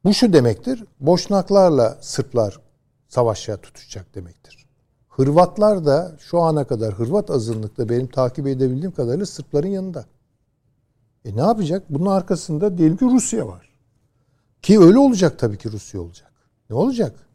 [0.04, 0.84] bu şu demektir.
[1.00, 2.65] Boşnaklarla Sırplar
[3.08, 4.66] savaşa tutuşacak demektir.
[5.08, 10.04] Hırvatlar da şu ana kadar Hırvat azınlıkta benim takip edebildiğim kadarıyla Sırpların yanında.
[11.24, 11.84] E ne yapacak?
[11.90, 13.70] Bunun arkasında diyelim ki Rusya var.
[14.62, 16.32] Ki öyle olacak tabii ki Rusya olacak.
[16.70, 17.26] Ne olacak?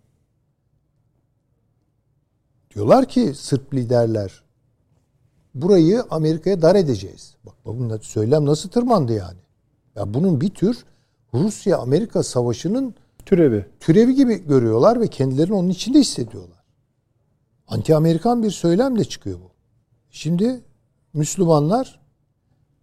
[2.76, 4.44] Diyorlar ki Sırp liderler
[5.56, 7.36] burayı Amerika'ya dar edeceğiz.
[7.46, 9.40] Bak bunun söylem nasıl tırmandı yani.
[9.96, 10.86] Ya bunun bir tür
[11.34, 12.96] Rusya-Amerika savaşının
[13.26, 13.66] Türevi.
[13.80, 16.64] türevi gibi görüyorlar ve kendilerini onun içinde hissediyorlar.
[17.68, 19.52] Anti-Amerikan bir söylemle çıkıyor bu.
[20.10, 20.62] Şimdi
[21.14, 22.00] Müslümanlar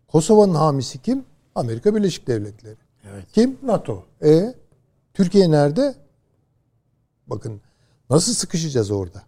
[0.09, 1.25] Kosova'nın hamisi kim?
[1.55, 2.77] Amerika Birleşik Devletleri.
[3.13, 3.25] Evet.
[3.33, 3.59] Kim?
[3.63, 4.05] NATO.
[4.25, 4.55] E
[5.15, 5.95] Türkiye nerede?
[7.27, 7.61] Bakın
[8.11, 9.23] nasıl sıkışacağız orada?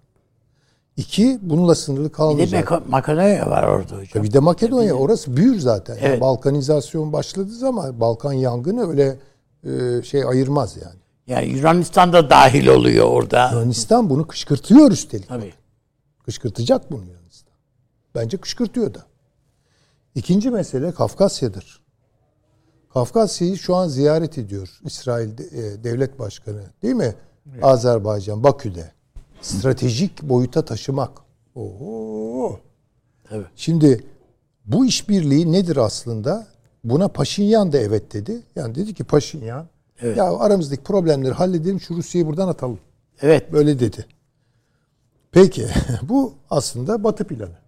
[0.97, 2.89] İki, bununla sınırlı Bir de kalmayacak.
[2.89, 4.25] Makedonya var orada hocam.
[4.25, 5.95] Bir de Makedonya orası büyür zaten.
[5.95, 6.21] Yani Evet.
[6.21, 9.19] Balkanizasyon başladığı zaman Balkan yangını öyle
[9.65, 11.00] e, şey ayırmaz yani.
[11.31, 13.51] Yani Yunanistan da dahil oluyor orada.
[13.53, 15.29] Yunanistan bunu kışkırtıyor üstelik.
[15.29, 15.53] Tabii.
[16.25, 17.55] Kışkırtacak bunu Yunanistan.
[18.15, 19.07] Bence kışkırtıyor da.
[20.15, 21.81] İkinci mesele Kafkasya'dır.
[22.93, 27.15] Kafkasya'yı şu an ziyaret ediyor İsrail e, Devlet Başkanı değil mi?
[27.63, 28.93] Azerbaycan, Bakü'de.
[29.41, 31.11] Stratejik boyuta taşımak.
[31.55, 32.61] Oo.
[33.29, 33.45] Tabii.
[33.57, 34.05] Şimdi
[34.65, 36.47] bu işbirliği nedir aslında?
[36.85, 38.43] Buna Paşinyan da evet dedi.
[38.57, 39.67] Yani dedi ki Paşinyan
[40.03, 40.17] Evet.
[40.17, 42.79] ya aramızdaki problemleri halledelim şu Rusya'yı buradan atalım.
[43.23, 43.53] Evet.
[43.53, 44.07] Böyle dedi.
[45.33, 45.67] Peki
[46.03, 47.61] bu aslında Batı planı.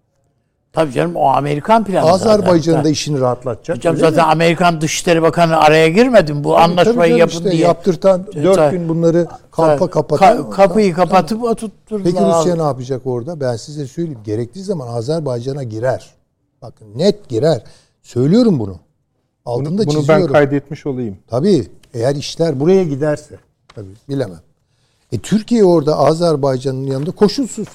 [0.73, 2.91] Tabii canım o Amerikan planı Azerbaycan'da zaten.
[2.91, 3.77] işini rahatlatacak.
[3.77, 4.09] Hocam öyle mi?
[4.15, 6.43] zaten Amerikan Dışişleri Bakanı araya girmedi mi?
[6.43, 7.61] Bu Tabii anlaşmayı canım yapın işte diye.
[7.61, 8.77] Yaptırtan dört Tabii.
[8.77, 10.49] gün bunları kampa Ka- kapatan.
[10.49, 12.03] kapıyı kapatıp oturtturdular.
[12.13, 13.39] Peki Rusya ne yapacak orada?
[13.39, 14.19] Ben size söyleyeyim.
[14.23, 16.13] Gerektiği zaman Azerbaycan'a girer.
[16.61, 17.63] Bakın net girer.
[18.03, 18.79] Söylüyorum bunu.
[19.45, 20.33] Altında Bunu, bunu ben çiziyorum.
[20.33, 21.17] kaydetmiş olayım.
[21.27, 23.39] Tabii eğer işler buraya giderse
[23.75, 24.41] tabii bilemem.
[25.11, 27.67] E Türkiye orada Azerbaycan'ın yanında koşulsuz.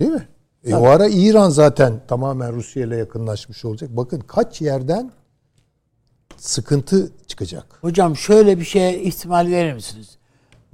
[0.00, 0.28] Değil mi?
[0.64, 3.90] E o ara İran zaten tamamen Rusya ile yakınlaşmış olacak.
[3.92, 5.10] Bakın kaç yerden
[6.36, 7.78] sıkıntı çıkacak.
[7.80, 10.18] Hocam şöyle bir şeye ihtimal verir misiniz?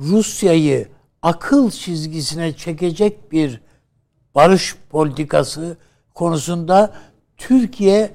[0.00, 0.88] Rusya'yı
[1.22, 3.60] akıl çizgisine çekecek bir
[4.34, 5.76] barış politikası
[6.14, 6.94] konusunda
[7.36, 8.10] Türkiye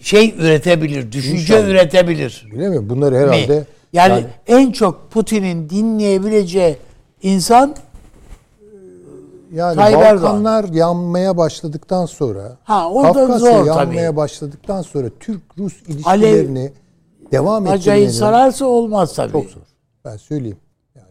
[0.00, 1.68] şey üretebilir, düşünce İnşallah.
[1.68, 2.48] üretebilir.
[2.52, 2.88] Bilemiyorum.
[2.90, 3.20] Bunları Mi?
[3.20, 6.76] herhalde Yani, en çok Putin'in dinleyebileceği
[7.22, 7.76] insan
[9.52, 14.16] Yani Tayyip Balkanlar yanmaya başladıktan sonra, Ha, o da Kafkasya zor yanmaya tabii.
[14.16, 16.72] başladıktan sonra Türk-Rus ilişkilerini
[17.32, 19.32] devam Bacayı ettirmenin sararsa olmaz tabii.
[19.32, 19.60] çok zor.
[20.04, 20.58] Ben söyleyeyim.
[20.94, 21.06] Yani.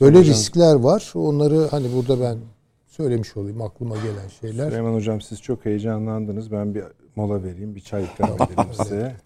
[0.00, 1.10] Böyle riskler var.
[1.14, 2.38] Onları hani burada ben
[2.86, 4.68] söylemiş olayım aklıma gelen şeyler.
[4.68, 6.52] Süleyman Hocam siz çok heyecanlandınız.
[6.52, 6.84] Ben bir
[7.16, 7.74] mola vereyim.
[7.74, 9.16] Bir çay ikram edelim size.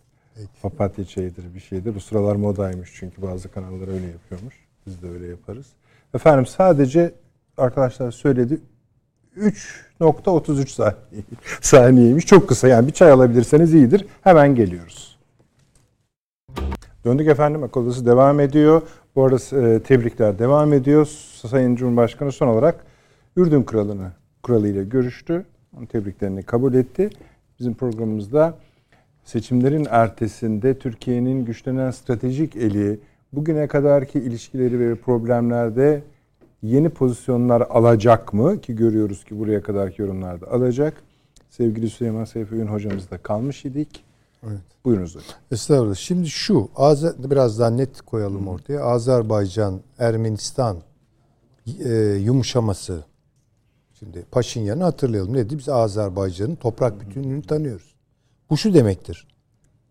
[0.62, 1.94] Papatya çayıdır bir şeydir.
[1.94, 4.54] Bu sıralar modaymış çünkü bazı kanallar öyle yapıyormuş.
[4.86, 5.66] Biz de öyle yaparız.
[6.14, 7.14] Efendim sadece
[7.56, 8.60] arkadaşlar söyledi
[9.36, 11.24] 3.33 saniye,
[11.60, 12.26] saniyeymiş.
[12.26, 14.06] Çok kısa yani bir çay alabilirseniz iyidir.
[14.22, 15.18] Hemen geliyoruz.
[17.04, 17.62] Döndük efendim.
[17.62, 18.82] Akıl devam ediyor.
[19.16, 21.06] Bu arada e, tebrikler devam ediyor.
[21.46, 22.84] Sayın Cumhurbaşkanı son olarak
[23.36, 25.46] Ürdün Kralı'nı kralıyla görüştü.
[25.76, 27.10] Onun tebriklerini kabul etti.
[27.60, 28.58] Bizim programımızda
[29.24, 33.00] seçimlerin ertesinde Türkiye'nin güçlenen stratejik eli
[33.32, 36.02] bugüne kadarki ilişkileri ve problemlerde
[36.62, 38.60] yeni pozisyonlar alacak mı?
[38.60, 41.02] Ki görüyoruz ki buraya kadarki yorumlarda alacak.
[41.50, 44.04] Sevgili Süleyman Seyfi Ün hocamız da kalmış idik.
[44.42, 44.60] Evet.
[44.84, 45.30] Buyurunuz hocam.
[45.50, 45.94] Estağfurullah.
[45.94, 48.80] Şimdi şu, Azer, biraz daha net koyalım ortaya.
[48.80, 50.76] Azerbaycan, Ermenistan
[51.84, 53.04] e, yumuşaması.
[53.98, 55.32] Şimdi Paşinyan'ı hatırlayalım.
[55.32, 55.58] Ne dedi?
[55.58, 57.94] Biz Azerbaycan'ın toprak bütünlüğünü tanıyoruz.
[58.50, 59.26] Bu şu demektir.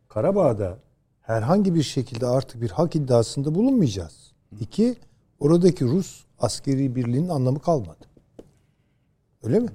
[0.10, 0.77] Karabağ'da
[1.22, 4.32] herhangi bir şekilde artık bir hak iddiasında bulunmayacağız.
[4.60, 4.95] İki,
[5.40, 8.06] oradaki Rus askeri birliğinin anlamı kalmadı.
[9.44, 9.69] Öyle mi?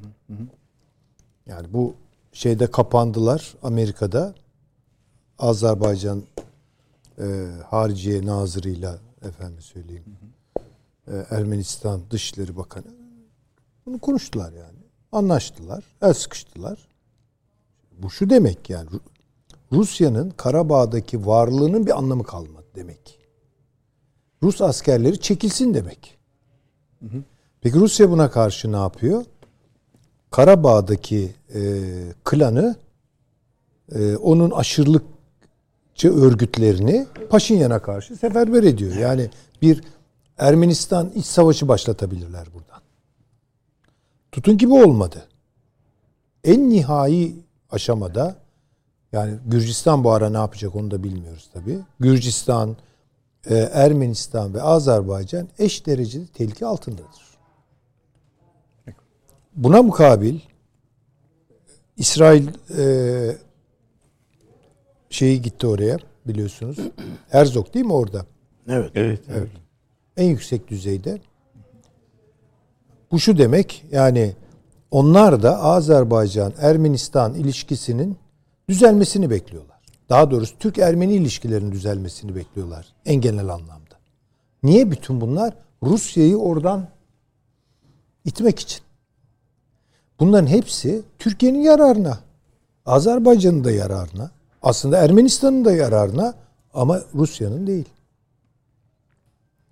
[1.46, 1.94] Yani bu
[2.32, 4.34] şeyde kapandılar Amerika'da.
[5.38, 6.22] Azerbaycan
[7.18, 10.04] e, Hariciye Nazırı'yla efendim söyleyeyim
[11.06, 12.99] e, Ermenistan Dışişleri Bakanı
[13.90, 14.78] bunu konuştular yani.
[15.12, 16.88] Anlaştılar, el sıkıştılar.
[17.98, 19.00] Bu şu demek yani Ru-
[19.72, 23.18] Rusya'nın Karabağ'daki varlığının bir anlamı kalmadı demek.
[24.42, 26.18] Rus askerleri çekilsin demek.
[27.60, 29.24] Peki Rusya buna karşı ne yapıyor?
[30.30, 31.60] Karabağ'daki e,
[32.24, 32.76] klanı
[33.94, 38.96] e, onun aşırılıkçı örgütlerini Paşinyan'a karşı seferber ediyor.
[38.96, 39.30] Yani
[39.62, 39.84] bir
[40.38, 42.69] Ermenistan iç savaşı başlatabilirler buradan.
[44.32, 45.28] Tutun gibi olmadı.
[46.44, 47.34] En nihai
[47.70, 48.36] aşamada
[49.12, 51.78] yani Gürcistan bu ara ne yapacak onu da bilmiyoruz tabii.
[52.00, 52.76] Gürcistan,
[53.46, 57.30] e, Ermenistan ve Azerbaycan eş derecede tehlike altındadır.
[59.56, 60.38] Buna mukabil
[61.96, 62.48] İsrail
[62.78, 63.36] e,
[65.10, 66.78] şeyi gitti oraya biliyorsunuz.
[67.28, 68.26] Herzog değil mi orada?
[68.68, 68.90] Evet.
[68.94, 69.20] Evet.
[69.30, 69.50] Evet.
[70.16, 71.20] En yüksek düzeyde.
[73.12, 74.34] Bu şu demek yani
[74.90, 78.18] onlar da Azerbaycan Ermenistan ilişkisinin
[78.68, 79.80] düzelmesini bekliyorlar.
[80.08, 83.94] Daha doğrusu Türk-Ermeni ilişkilerinin düzelmesini bekliyorlar en genel anlamda.
[84.62, 85.54] Niye bütün bunlar?
[85.82, 86.88] Rusya'yı oradan
[88.24, 88.82] itmek için.
[90.20, 92.18] Bunların hepsi Türkiye'nin yararına.
[92.86, 94.30] Azerbaycan'ın da yararına.
[94.62, 96.34] Aslında Ermenistan'ın da yararına
[96.74, 97.88] ama Rusya'nın değil.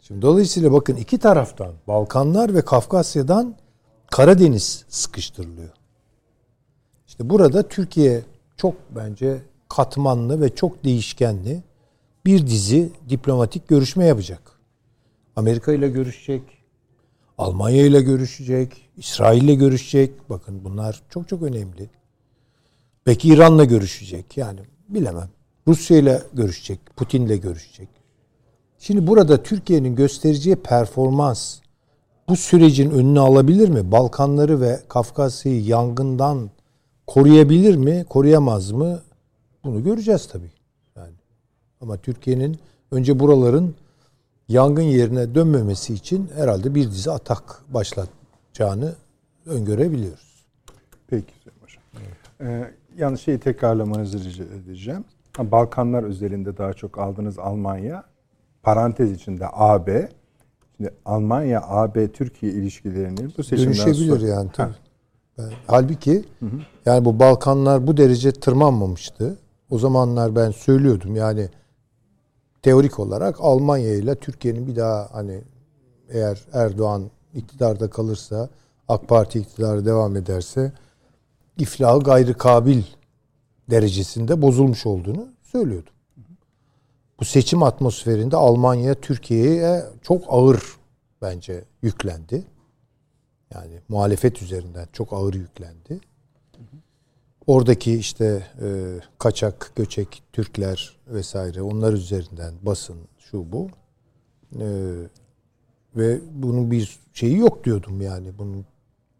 [0.08, 3.54] Şimdi dolayısıyla bakın iki taraftan Balkanlar ve Kafkasya'dan
[4.10, 5.70] Karadeniz sıkıştırılıyor.
[7.06, 8.22] İşte burada Türkiye
[8.56, 11.62] çok bence katmanlı ve çok değişkenli
[12.26, 14.42] bir dizi diplomatik görüşme yapacak.
[15.36, 16.42] Amerika ile görüşecek,
[17.38, 20.30] Almanya ile görüşecek, İsrail ile görüşecek.
[20.30, 21.90] Bakın bunlar çok çok önemli.
[23.06, 24.36] Belki İran'la görüşecek.
[24.36, 25.30] Yani bilemem.
[25.66, 27.97] Rusya ile görüşecek, Putin ile görüşecek.
[28.78, 31.58] Şimdi burada Türkiye'nin göstereceği performans
[32.28, 33.92] bu sürecin önünü alabilir mi?
[33.92, 36.50] Balkanları ve Kafkasya'yı yangından
[37.06, 39.00] koruyabilir mi, koruyamaz mı?
[39.64, 40.50] Bunu göreceğiz tabii.
[40.96, 41.14] Yani
[41.80, 42.58] ama Türkiye'nin
[42.90, 43.74] önce buraların
[44.48, 48.94] yangın yerine dönmemesi için herhalde bir dizi atak başlatacağını
[49.46, 50.44] öngörebiliyoruz.
[51.06, 51.82] Peki Süleyman Hocam.
[52.40, 55.04] Ee, yalnız şeyi tekrarlamanızı rica edeceğim.
[55.38, 58.04] Balkanlar özelinde daha çok aldığınız Almanya,
[58.62, 60.08] parantez içinde AB.
[60.76, 64.30] Şimdi Almanya, AB, Türkiye ilişkilerini bu seçimden Dönüşebilir sonra...
[64.30, 64.74] yani tabii.
[65.38, 66.24] Ben- halbuki
[66.86, 69.36] yani bu Balkanlar bu derece tırmanmamıştı.
[69.70, 71.48] O zamanlar ben söylüyordum yani
[72.62, 75.40] teorik olarak Almanya ile Türkiye'nin bir daha hani
[76.08, 78.48] eğer Erdoğan iktidarda kalırsa
[78.88, 80.72] AK Parti iktidarı devam ederse
[81.58, 82.82] iflahı gayrı kabil
[83.70, 85.92] derecesinde bozulmuş olduğunu söylüyordum.
[87.20, 90.62] Bu seçim atmosferinde Almanya Türkiye'ye çok ağır
[91.22, 92.44] bence yüklendi.
[93.54, 96.00] Yani muhalefet üzerinden çok ağır yüklendi.
[97.46, 98.68] Oradaki işte e,
[99.18, 103.68] kaçak, göçek Türkler vesaire onlar üzerinden basın şu bu.
[104.60, 104.66] E,
[105.96, 108.38] ve bunun bir şeyi yok diyordum yani.
[108.38, 108.64] Bunun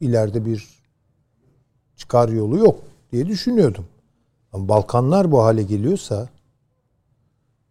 [0.00, 0.68] ileride bir
[1.96, 2.80] çıkar yolu yok
[3.12, 3.86] diye düşünüyordum.
[4.52, 6.28] Ama Balkanlar bu hale geliyorsa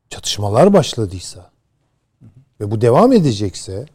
[0.10, 1.52] çatışmalar başladıysa
[2.62, 3.86] ve bu devam edecekse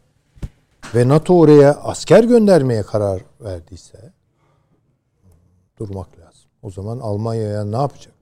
[0.95, 4.13] ve NATO oraya asker göndermeye karar verdiyse
[5.79, 6.51] durmak lazım.
[6.63, 8.15] O zaman Almanya'ya ne yapacak?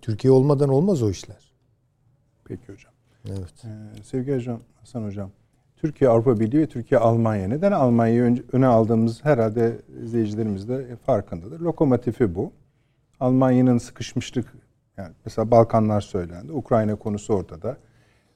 [0.00, 1.52] Türkiye olmadan olmaz o işler.
[2.44, 2.92] Peki hocam.
[3.28, 3.64] Evet.
[3.64, 5.30] Ee, sevgili hocam, Hasan hocam.
[5.76, 7.48] Türkiye Avrupa Birliği ve Türkiye Almanya.
[7.48, 11.60] Neden Almanya'yı öne aldığımız herhalde izleyicilerimiz de farkındadır.
[11.60, 12.52] Lokomotifi bu.
[13.20, 14.54] Almanya'nın sıkışmışlık
[15.02, 16.52] yani mesela Balkanlar söylendi.
[16.52, 17.76] Ukrayna konusu ortada.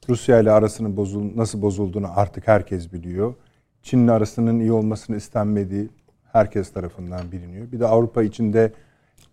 [0.09, 3.34] Rusya ile arasının bozul nasıl bozulduğunu artık herkes biliyor.
[3.82, 5.88] Çin'le arasının iyi olmasını istenmediği
[6.32, 7.72] herkes tarafından biliniyor.
[7.72, 8.72] Bir de Avrupa içinde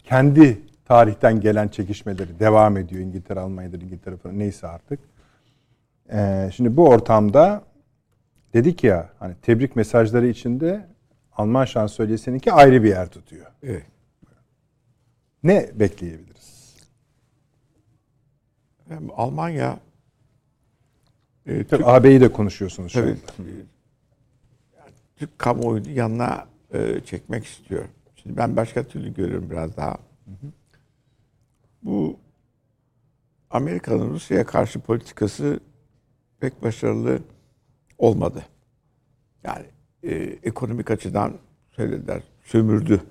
[0.04, 3.02] kendi tarihten gelen çekişmeleri devam ediyor.
[3.02, 5.00] İngiltere, Almanya'dır, İngiltere falan neyse artık.
[6.14, 7.62] Ee, şimdi bu ortamda
[8.54, 10.86] dedik ya hani tebrik mesajları içinde
[11.38, 13.46] Alman şansölyesinki ayrı bir yer tutuyor.
[13.64, 13.84] Evet.
[15.44, 16.33] Ne bekleyebiliriz?
[18.88, 19.80] Hem Almanya
[21.46, 23.50] e, Türk, AB'yi de konuşuyorsunuz şu tabii,
[24.78, 27.86] yani Türk kamuoyunu yanına e, çekmek istiyor.
[28.16, 29.98] Şimdi ben başka türlü görüyorum biraz daha.
[31.84, 32.20] Bu
[33.50, 35.60] Amerika'nın Rusya'ya karşı politikası
[36.40, 37.20] pek başarılı
[37.98, 38.46] olmadı.
[39.44, 39.66] Yani
[40.04, 41.34] e, ekonomik açıdan
[41.72, 43.02] söylediler sömürdü.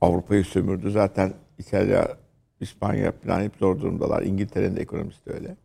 [0.00, 0.90] Avrupa'yı sömürdü.
[0.90, 2.16] Zaten İtalya,
[2.64, 4.22] İspanya falan hep zor durumdalar.
[4.22, 5.56] İngiltere'nin de ekonomisi de öyle.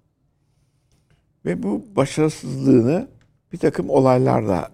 [1.45, 3.07] Ve bu başarısızlığını
[3.53, 4.69] bir takım olaylarla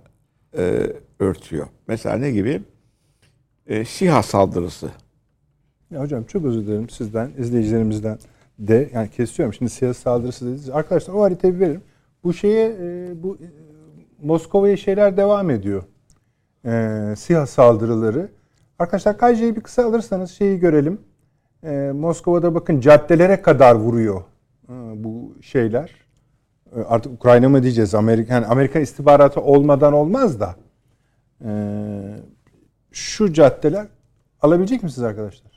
[0.57, 1.67] e, örtüyor.
[1.87, 2.61] Mesela ne gibi?
[3.67, 4.91] E, SİHA saldırısı.
[5.91, 8.17] Ya hocam çok özür dilerim sizden, izleyicilerimizden
[8.59, 9.53] de yani kesiyorum.
[9.53, 10.69] Şimdi siyasi saldırısı dediniz.
[10.69, 11.81] Arkadaşlar o haritayı verin.
[12.23, 13.47] Bu şeye e, bu e,
[14.23, 15.83] Moskova'ya şeyler devam ediyor.
[16.65, 18.29] E, siyah saldırıları.
[18.79, 20.99] Arkadaşlar KJ'yi bir kısa alırsanız şeyi görelim.
[21.65, 24.21] E, Moskova'da bakın caddelere kadar vuruyor
[24.69, 24.73] e,
[25.03, 25.91] bu şeyler.
[26.75, 27.95] E, artık Ukrayna mı diyeceğiz?
[27.95, 30.55] Amerika, yani Amerikan istihbaratı olmadan olmaz da.
[31.45, 31.51] E,
[32.91, 33.87] şu caddeler
[34.41, 35.51] alabilecek misiniz arkadaşlar?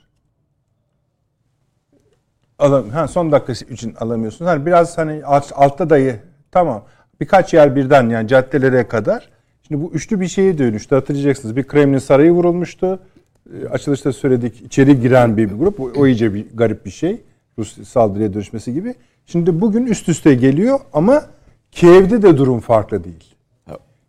[2.59, 4.51] Alam ha son dakika için alamıyorsunuz.
[4.51, 6.19] Hani biraz hani alt, altta dayı
[6.51, 6.85] tamam.
[7.21, 9.29] Birkaç yer birden yani caddelere kadar.
[9.67, 10.95] Şimdi bu üçlü bir şeye dönüştü.
[10.95, 11.55] Hatırlayacaksınız.
[11.55, 12.99] Bir Kremlin sarayı vurulmuştu.
[13.53, 14.61] Ee, Açılışta söyledik.
[14.61, 15.79] içeri giren bir grup.
[15.79, 17.21] O, o iyice bir garip bir şey.
[17.59, 18.95] Rus saldırıya dönüşmesi gibi.
[19.25, 21.25] Şimdi bugün üst üste geliyor ama
[21.71, 23.35] Kiev'de de durum farklı değil.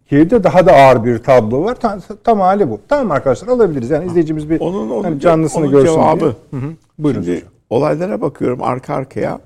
[0.09, 1.75] Kiev'de daha da ağır bir tablo var.
[1.81, 2.81] Tam, tam hali bu.
[2.89, 3.91] Tamam arkadaşlar alabiliriz.
[3.91, 6.21] Yani izleyicimiz bir Onun, onun, hani canlısını onun görsün cevabı.
[6.21, 6.61] diye.
[6.61, 6.73] Hı hı.
[6.99, 7.49] Buyurun Şimdi hocam.
[7.71, 9.41] olaylara bakıyorum arka arkaya.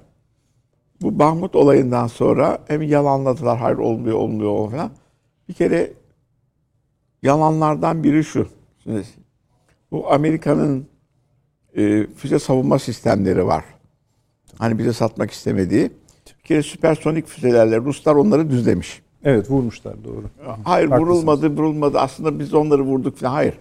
[1.02, 4.90] Bu Bahmut olayından sonra hem yalanladılar hayır olmuyor olmuyor falan.
[5.48, 5.92] Bir kere
[7.22, 8.46] yalanlardan biri şu.
[8.82, 9.02] Şimdi
[9.94, 10.86] bu Amerika'nın
[11.76, 13.64] e, füze savunma sistemleri var.
[14.58, 15.90] Hani bize satmak istemediği.
[16.38, 19.02] Bir kere süpersonik füzelerle Ruslar onları düzlemiş.
[19.24, 20.24] Evet vurmuşlar doğru.
[20.64, 21.16] Hayır Haklısınız.
[21.16, 21.98] vurulmadı, vurulmadı.
[21.98, 23.32] Aslında biz onları vurduk falan.
[23.32, 23.54] Hayır.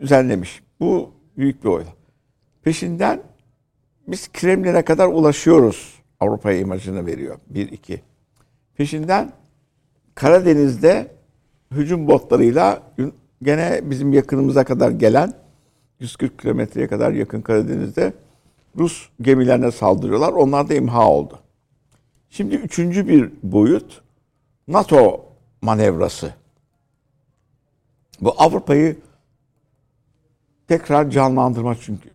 [0.00, 0.62] Düzenlemiş.
[0.80, 1.84] Bu büyük bir olay.
[2.62, 3.22] Peşinden
[4.08, 5.94] biz Kremlin'e kadar ulaşıyoruz.
[6.20, 7.36] Avrupa'ya imajını veriyor.
[7.50, 8.00] Bir, iki.
[8.76, 9.32] Peşinden
[10.14, 11.10] Karadeniz'de
[11.70, 12.82] hücum botlarıyla
[13.42, 15.45] gene bizim yakınımıza kadar gelen
[16.00, 18.12] 140 kilometreye kadar yakın Karadeniz'de
[18.78, 20.32] Rus gemilerine saldırıyorlar.
[20.32, 21.38] Onlar da imha oldu.
[22.30, 24.02] Şimdi üçüncü bir boyut
[24.68, 25.26] NATO
[25.62, 26.34] manevrası.
[28.20, 28.96] Bu Avrupa'yı
[30.68, 32.10] tekrar canlandırma çünkü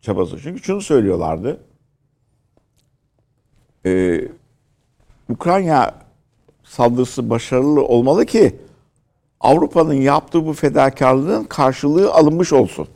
[0.00, 0.40] çabası.
[0.42, 1.60] Çünkü şunu söylüyorlardı.
[3.86, 4.28] Ee,
[5.28, 5.94] Ukrayna
[6.64, 8.56] saldırısı başarılı olmalı ki
[9.44, 12.88] Avrupa'nın yaptığı bu fedakarlığın karşılığı alınmış olsun.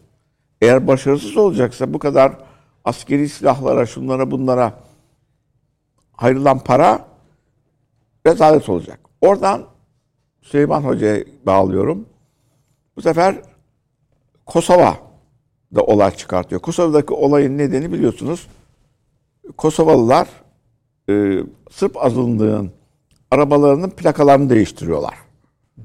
[0.63, 2.33] Eğer başarısız olacaksa bu kadar
[2.85, 4.73] askeri silahlara, şunlara bunlara
[6.19, 7.07] ayrılan para
[8.27, 9.01] rezalet olacak.
[9.21, 9.65] Oradan
[10.43, 12.07] Süleyman Hoca'ya bağlıyorum.
[12.97, 13.43] Bu sefer
[14.47, 14.97] Kosova
[15.75, 16.61] da olay çıkartıyor.
[16.61, 18.47] Kosova'daki olayın nedeni biliyorsunuz.
[19.57, 20.29] Kosovalılar
[21.09, 22.73] e, Sırp azınlığın
[23.31, 25.28] arabalarının plakalarını değiştiriyorlar.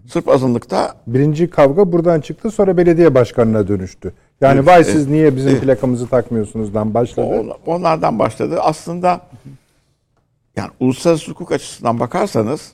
[0.08, 4.14] Sırp azınlıkta Birinci kavga buradan çıktı sonra belediye başkanına dönüştü.
[4.42, 5.62] Yani Evet, vay siz niye bizim evet.
[5.62, 7.26] plakamızı takmıyorsunuzdan başladı.
[7.26, 8.60] On- onlardan başladı.
[8.62, 9.22] Aslında
[10.56, 12.74] yani uluslararası hukuk açısından bakarsanız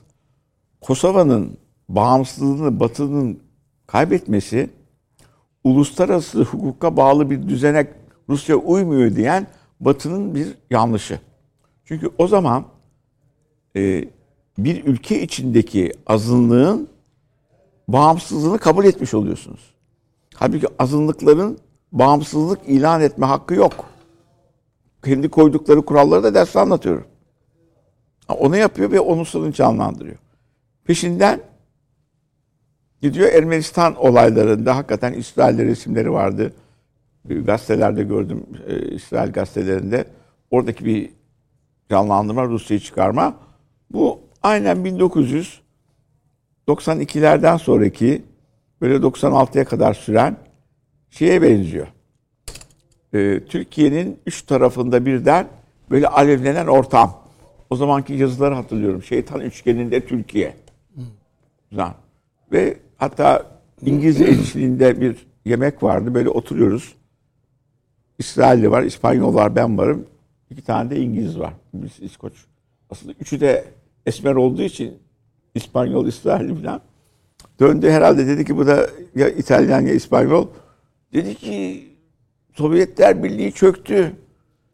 [0.80, 1.56] Kosova'nın
[1.88, 3.40] bağımsızlığını Batı'nın
[3.86, 4.70] kaybetmesi
[5.64, 7.88] uluslararası hukuka bağlı bir düzenek
[8.28, 9.46] Rusya uymuyor diyen
[9.80, 11.20] Batı'nın bir yanlışı.
[11.84, 12.64] Çünkü o zaman
[13.76, 14.04] e,
[14.58, 16.88] bir ülke içindeki azınlığın
[17.92, 19.74] bağımsızlığını kabul etmiş oluyorsunuz.
[20.34, 21.58] Halbuki azınlıkların
[21.92, 23.84] bağımsızlık ilan etme hakkı yok.
[25.04, 27.04] Kendi koydukları kuralları da derste anlatıyorum.
[28.28, 30.16] Onu yapıyor ve onu sorun canlandırıyor.
[30.84, 31.40] Peşinden
[33.02, 36.52] gidiyor Ermenistan olaylarında hakikaten İsrail'de resimleri vardı.
[37.24, 40.04] Gazetelerde gördüm e, İsrail gazetelerinde.
[40.50, 41.10] Oradaki bir
[41.90, 43.34] canlandırma, Rusya'yı çıkarma.
[43.92, 44.84] Bu aynen
[46.68, 48.22] 1992'lerden sonraki
[48.80, 50.36] böyle 96'ya kadar süren
[51.10, 51.86] şeye benziyor.
[53.14, 55.48] Ee, Türkiye'nin üç tarafında birden
[55.90, 57.20] böyle alevlenen ortam.
[57.70, 59.02] O zamanki yazıları hatırlıyorum.
[59.02, 60.56] Şeytan üçgeninde Türkiye.
[61.70, 61.94] Falan.
[62.52, 63.46] Ve hatta
[63.82, 66.14] İngiliz elçiliğinde bir yemek vardı.
[66.14, 66.94] Böyle oturuyoruz.
[68.18, 70.06] İsrailli var, İspanyol var, ben varım.
[70.50, 71.52] İki tane de İngiliz var.
[71.74, 72.32] Biz İskoç.
[72.90, 73.64] Aslında üçü de
[74.06, 74.98] esmer olduğu için
[75.54, 76.80] İspanyol, İsrailli falan.
[77.60, 80.46] Döndü herhalde dedi ki bu da ya İtalyan ya İspanyol.
[81.12, 81.86] Dedi ki
[82.54, 84.12] Sovyetler Birliği çöktü.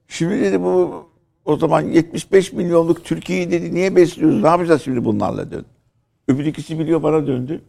[0.08, 1.04] Şimdi dedi bu
[1.44, 4.42] o zaman 75 milyonluk Türkiye'yi dedi niye besliyoruz?
[4.42, 5.64] Ne yapacağız şimdi bunlarla dön.
[6.28, 7.60] Öbür ikisi biliyor bana döndü.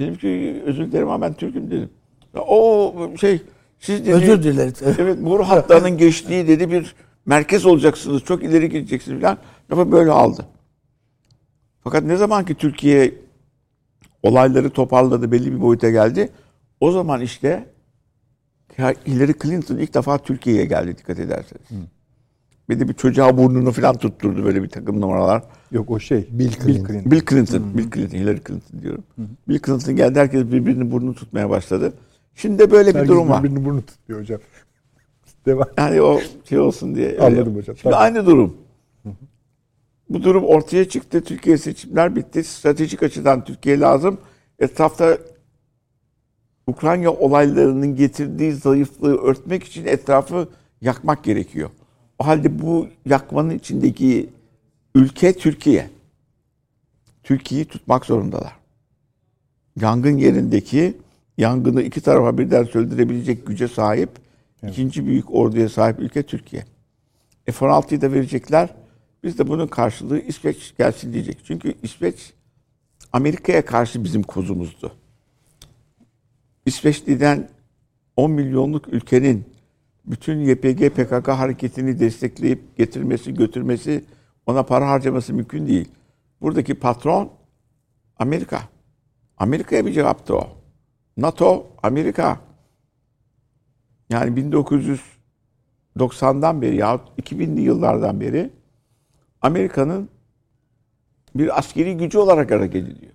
[0.00, 1.90] Dedim ki özür dilerim ama ben Türk'üm dedim.
[2.34, 3.42] O şey
[3.78, 4.82] siz dedi, Özür dileriz.
[4.82, 6.94] Evet boru hatlarının geçtiği dedi bir
[7.26, 8.24] merkez olacaksınız.
[8.24, 9.38] Çok ileri gideceksiniz falan.
[9.70, 10.46] Lafı böyle aldı.
[11.84, 13.14] Fakat ne zaman ki Türkiye
[14.22, 16.30] olayları toparladı, belli bir boyuta geldi.
[16.80, 17.66] O zaman işte
[18.78, 21.70] Hillary Clinton ilk defa Türkiye'ye geldi dikkat ederseniz.
[21.70, 21.74] Hı.
[22.68, 25.42] Bir de bir çocuğa burnunu falan tutturdu böyle bir takım numaralar.
[25.72, 26.28] Yok o şey.
[26.30, 27.10] Bill Clinton.
[27.10, 27.58] Bill Clinton.
[27.58, 27.78] Hı.
[27.78, 28.18] Bill Clinton.
[28.18, 29.04] Hillary Clinton diyorum.
[29.16, 29.22] Hı.
[29.48, 31.92] Bill Clinton geldi herkes birbirinin burnunu tutmaya başladı.
[32.34, 33.42] Şimdi de böyle herkes bir durum var.
[33.44, 34.40] Birbirinin burnunu tutuyor hocam.
[35.46, 35.66] Devam.
[35.78, 37.18] Yani o şey olsun diye.
[37.20, 37.76] Anladım hocam.
[37.76, 38.00] Şimdi tamam.
[38.00, 38.56] aynı durum.
[40.10, 41.24] Bu durum ortaya çıktı.
[41.24, 42.44] Türkiye seçimler bitti.
[42.44, 44.18] Stratejik açıdan Türkiye lazım.
[44.58, 45.18] Etrafta
[46.66, 50.48] Ukrayna olaylarının getirdiği zayıflığı örtmek için etrafı
[50.80, 51.70] yakmak gerekiyor.
[52.18, 54.30] O halde bu yakmanın içindeki
[54.94, 55.90] ülke Türkiye.
[57.22, 58.52] Türkiye'yi tutmak zorundalar.
[59.80, 60.96] Yangın yerindeki
[61.38, 64.10] yangını iki tarafa birden söndürebilecek güce sahip
[64.62, 64.72] evet.
[64.72, 66.64] ikinci büyük orduya sahip ülke Türkiye.
[67.46, 68.68] F-16'yı da verecekler.
[69.22, 71.38] Biz de bunun karşılığı İsveç gelsin diyecek.
[71.44, 72.32] Çünkü İsveç
[73.12, 74.92] Amerika'ya karşı bizim kozumuzdu.
[76.66, 77.48] İsveçli'den
[78.16, 79.44] 10 milyonluk ülkenin
[80.04, 84.04] bütün YPG PKK hareketini destekleyip getirmesi, götürmesi,
[84.46, 85.88] ona para harcaması mümkün değil.
[86.40, 87.32] Buradaki patron
[88.16, 88.62] Amerika.
[89.36, 90.48] Amerika'ya bir cevaptı o.
[91.16, 92.40] NATO, Amerika.
[94.10, 94.50] Yani
[95.96, 98.50] 1990'dan beri ya 2000'li yıllardan beri
[99.40, 100.08] Amerika'nın
[101.34, 103.12] bir askeri gücü olarak hareket ediyor.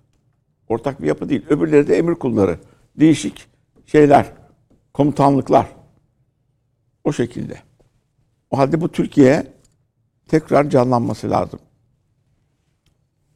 [0.68, 1.45] Ortak bir yapı değil.
[1.49, 2.60] Öbürleri de emir kulları.
[2.99, 3.47] Değişik
[3.85, 4.31] şeyler,
[4.93, 5.68] komutanlıklar.
[7.03, 7.60] O şekilde.
[8.52, 9.53] O halde bu Türkiye
[10.27, 11.60] tekrar canlanması lazım.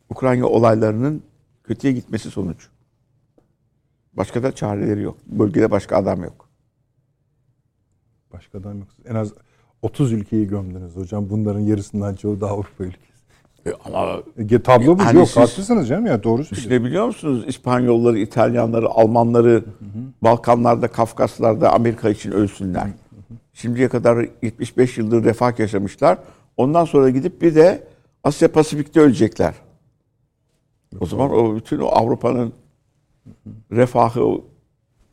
[0.10, 1.24] Ukrayna olaylarının
[1.64, 2.70] kötüye gitmesi sonuç.
[4.14, 5.18] Başka da çareleri yok.
[5.26, 6.50] Bölgede başka adam yok.
[8.34, 8.88] Başka adam yok.
[9.06, 9.34] En az
[9.82, 11.30] 30 ülkeyi gömdünüz hocam.
[11.30, 13.10] Bunların yarısından çoğu da Avrupa ülkesi.
[13.66, 15.28] E ama e, tablo bu hani yok.
[15.28, 16.60] Siz, haklısınız canım ya doğru söylüyorsunuz.
[16.60, 19.64] İşte biliyor musunuz İspanyolları, İtalyanları, Almanları hı hı.
[20.22, 22.82] Balkanlarda, Kafkaslarda Amerika için ölsünler.
[22.82, 23.34] Hı hı.
[23.54, 26.18] Şimdiye kadar 75 yıldır refah yaşamışlar.
[26.58, 27.88] Ondan sonra gidip bir de
[28.24, 29.54] Asya Pasifik'te ölecekler.
[31.00, 32.54] O zaman o bütün o Avrupa'nın
[33.72, 34.42] refahı,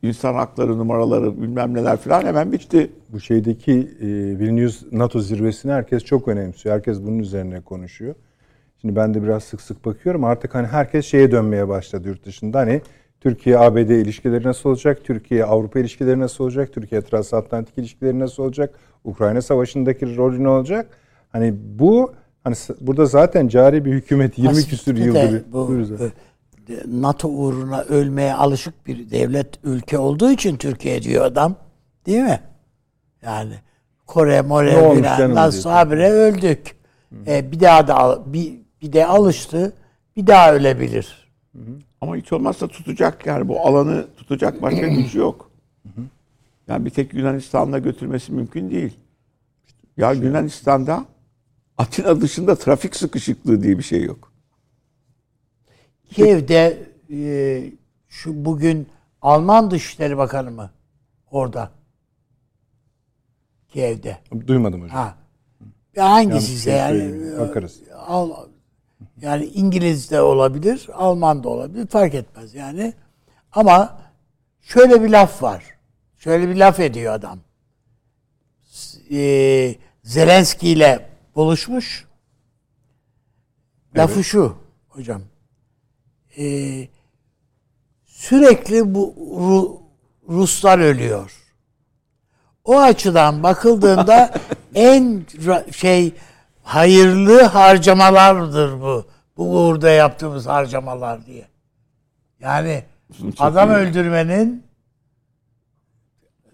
[0.01, 2.91] insan hakları numaraları bilmem neler falan hemen bitti.
[3.09, 4.07] Bu şeydeki e,
[4.39, 6.75] Vilnius NATO zirvesini herkes çok önemsiyor.
[6.75, 8.15] Herkes bunun üzerine konuşuyor.
[8.81, 10.23] Şimdi ben de biraz sık sık bakıyorum.
[10.23, 12.59] Artık hani herkes şeye dönmeye başladı yurt dışında.
[12.59, 12.81] Hani
[13.21, 15.03] Türkiye-ABD ilişkileri nasıl olacak?
[15.03, 16.73] Türkiye-Avrupa ilişkileri nasıl olacak?
[16.73, 18.79] Türkiye transatlantik ilişkileri nasıl olacak?
[19.03, 20.87] Ukrayna savaşındaki rolü ne olacak?
[21.29, 22.13] Hani bu
[22.43, 25.43] hani burada zaten cari bir hükümet 20 Aslında küsür yıldır.
[25.51, 25.67] Bu,
[26.87, 31.55] NATO uğruna ölmeye alışık bir devlet ülke olduğu için Türkiye diyor adam.
[32.05, 32.39] Değil mi?
[33.21, 33.53] Yani
[34.07, 36.75] Kore, More filan sabire öldük.
[37.27, 39.73] E, bir daha da bir, bir de alıştı.
[40.15, 41.29] Bir daha ölebilir.
[41.55, 41.71] Hı hı.
[42.01, 45.51] Ama hiç olmazsa tutacak yani bu alanı tutacak başka güç yok.
[46.67, 48.93] Yani bir tek Yunanistan'la götürmesi mümkün değil.
[49.97, 51.05] Ya Yunanistan'da
[51.77, 54.26] Atina dışında trafik sıkışıklığı diye bir şey yok.
[56.09, 57.63] Kiev'de e,
[58.09, 58.87] şu bugün
[59.21, 60.71] Alman Dışişleri Bakanı mı
[61.31, 61.71] orada?
[63.69, 64.17] Kiev'de.
[64.47, 64.97] Duymadım hocam.
[64.97, 65.15] Ha.
[65.97, 67.39] Hangisi ise yani.
[67.39, 67.81] Bakarız.
[68.07, 68.31] Al,
[69.21, 71.87] yani İngiliz de olabilir, Alman da olabilir.
[71.87, 72.93] Fark etmez yani.
[73.51, 73.99] Ama
[74.61, 75.63] şöyle bir laf var.
[76.17, 77.39] Şöyle bir laf ediyor adam.
[79.11, 82.07] Ee, Zelenski ile buluşmuş.
[83.97, 84.57] Lafı şu
[84.87, 85.21] hocam.
[86.37, 86.87] Ee,
[88.05, 89.77] sürekli bu Ru-
[90.35, 91.31] Ruslar ölüyor.
[92.63, 94.33] O açıdan bakıldığında
[94.75, 95.25] en
[95.71, 96.13] şey
[96.63, 99.05] hayırlı harcamalardır bu.
[99.37, 101.47] Bu uğurda yaptığımız harcamalar diye.
[102.39, 102.83] Yani
[103.39, 104.63] adam öldürmenin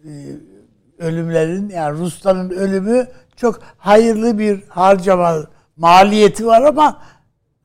[0.05, 0.09] e,
[0.97, 5.35] ölümlerin yani Rusların ölümü çok hayırlı bir harcama
[5.77, 7.01] maliyeti var ama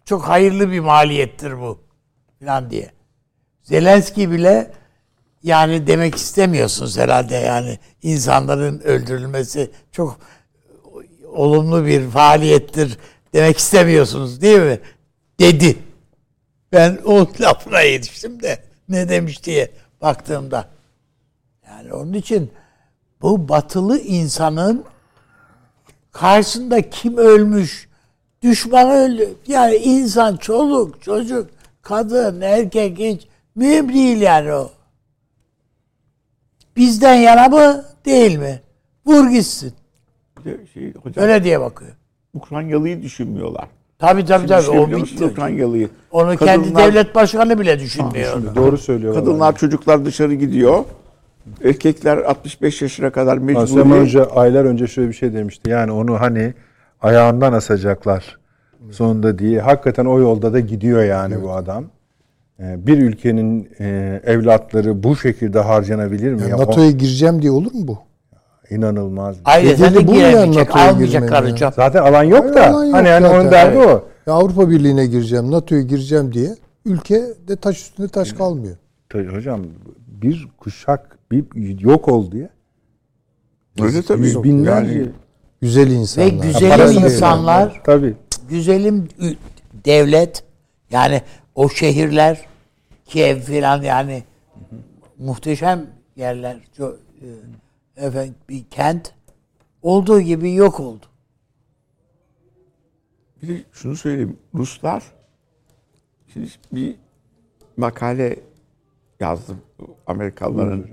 [0.05, 1.88] çok hayırlı bir maliyettir bu
[2.41, 2.91] falan diye.
[3.63, 4.73] Zelenski bile
[5.43, 10.19] yani demek istemiyorsunuz herhalde yani insanların öldürülmesi çok
[11.27, 12.99] olumlu bir faaliyettir
[13.33, 14.81] demek istemiyorsunuz değil mi?
[15.41, 15.79] Dedi.
[16.73, 18.59] Ben o lafına yetiştim de
[18.89, 19.71] ne demiş diye
[20.01, 20.69] baktığımda.
[21.67, 22.51] Yani onun için
[23.23, 24.85] bu batılı insanın
[26.13, 27.89] karşısında kim ölmüş,
[28.43, 29.35] düşman öldü.
[29.47, 31.51] Yani insan, çoluk, çocuk,
[31.89, 34.71] kadın, erkek hiç mühim değil yani o.
[36.77, 38.61] Bizden yana mı değil mi?
[39.07, 39.73] Vur gitsin.
[40.75, 41.91] Şey, hocam, Öyle diye bakıyor.
[42.35, 43.69] Ukraynalıyı düşünmüyorlar.
[43.99, 44.71] Tabii tabii tabii.
[44.71, 45.25] O bitti.
[45.25, 45.89] Ukraynalıyı?
[46.11, 48.33] Onu kendi Kadınlar- devlet başkanı bile düşünmüyor.
[48.33, 49.25] Şimdi doğru söylüyorlar.
[49.25, 50.85] Kadınlar, çocuklar dışarı gidiyor.
[51.65, 54.01] Erkekler 65 yaşına kadar mecburi.
[54.01, 55.71] Hoca aylar önce şöyle bir şey demişti.
[55.71, 56.55] Yani onu hani
[57.01, 58.39] ayağından asacaklar
[58.91, 59.61] sonunda diye.
[59.61, 61.85] Hakikaten o yolda da gidiyor yani bu adam.
[62.61, 66.41] Ee, Bir ülkenin e, evlatları bu şekilde harcanabilir mi?
[66.41, 66.57] Yani ya?
[66.57, 67.99] NATO'ya gireceğim diye olur mu bu?
[68.71, 69.37] İnanılmaz.
[69.45, 71.73] Ayrıca de bu mu yani giremeyecek, girmenin hocam.
[71.77, 72.61] Zaten alan yok da.
[72.61, 74.09] Yalan yok hani hani onun derdi o.
[74.27, 78.77] Ya Avrupa Birliği'ne gireceğim, NATO'ya gireceğim diye ülke de taş üstünde taş kalmıyor.
[79.13, 79.61] Hocam
[80.07, 82.49] bir kuşak bir yok oldu ya.
[83.81, 84.23] Öyle tabii.
[84.23, 84.93] Yüz binlerce.
[84.99, 85.09] Yani
[85.61, 86.43] Güzel Ve insanlar.
[86.43, 88.15] güzelim Parasını insanlar, Tabii.
[88.49, 89.09] Güzelim
[89.85, 90.45] devlet,
[90.91, 91.23] yani
[91.55, 92.47] o şehirler,
[93.05, 94.25] Kiev filan yani
[95.19, 99.15] muhteşem yerler, e, efendim bir kent
[99.83, 101.07] olduğu gibi yok oldu.
[103.43, 104.37] Bir de şunu söyleyeyim.
[104.55, 105.03] Ruslar
[106.33, 106.95] şimdi bir
[107.77, 108.37] makale
[109.21, 109.61] yazdım.
[110.07, 110.87] Amerikalıların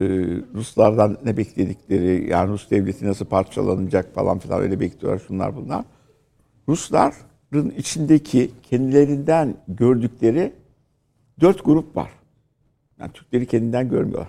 [0.00, 0.06] e,
[0.54, 5.84] Ruslardan ne bekledikleri, yani Rus devleti nasıl parçalanacak falan filan öyle bekliyorlar şunlar bunlar.
[6.72, 10.52] Rusların içindeki kendilerinden gördükleri
[11.40, 12.10] dört grup var.
[12.98, 14.28] Yani Türkleri kendinden görmüyorlar.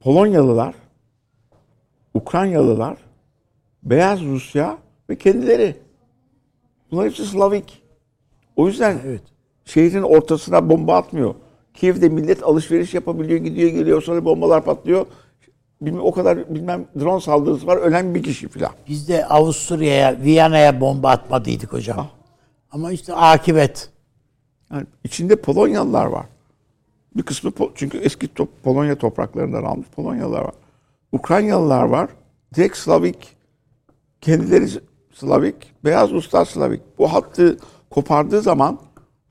[0.00, 0.74] Polonyalılar,
[2.14, 2.98] Ukraynalılar,
[3.82, 4.78] Beyaz Rusya
[5.10, 5.76] ve kendileri.
[6.90, 7.82] Bunlar hepsi Slavik.
[8.56, 9.22] O yüzden Evet.
[9.64, 11.34] şehrin ortasına bomba atmıyor.
[11.74, 15.06] Kiev'de millet alışveriş yapabiliyor, gidiyor geliyor sonra bombalar patlıyor.
[15.80, 18.72] Bilmem, o kadar bilmem drone saldırısı var ölen bir kişi filan.
[18.88, 21.98] Biz de Avusturya'ya, Viyana'ya bomba atmadıydık hocam.
[21.98, 22.08] Ah.
[22.70, 23.90] Ama işte akibet.
[24.72, 26.26] Yani içinde Polonyalılar var.
[27.16, 30.54] Bir kısmı çünkü eski top, Polonya topraklarından almış Polonyalılar var.
[31.12, 32.10] Ukraynalılar var.
[32.54, 33.36] Direkt Slavik.
[34.20, 34.68] Kendileri
[35.14, 35.54] Slavik.
[35.84, 36.80] Beyaz Ruslar Slavik.
[36.98, 37.58] Bu hattı
[37.90, 38.78] kopardığı zaman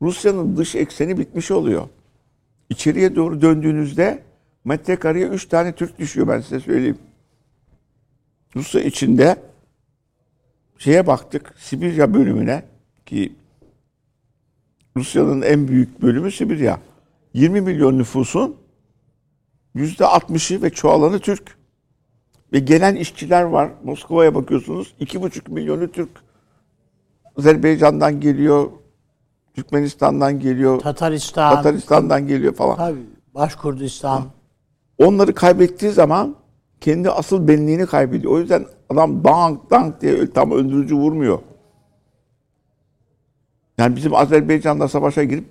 [0.02, 1.84] Rusya'nın dış ekseni bitmiş oluyor.
[2.70, 4.24] İçeriye doğru döndüğünüzde
[4.66, 6.98] metrekareye 3 tane Türk düşüyor ben size söyleyeyim.
[8.56, 9.38] Rusya içinde
[10.78, 12.64] şeye baktık Sibirya bölümüne
[13.06, 13.36] ki
[14.98, 16.80] Rusya'nın en büyük bölümü Sibirya.
[17.34, 18.56] 20 milyon nüfusun
[19.76, 21.58] %60'ı ve çoğalanı Türk.
[22.54, 23.72] Ve gelen işçiler var.
[23.84, 24.94] Moskova'ya bakıyorsunuz.
[25.00, 26.10] 2,5 milyonu Türk.
[27.38, 28.72] Azerbaycan'dan geliyor.
[29.54, 30.80] Türkmenistan'dan geliyor.
[30.80, 32.76] Tataristan, Tataristan'dan geliyor falan.
[32.76, 33.00] tabii,
[33.36, 34.26] Başkurdistan.
[34.98, 36.36] Onları kaybettiği zaman
[36.82, 38.34] kendi asıl benliğini kaybediyor.
[38.34, 41.40] O yüzden adam dank dank diye tam öldürücü vurmuyor.
[43.78, 45.46] Yani bizim Azerbaycan'da savaşa girip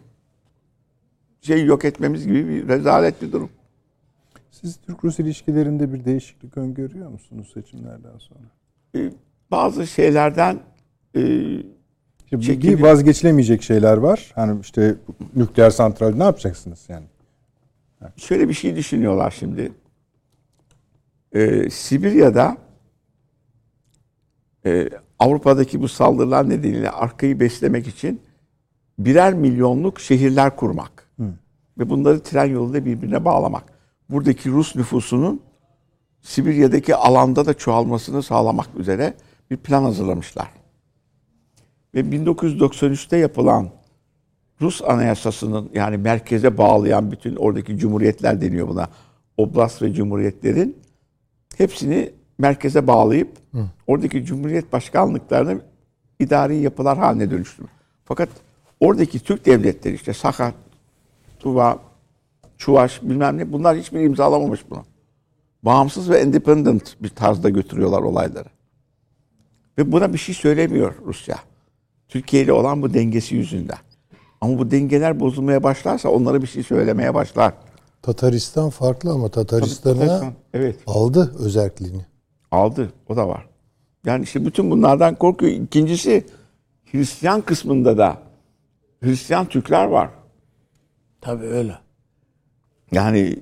[1.40, 3.50] şey yok etmemiz gibi bir rezalet bir durum.
[4.50, 8.44] Siz Türk-Rus ilişkilerinde bir değişiklik öngörüyor musunuz seçimlerden sonra?
[8.96, 9.12] Ee,
[9.50, 10.60] bazı şeylerden
[11.16, 11.20] e,
[12.32, 14.32] bir vazgeçilemeyecek şeyler var.
[14.34, 14.94] Hani işte
[15.36, 17.06] nükleer santral ne yapacaksınız yani?
[18.16, 19.72] Şöyle bir şey düşünüyorlar şimdi.
[21.32, 22.56] Ee, Sibirya'da
[24.66, 28.20] e, Avrupa'daki bu saldırılar nedeniyle arkayı beslemek için
[28.98, 31.04] birer milyonluk şehirler kurmak.
[31.78, 33.64] Ve bunları tren yoluyla birbirine bağlamak.
[34.10, 35.40] Buradaki Rus nüfusunun
[36.22, 39.14] Sibirya'daki alanda da çoğalmasını sağlamak üzere
[39.50, 40.50] bir plan hazırlamışlar.
[41.94, 43.70] Ve 1993'te yapılan
[44.60, 48.88] Rus anayasasının yani merkeze bağlayan bütün oradaki cumhuriyetler deniyor buna.
[49.36, 50.76] Oblast ve cumhuriyetlerin
[51.56, 53.28] hepsini merkeze bağlayıp
[53.86, 55.60] oradaki cumhuriyet başkanlıklarını
[56.18, 57.72] idari yapılar haline dönüştürmek.
[58.04, 58.28] Fakat
[58.80, 60.54] oradaki Türk devletleri işte Sakat,
[61.38, 61.78] Tuva,
[62.58, 64.84] Çuvaş bilmem ne bunlar hiçbir imzalamamış bunu.
[65.62, 68.48] Bağımsız ve independent bir tarzda götürüyorlar olayları.
[69.78, 71.36] Ve buna bir şey söylemiyor Rusya.
[72.08, 73.78] Türkiye ile olan bu dengesi yüzünden.
[74.44, 77.52] Ama bu dengeler bozulmaya başlarsa onlara bir şey söylemeye başlar.
[78.02, 80.76] Tataristan farklı ama Tataristan'a Tataristan, evet.
[80.86, 82.06] aldı özelliğini.
[82.50, 82.92] Aldı.
[83.08, 83.46] O da var.
[84.06, 85.52] Yani işte bütün bunlardan korkuyor.
[85.52, 86.26] İkincisi
[86.92, 88.18] Hristiyan kısmında da
[89.00, 90.10] Hristiyan Türkler var.
[91.20, 91.78] Tabii öyle.
[92.92, 93.36] Yani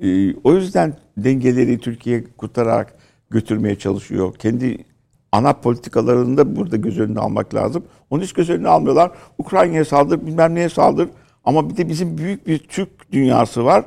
[0.00, 2.94] e, o yüzden dengeleri Türkiye kurtararak
[3.30, 4.34] götürmeye çalışıyor.
[4.34, 4.84] Kendi
[5.32, 7.84] ana politikalarını da burada göz önüne almak lazım.
[8.10, 9.10] Onu hiç göz önüne almıyorlar.
[9.38, 11.08] Ukrayna'ya saldır, bilmem neye saldır.
[11.44, 13.84] Ama bir de bizim büyük bir Türk dünyası var.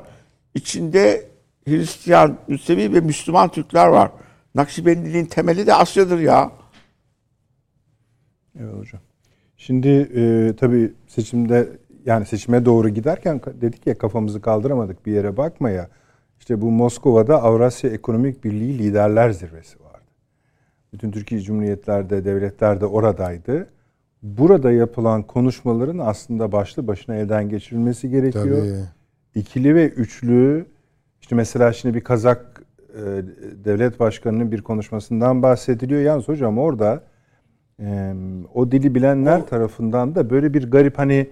[0.54, 1.28] İçinde
[1.68, 4.10] Hristiyan, Müsevi ve Müslüman Türkler var.
[4.54, 6.50] Nakşibendiliğin temeli de Asya'dır ya.
[8.60, 9.00] Evet hocam.
[9.56, 11.68] Şimdi e, tabii seçimde
[12.06, 15.88] yani seçime doğru giderken dedik ya kafamızı kaldıramadık bir yere bakmaya.
[16.38, 19.81] İşte bu Moskova'da Avrasya Ekonomik Birliği Liderler Zirvesi.
[20.92, 23.66] Bütün Türkiye Cumhuriyetlerde, devletler de oradaydı.
[24.22, 28.58] Burada yapılan konuşmaların aslında başlı başına elden geçirilmesi gerekiyor.
[28.58, 29.40] Tabii.
[29.40, 30.66] İkili ve üçlü
[31.20, 32.62] işte mesela şimdi bir Kazak
[32.94, 33.00] e,
[33.64, 36.00] devlet başkanının bir konuşmasından bahsediliyor.
[36.00, 37.02] Yalnız hocam orada
[37.80, 38.14] e,
[38.54, 41.30] o dili bilenler tarafından da böyle bir garip hani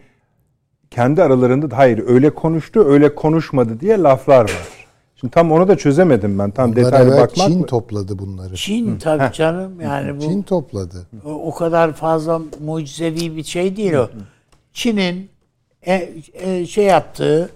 [0.91, 4.80] kendi aralarında da hayır öyle konuştu öyle konuşmadı diye laflar var.
[5.21, 6.51] Şimdi tam onu da çözemedim ben.
[6.51, 7.67] Tam Bunlar detaylı bakmak Çin mı?
[7.67, 8.55] topladı bunları.
[8.55, 11.07] Çin tabii canım yani bu Çin topladı.
[11.25, 14.09] o o kadar fazla mucizevi bir şey değil o.
[14.73, 15.31] Çin'in
[15.87, 17.51] e, e, şey yaptığı,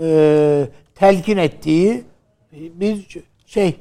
[0.00, 2.04] e, telkin ettiği
[2.52, 3.76] bir şey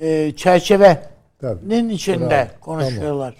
[0.00, 0.98] e, çerçevenin
[1.40, 1.92] Tabii.
[1.92, 2.60] içinde Bravo.
[2.60, 3.34] konuşuyorlar.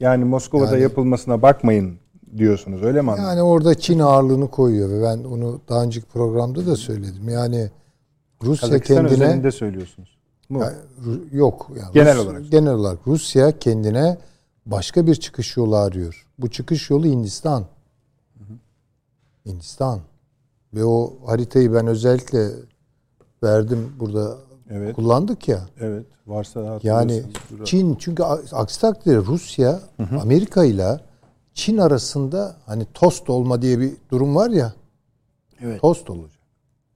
[0.00, 1.98] Yani Moskova'da Yani- yapılmasına bakmayın
[2.36, 3.28] diyorsunuz öyle mi anladın?
[3.28, 7.28] Yani orada Çin ağırlığını koyuyor ve ben onu daha önceki programda da söyledim.
[7.28, 7.70] Yani
[8.42, 10.18] Rusya Kazakistan kendine özelinde söylüyorsunuz.
[10.50, 10.72] Yani
[11.06, 12.50] Ru- yok yani Genel Rus- olarak.
[12.50, 14.18] genel olarak Rusya kendine
[14.66, 16.26] başka bir çıkış yolu arıyor.
[16.38, 17.64] Bu çıkış yolu Hindistan.
[19.46, 20.00] Hindistan.
[20.74, 22.48] Ve o haritayı ben özellikle
[23.42, 24.36] verdim burada
[24.70, 24.96] Evet.
[24.96, 25.60] kullandık ya.
[25.80, 26.06] Evet.
[26.26, 27.22] Varsa Yani.
[27.64, 29.80] Çin çünkü aksi takdirde Rusya
[30.20, 31.00] Amerika ile
[31.54, 34.72] Çin arasında hani tost olma diye bir durum var ya.
[35.60, 35.80] Evet.
[35.80, 36.40] Tost olacak.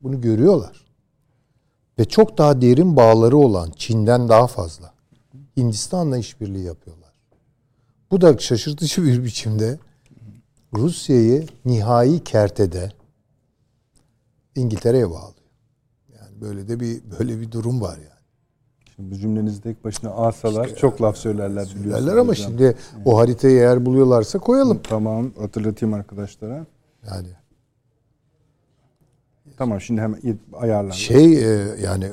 [0.03, 0.86] Bunu görüyorlar.
[1.99, 4.95] Ve çok daha derin bağları olan Çin'den daha fazla.
[5.57, 7.13] Hindistan'la işbirliği yapıyorlar.
[8.11, 9.79] Bu da şaşırtıcı bir biçimde
[10.75, 12.93] Rusya'yı nihai kertede
[14.55, 15.51] İngiltere'ye bağlıyor.
[16.21, 18.17] Yani böyle de bir böyle bir durum var yani.
[18.97, 22.07] Şimdi bu cümlenizi tek başına alsalar çok laf söylerler biliyorsunuz.
[22.07, 22.49] Derler ama hocam.
[22.51, 24.81] şimdi o haritayı eğer buluyorlarsa koyalım.
[24.83, 26.67] Tamam hatırlatayım arkadaşlara.
[27.07, 27.29] Yani
[29.57, 30.21] Tamam şimdi hemen
[30.53, 30.95] ayarlandı.
[30.95, 32.13] şey e, yani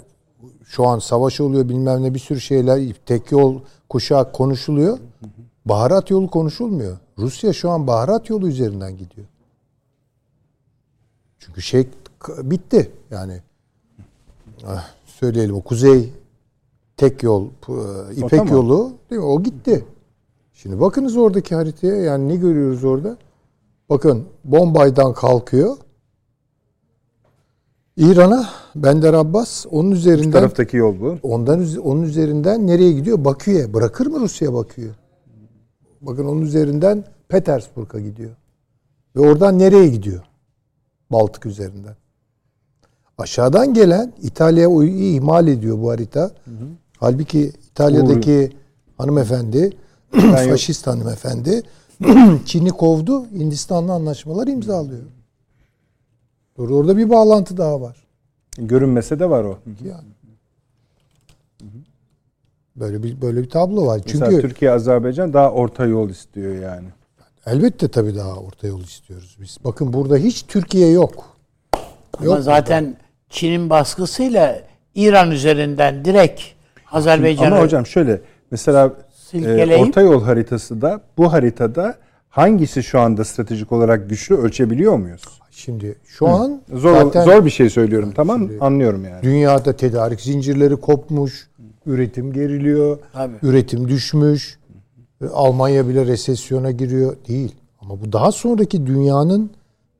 [0.66, 3.60] şu an savaş oluyor bilmem ne bir sürü şeyler tek yol
[3.90, 4.98] kuşak konuşuluyor.
[5.66, 6.98] Baharat yolu konuşulmuyor.
[7.18, 9.28] Rusya şu an baharat yolu üzerinden gidiyor.
[11.40, 11.88] Çünkü şey
[12.44, 13.42] bitti yani.
[14.68, 16.14] Ah, söyleyelim o kuzey
[16.98, 17.74] tek yol p-
[18.16, 18.54] İpek tamam.
[18.54, 19.28] yolu değil mi?
[19.28, 19.86] O gitti.
[20.54, 23.18] Şimdi bakınız oradaki haritaya yani ne görüyoruz orada?
[23.90, 25.78] Bakın Bombay'dan kalkıyor.
[27.98, 31.18] İran'a Bender Abbas onun üzerinden taraftaki yol bu.
[31.24, 33.26] ondan onun üzerinden nereye gidiyor?
[33.26, 33.74] Bakü'ye.
[33.74, 34.92] Bırakır mı Rusya Bakü'yü?
[36.02, 38.32] Bakın onun üzerinden Petersburg'a gidiyor.
[39.16, 40.24] Ve oradan nereye gidiyor?
[41.12, 41.96] Baltık üzerinden.
[43.18, 46.32] Aşağıdan gelen İtalya ihmal ediyor bu harita.
[46.98, 48.50] Halbuki İtalya'daki
[48.98, 49.58] hanımefendi,
[50.14, 50.24] yok.
[50.24, 51.64] faşist hanımefendi
[52.46, 53.26] Çin'i kovdu.
[53.26, 55.02] Hindistan'la anlaşmalar imzalıyor.
[56.58, 57.98] Doğru, Orada bir bağlantı daha var.
[58.58, 59.60] Görünmese de var o.
[59.86, 60.08] Yani.
[62.76, 64.02] Böyle bir böyle bir tablo var.
[64.06, 66.88] Mesela Çünkü Türkiye Azerbaycan daha orta yol istiyor yani.
[67.46, 69.58] elbette tabii daha orta yol istiyoruz biz.
[69.64, 71.38] Bakın burada hiç Türkiye yok.
[72.18, 72.96] Ama Yok zaten
[73.30, 74.62] Çin'in baskısıyla
[74.96, 76.42] İran üzerinden direkt
[76.92, 78.22] Azerbaycan'a Ama hocam şöyle
[78.52, 78.94] mesela
[79.34, 81.98] e, orta yol haritası da bu haritada
[82.34, 85.22] hangisi şu anda stratejik olarak güçlü ölçebiliyor muyuz?
[85.52, 89.24] Şimdi şu an Zor zaten zor bir şey söylüyorum tamam Şimdi- anlıyorum yani.
[89.24, 91.50] dünyada tedarik zincirleri kopmuş,
[91.86, 93.36] üretim geriliyor, Tabii.
[93.44, 94.60] üretim düşmüş.
[95.34, 97.56] Almanya bile resesyona giriyor değil.
[97.82, 99.52] Ama bu daha sonraki dünyanın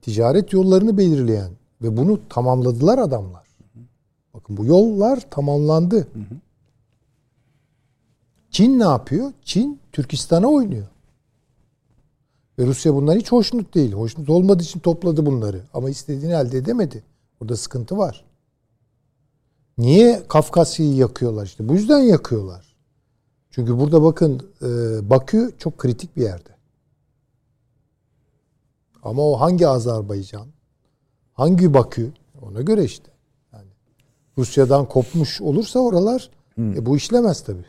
[0.02, 1.52] ticaret yollarını belirleyen
[1.82, 3.44] ve bunu tamamladılar adamlar.
[4.34, 6.08] Bakın bu yollar tamamlandı.
[8.52, 9.32] Çin ne yapıyor?
[9.44, 10.88] Çin Türkistan'a oynuyor.
[12.60, 13.92] Ve Rusya bundan hiç hoşnut değil.
[13.92, 15.62] Hoşnut olmadığı için topladı bunları.
[15.74, 17.04] Ama istediğini elde edemedi.
[17.40, 18.26] Burada sıkıntı var.
[19.78, 21.70] Niye Kafkasya'yı yakıyorlar işte?
[21.70, 22.76] Bu yüzden yakıyorlar.
[23.52, 24.70] Çünkü burada bakın e,
[25.10, 26.50] Bakü çok kritik bir yerde.
[29.04, 30.48] Ama o hangi Azerbaycan?
[31.34, 32.12] Hangi Bakü?
[32.42, 33.12] Ona göre işte.
[33.54, 33.70] Yani
[34.38, 37.66] Rusya'dan kopmuş olursa oralar e, bu işlemez tabii.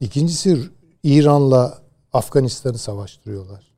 [0.00, 0.58] İkincisi
[1.02, 1.81] İran'la
[2.12, 3.72] Afganistan'ı savaştırıyorlar.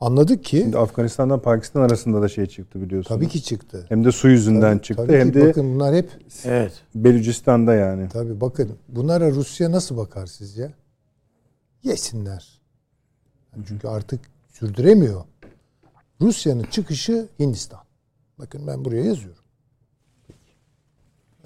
[0.00, 3.08] Anladık ki Şimdi Afganistan'dan Pakistan arasında da şey çıktı biliyorsunuz.
[3.20, 3.86] tabii ki çıktı.
[3.88, 6.10] Hem de su yüzünden Tabii- çıktı tabii hem ki de bakın bunlar hep
[6.44, 6.72] Evet.
[6.94, 8.08] Belucistan'da yani.
[8.08, 10.74] tabii bakın bunlara Rusya nasıl bakar sizce?
[11.82, 12.60] Yesinler.
[13.56, 14.20] Yani çünkü artık
[14.52, 15.24] sürdüremiyor.
[16.20, 17.80] Rusya'nın çıkışı Hindistan.
[18.38, 19.42] Bakın ben buraya yazıyorum.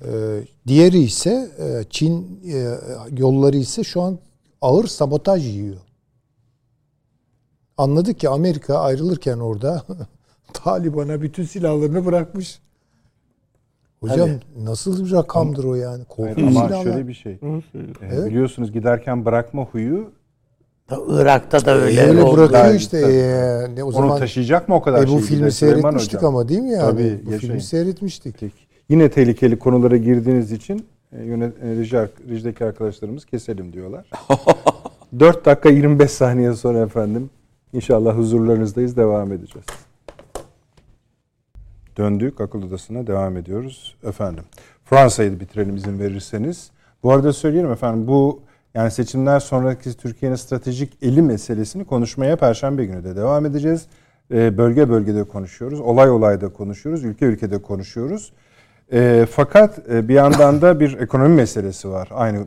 [0.04, 2.78] Ee, diğeri ise e, Çin e,
[3.18, 4.18] yolları ise şu an
[4.60, 5.76] ağır sabotaj yiyor.
[7.78, 9.82] Anladık ki Amerika ayrılırken orada
[10.52, 12.58] Taliban'a bütün silahlarını bırakmış.
[14.00, 14.28] Hocam
[14.62, 16.04] nasıl bir rakamdır o yani?
[16.04, 16.82] Korkunç ama silahlar.
[16.82, 17.38] şöyle bir şey.
[18.02, 20.10] Ee, Biliyorsunuz giderken bırakma huyu
[20.86, 22.00] Ta- Irak'ta da öyle.
[22.08, 22.36] Öyle oldu.
[22.36, 23.00] bırakıyor işte.
[23.00, 23.12] tabii.
[23.12, 26.28] Ee, ne, o onu zaman taşıyacak mı o kadar e, bu şeyi filmi seyretmiştik Hocam?
[26.36, 26.90] ama değil mi yani?
[26.90, 27.38] Tabii, bu yaşayın.
[27.38, 28.36] filmi seyretmiştik.
[28.40, 28.54] Peki.
[28.88, 31.26] Yine tehlikeli konulara girdiğiniz için e, e,
[31.76, 31.96] reji,
[32.28, 34.10] rejideki arkadaşlarımız keselim diyorlar.
[35.20, 37.30] 4 dakika 25 saniye sonra efendim
[37.74, 39.66] inşallah huzurlarınızdayız devam edeceğiz.
[41.96, 44.44] Döndük akıl odasına devam ediyoruz efendim.
[44.84, 46.70] Fransa'yı da bitirelim izin verirseniz.
[47.02, 48.40] Bu arada söyleyelim efendim bu
[48.74, 53.86] yani seçimler sonraki Türkiye'nin stratejik eli meselesini konuşmaya Perşembe günü de devam edeceğiz.
[54.30, 58.32] Ee, bölge bölgede konuşuyoruz, olay olayda konuşuyoruz, ülke ülkede konuşuyoruz.
[58.92, 62.08] E, fakat e, bir yandan da bir ekonomi meselesi var.
[62.12, 62.44] Aynı e,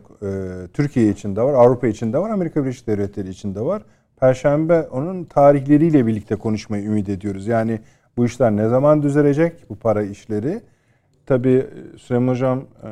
[0.74, 3.82] Türkiye için de var, Avrupa için de var, Amerika Birleşik Devletleri için de var.
[4.20, 7.48] Perşembe onun tarihleriyle birlikte konuşmayı ümit ediyoruz.
[7.48, 7.80] Yani
[8.18, 10.62] bu işler ne zaman düzelecek bu para işleri?
[11.26, 11.68] Tabii
[11.98, 12.88] Süleyman Hocam e,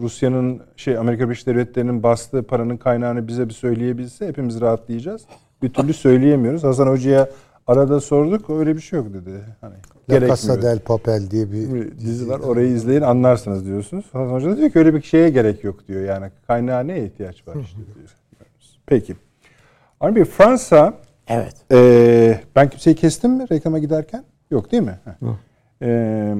[0.00, 5.22] Rusya'nın şey Amerika Birleşik Devletleri'nin bastığı paranın kaynağını bize bir söyleyebilse hepimiz rahatlayacağız.
[5.62, 6.64] Bir türlü söyleyemiyoruz.
[6.64, 7.28] Hasan Hoca'ya
[7.66, 9.30] arada sorduk öyle bir şey yok dedi.
[9.60, 9.74] Hani
[10.10, 12.40] La Casa del Papel diye bir Bir dizi var.
[12.40, 14.04] Orayı izleyin anlarsınız diyorsunuz.
[14.12, 16.02] Hasan Hoca da diyor ki öyle bir şeye gerek yok diyor.
[16.02, 18.08] Yani kaynağa neye ihtiyaç var işte diyor.
[18.86, 19.16] Peki.
[20.00, 20.94] Armi Bey Fransa
[21.28, 21.54] Evet.
[21.72, 24.24] e, ben kimseyi kestim mi reklama giderken?
[24.50, 24.98] Yok değil mi?
[25.82, 26.34] E,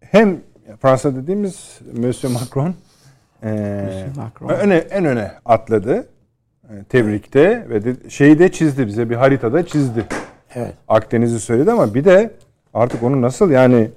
[0.00, 0.40] hem
[0.80, 2.74] Fransa dediğimiz Monsieur Macron,
[3.44, 4.48] e, Macron.
[4.48, 6.06] Öne, en öne atladı.
[6.70, 10.06] E, tebrikte ve de, şeyi de çizdi bize bir haritada çizdi.
[10.54, 10.74] Evet.
[10.88, 12.30] Akdeniz'i söyledi ama bir de
[12.74, 13.90] artık onu nasıl yani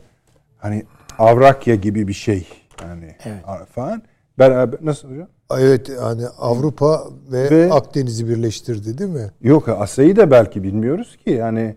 [0.57, 0.83] hani
[1.19, 2.47] Avrakya gibi bir şey
[2.83, 3.67] yani Evet.
[3.75, 4.01] falan.
[4.39, 5.27] Beraber nasıl hocam?
[5.59, 9.31] Evet yani Avrupa ve, Ve- Akdeniz'i birleştirdi değil mi?
[9.41, 11.75] Yok Asya'yı da belki bilmiyoruz ki yani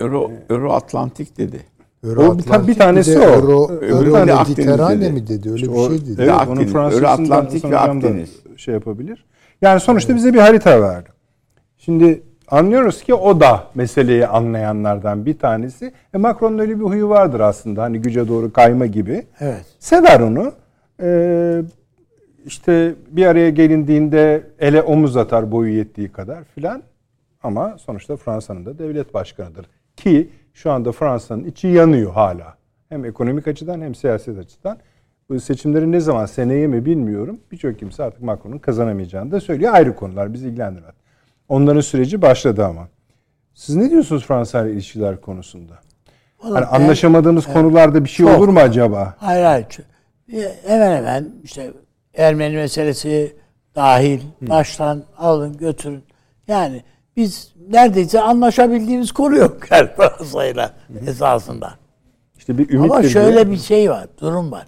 [0.00, 1.60] Euro, Euro Atlantik dedi.
[2.04, 3.22] Euro O bir ta- bir Atlantik, tanesi de o.
[3.22, 5.12] Euro, Euro de Akdeniz Mediterane dedi.
[5.12, 5.50] mi dedi?
[5.50, 6.22] Öyle İşte bir şey dedi.
[6.22, 8.30] Evet, Akdeniz, onun Euro Fransızcasından Atlantik ve Akdeniz.
[8.56, 9.24] şey yapabilir.
[9.62, 11.08] Yani sonuçta bize bir harita verdi.
[11.78, 15.92] Şimdi anlıyoruz ki o da meseleyi anlayanlardan bir tanesi.
[16.14, 17.82] E Macron'un öyle bir huyu vardır aslında.
[17.82, 19.26] Hani güce doğru kayma gibi.
[19.40, 19.64] Evet.
[19.78, 20.52] Sever onu.
[21.02, 21.62] Ee,
[22.48, 26.82] işte bir araya gelindiğinde ele omuz atar boyu yettiği kadar filan.
[27.42, 29.66] Ama sonuçta Fransa'nın da devlet başkanıdır.
[29.96, 32.56] Ki şu anda Fransa'nın içi yanıyor hala.
[32.88, 34.78] Hem ekonomik açıdan hem siyaset açıdan.
[35.30, 37.40] Bu seçimlerin ne zaman seneye mi bilmiyorum.
[37.52, 39.74] Birçok kimse artık Macron'un kazanamayacağını da söylüyor.
[39.74, 40.94] Ayrı konular bizi ilgilendirmez.
[41.48, 42.88] Onların süreci başladı ama.
[43.54, 45.72] Siz ne diyorsunuz Fransa ile ilişkiler konusunda?
[46.38, 48.38] Hani Vallahi ben- anlaşamadığınız konularda bir şey Çok.
[48.38, 49.14] olur mu acaba?
[49.18, 49.66] Hayır hayır.
[50.66, 51.72] Hemen hemen işte
[52.18, 53.36] Ermeni meselesi
[53.74, 56.04] dahil baştan alın götürün.
[56.48, 56.82] Yani
[57.16, 60.74] biz neredeyse anlaşabildiğimiz konu yok yani Fransa'yla
[61.06, 61.74] esasında.
[62.38, 64.66] İşte bir ümit Ama şöyle bir şey var, durum var.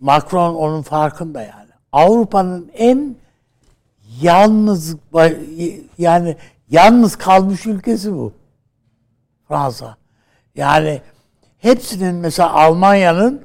[0.00, 1.70] Macron onun farkında yani.
[1.92, 3.16] Avrupa'nın en
[4.20, 4.96] yalnız
[5.98, 6.36] yani
[6.70, 8.32] yalnız kalmış ülkesi bu.
[9.48, 9.96] Fransa.
[10.54, 11.00] Yani
[11.58, 13.42] hepsinin mesela Almanya'nın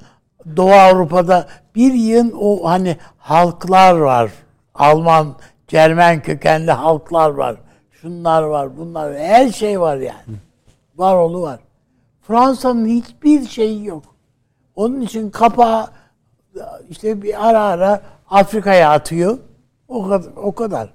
[0.55, 1.47] Doğu Avrupa'da
[1.77, 4.31] bir yığın o hani halklar var.
[4.75, 5.35] Alman,
[5.67, 7.55] Cermen kökenli halklar var.
[7.91, 9.17] Şunlar var, bunlar var.
[9.17, 10.37] Her şey var yani.
[10.95, 11.59] Var oğlu var.
[12.21, 14.03] Fransa'nın hiçbir şeyi yok.
[14.75, 15.87] Onun için kapağı
[16.89, 19.37] işte bir ara ara Afrika'ya atıyor.
[19.87, 20.31] O kadar.
[20.35, 20.89] O kadar.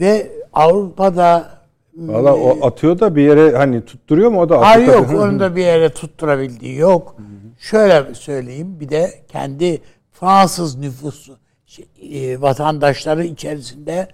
[0.00, 1.56] Ve Avrupa'da
[1.96, 5.10] Valla o atıyor da bir yere hani tutturuyor mu o da Hayır yok.
[5.10, 7.16] Onu da bir yere tutturabildiği yok.
[7.58, 8.80] Şöyle söyleyeyim.
[8.80, 14.08] Bir de kendi Fransız nüfusu şey, e, vatandaşları içerisinde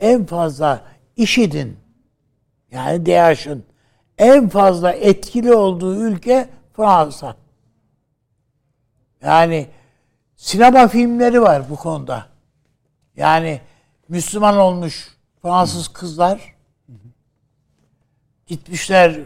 [0.00, 0.84] en fazla
[1.16, 1.78] IŞİD'in
[2.70, 3.64] yani DAEŞ'in
[4.18, 7.36] en fazla etkili olduğu ülke Fransa.
[9.22, 9.68] Yani
[10.36, 12.26] sinema filmleri var bu konuda.
[13.16, 13.60] Yani
[14.08, 15.08] Müslüman olmuş
[15.42, 16.54] Fransız kızlar
[18.46, 19.20] gitmişler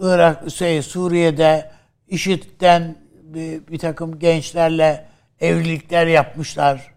[0.00, 1.70] Irak, şey, Suriye'de
[2.08, 2.96] IŞİD'den
[3.34, 5.08] bir, bir takım gençlerle
[5.40, 6.94] evlilikler yapmışlar.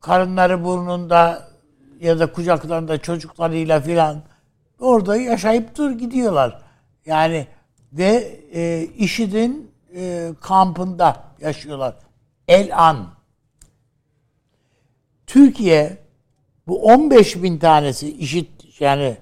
[0.00, 1.48] Karınları burnunda
[2.00, 4.22] ya da kucaklarında çocuklarıyla filan
[4.78, 6.62] orada yaşayıp dur gidiyorlar.
[7.06, 7.46] Yani
[7.92, 11.94] ve e, IŞİD'in e, kampında yaşıyorlar.
[12.48, 13.06] El an.
[15.26, 15.96] Türkiye
[16.66, 18.46] bu 15 bin tanesi IŞİD
[18.80, 19.16] yani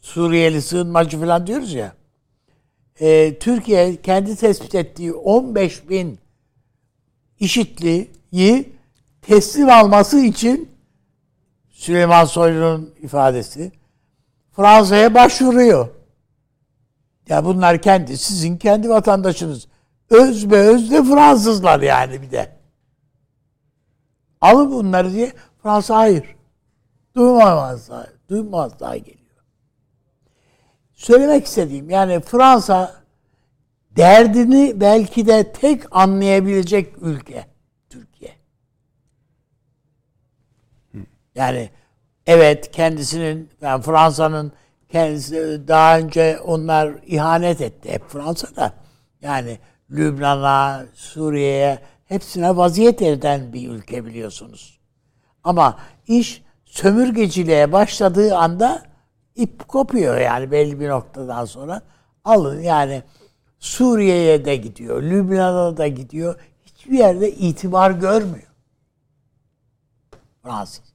[0.00, 1.92] Suriyeli sığınmacı falan diyoruz ya.
[3.00, 6.18] E, Türkiye kendi tespit ettiği 15 bin
[7.40, 8.72] IŞİD'liyi
[9.22, 10.68] teslim alması için
[11.70, 13.72] Süleyman Soylu'nun ifadesi
[14.56, 15.88] Fransa'ya başvuruyor.
[17.28, 19.68] Ya bunlar kendi, sizin kendi vatandaşınız.
[20.10, 22.56] Öz be öz de Fransızlar yani bir de.
[24.40, 26.36] Alın bunları diye Fransa hayır.
[27.16, 28.08] Duymamazlar.
[28.28, 29.23] Duymazlar geliyor.
[31.04, 32.94] Söylemek istediğim yani Fransa
[33.90, 37.46] derdini belki de tek anlayabilecek ülke
[37.90, 38.36] Türkiye.
[41.34, 41.70] Yani
[42.26, 44.52] evet kendisinin yani Fransa'nın
[44.88, 48.72] kendisi daha önce onlar ihanet etti hep Fransa'da.
[49.22, 49.58] Yani
[49.90, 54.80] Lübnan'a, Suriye'ye hepsine vaziyet eden bir ülke biliyorsunuz.
[55.44, 58.93] Ama iş sömürgeciliğe başladığı anda
[59.34, 61.82] ip kopuyor yani belli bir noktadan sonra.
[62.24, 63.02] Alın yani
[63.58, 66.40] Suriye'ye de gidiyor, Lübnan'a da gidiyor.
[66.66, 68.52] Hiçbir yerde itibar görmüyor.
[70.42, 70.94] Fransız.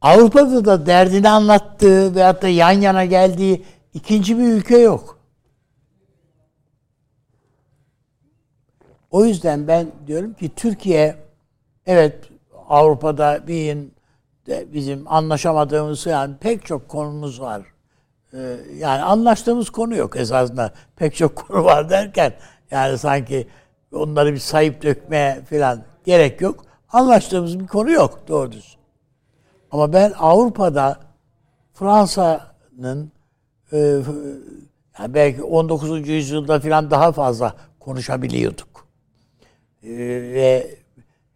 [0.00, 3.64] Avrupa'da da derdini anlattığı veyahut da yan yana geldiği
[3.94, 5.18] ikinci bir ülke yok.
[9.10, 11.16] O yüzden ben diyorum ki Türkiye
[11.86, 12.28] evet
[12.68, 13.76] Avrupa'da bir
[14.46, 17.62] bizim anlaşamadığımız yani pek çok konumuz var.
[18.34, 20.72] Ee, yani anlaştığımız konu yok esasında.
[20.96, 22.32] Pek çok konu var derken
[22.70, 23.48] yani sanki
[23.92, 26.64] onları bir sayıp dökmeye falan gerek yok.
[26.92, 28.76] Anlaştığımız bir konu yok doğru düz.
[29.70, 31.00] Ama ben Avrupa'da
[31.72, 33.12] Fransa'nın
[33.72, 33.78] e,
[34.98, 36.08] yani belki 19.
[36.08, 38.86] yüzyılda falan daha fazla konuşabiliyorduk.
[39.82, 39.90] E,
[40.32, 40.76] ve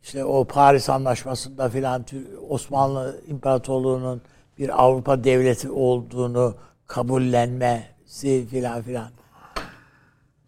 [0.08, 2.04] işte o Paris Anlaşması'nda filan
[2.48, 4.22] Osmanlı İmparatorluğu'nun
[4.58, 6.54] bir Avrupa devleti olduğunu
[6.86, 9.10] kabullenmesi filan filan.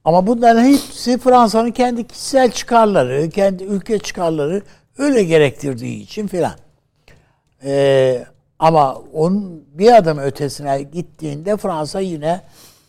[0.04, 4.62] Ama bunların hepsi Fransa'nın kendi kişisel çıkarları, kendi ülke çıkarları
[4.98, 6.54] öyle gerektirdiği için filan.
[7.64, 8.24] Ee,
[8.58, 12.42] ama onun bir adım ötesine gittiğinde Fransa yine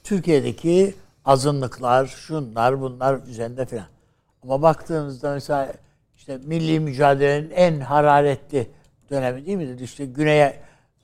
[0.03, 0.95] Türkiye'deki
[1.25, 3.87] azınlıklar, şunlar, bunlar üzerinde filan.
[4.43, 5.73] Ama baktığınızda mesela
[6.21, 8.67] işte milli mücadelenin en hararetli
[9.09, 9.77] dönemi değil mi?
[9.81, 10.53] İşte Güney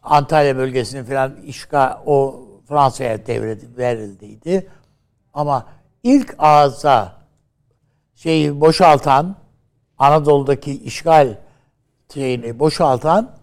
[0.03, 4.68] Antalya bölgesinin falan işgal o Fransa'ya devredildi, verildiydi.
[5.34, 5.65] Ama
[6.03, 7.14] ilk ağza
[8.15, 9.35] şeyi boşaltan
[9.98, 11.38] Anadolu'daki işgal
[12.14, 13.35] şeyini boşaltan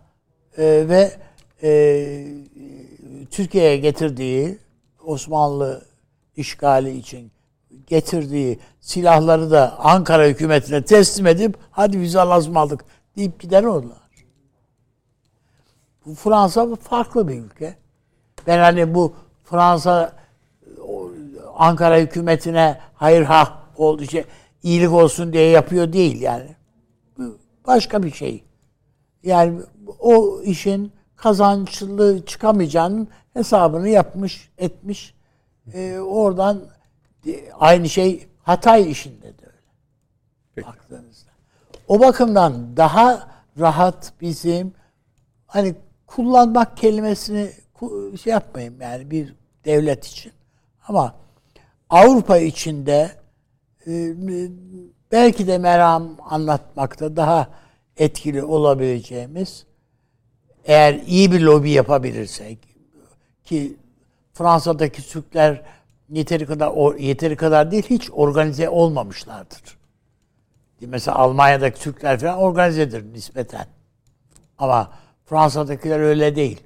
[0.59, 1.13] e, ve
[1.63, 2.27] e,
[3.31, 4.59] Türkiye'ye getirdiği
[5.05, 5.85] Osmanlı
[6.37, 7.33] işgali için
[7.87, 12.85] getirdiği silahları da Ankara hükümetine teslim edip hadi bizi lazım aldık
[13.17, 14.05] deyip gider onlar.
[16.07, 17.77] Bu Fransa farklı bir ülke.
[18.47, 20.13] Ben hani bu Fransa
[21.57, 24.25] Ankara hükümetine hayır ha oldu şey
[24.63, 26.57] iyilik olsun diye yapıyor değil yani.
[27.67, 28.45] Başka bir şey.
[29.23, 29.61] Yani
[29.99, 35.15] o işin kazançlı çıkamayacağının hesabını yapmış, etmiş.
[35.73, 36.61] Ee, oradan
[37.59, 39.57] Aynı şey Hatay işinde de öyle.
[40.55, 40.69] Peki.
[40.69, 41.31] Baktığınızda.
[41.89, 43.29] O bakımdan daha
[43.59, 44.75] rahat bizim
[45.47, 45.75] hani
[46.07, 47.51] kullanmak kelimesini
[48.23, 49.35] şey yapmayayım yani bir
[49.65, 50.33] devlet için.
[50.89, 51.15] Ama
[51.91, 53.11] Avrupa içinde
[53.87, 54.15] e,
[55.13, 57.49] belki de meram anlatmakta daha
[57.97, 59.67] etkili olabileceğimiz
[60.65, 62.59] eğer iyi bir lobi yapabilirsek
[63.45, 63.77] ki
[64.33, 65.63] Fransa'daki Türkler
[66.11, 69.61] yeteri kadar o yeteri kadar değil hiç organize olmamışlardır.
[70.81, 73.67] Mesela Almanya'daki Türkler falan organizedir nispeten.
[74.59, 74.91] Ama
[75.25, 76.61] Fransa'dakiler öyle değil.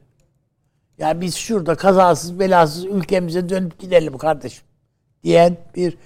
[0.98, 4.65] Ya yani biz şurada kazasız belasız ülkemize dönüp gidelim kardeşim
[5.24, 5.98] diyen bir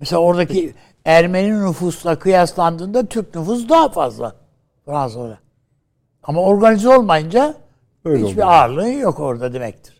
[0.00, 0.74] mesela oradaki
[1.04, 4.36] Ermeni nüfusla kıyaslandığında Türk nüfus daha fazla
[4.84, 5.38] Fransa'da.
[6.22, 7.54] Ama organize olmayınca
[8.04, 8.48] Öyle hiçbir oluyor.
[8.48, 9.95] ağırlığı yok orada demektir.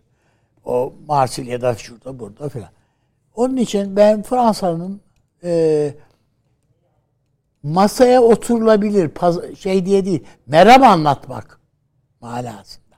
[0.66, 2.68] O Marsilya'da şurada burada filan.
[3.34, 5.01] Onun için ben Fransa'nın
[5.44, 5.94] e,
[7.62, 11.60] masaya oturulabilir paz- şey diye değil merhaba anlatmak
[12.20, 12.97] manasında.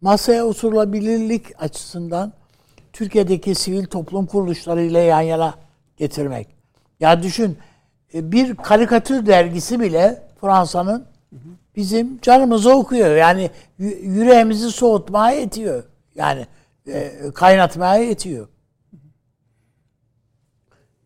[0.00, 2.32] Masaya oturulabilirlik açısından
[2.92, 5.54] Türkiye'deki sivil toplum kuruluşlarıyla yan yana
[5.96, 6.48] getirmek.
[7.00, 7.58] Ya düşün
[8.14, 11.06] e, bir karikatür dergisi bile Fransa'nın
[11.76, 13.16] bizim canımızı okuyor.
[13.16, 13.50] Yani
[13.80, 15.84] yü- yüreğimizi soğutmaya yetiyor.
[16.14, 16.46] Yani
[16.86, 18.48] e, kaynatmaya yetiyor.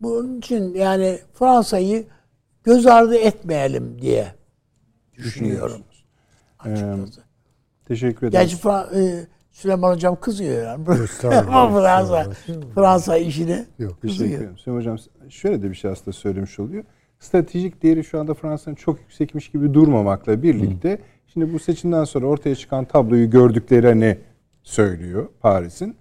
[0.01, 2.06] Bunun için yani Fransa'yı
[2.64, 4.35] göz ardı etmeyelim diye
[5.16, 5.82] düşünüyorum.
[6.59, 7.20] Açıkçası.
[7.89, 8.32] Teşekkür ederim.
[8.32, 10.85] Gerçi Fra- e, Süleyman Hocam kızıyor yani.
[11.48, 12.26] Ama Fransa.
[12.74, 14.02] Fransa işine Yok.
[14.02, 14.40] Teşekkür kızıyor.
[14.40, 14.59] ederim.
[14.59, 14.98] Süleyman Hocam
[15.28, 16.85] şöyle de bir şey aslında söylemiş oluyor.
[17.18, 22.55] Stratejik değeri şu anda Fransa'nın çok yüksekmiş gibi durmamakla birlikte şimdi bu seçimden sonra ortaya
[22.55, 24.18] çıkan tabloyu gördüklerini
[24.64, 25.96] söylüyor Paris'in.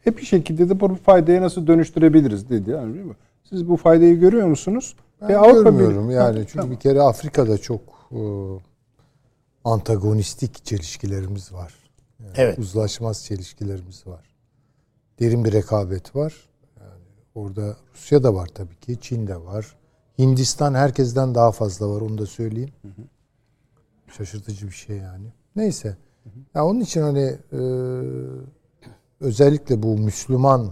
[0.00, 2.70] Hep bir şekilde de bu faydaya nasıl dönüştürebiliriz dedi.
[2.70, 3.16] Yani değil mi?
[3.44, 4.96] Siz bu faydayı görüyor musunuz?
[5.20, 6.70] Ben Ve Avrupa görmüyorum Birliği- yani çünkü tamam.
[6.70, 7.80] bir kere Afrika'da çok
[8.12, 8.20] e,
[9.64, 11.74] antagonistik çelişkilerimiz var.
[12.20, 12.58] Yani Evet.
[12.58, 14.24] Uzlaşmaz çelişkilerimiz var.
[15.20, 16.34] Derin bir rekabet var.
[16.80, 17.02] Yani
[17.34, 19.76] orada Rusya da var tabii ki, Çin de var.
[20.18, 22.72] Hindistan herkesten daha fazla var onu da söyleyeyim.
[24.16, 25.26] Şaşırtıcı bir şey yani.
[25.56, 25.96] Neyse.
[26.54, 27.60] Ya onun için hani e,
[29.20, 30.70] özellikle bu Müslüman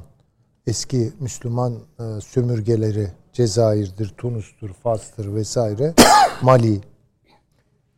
[0.66, 5.94] eski Müslüman e, sömürgeleri Cezayir'dir, Tunus'tur, Fas'tır vesaire
[6.43, 6.81] Mali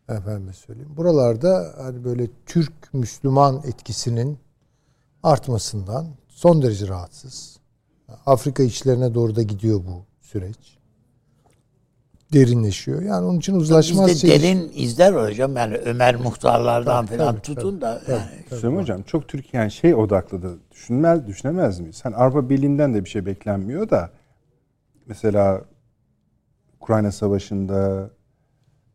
[0.08, 0.96] efendim söyleyeyim.
[0.96, 4.38] Buralarda hani böyle Türk Müslüman etkisinin
[5.22, 7.58] artmasından son derece rahatsız.
[8.26, 10.81] Afrika içlerine doğru da gidiyor bu süreç.
[12.32, 13.02] Derinleşiyor.
[13.02, 15.56] Yani onun için uzlaşmaz Bizde çeliş- derin izler var hocam.
[15.56, 20.42] Yani Ömer Muhtarlardan falan tabii, tutun da yani Süleyman Hocam çok Türkiye yani şey odaklı
[20.42, 22.04] da düşünmez, düşünemez miyiz?
[22.04, 24.10] Hani Avrupa Birliği'nden de bir şey beklenmiyor da
[25.06, 25.64] mesela
[26.80, 28.10] Ukrayna Savaşı'nda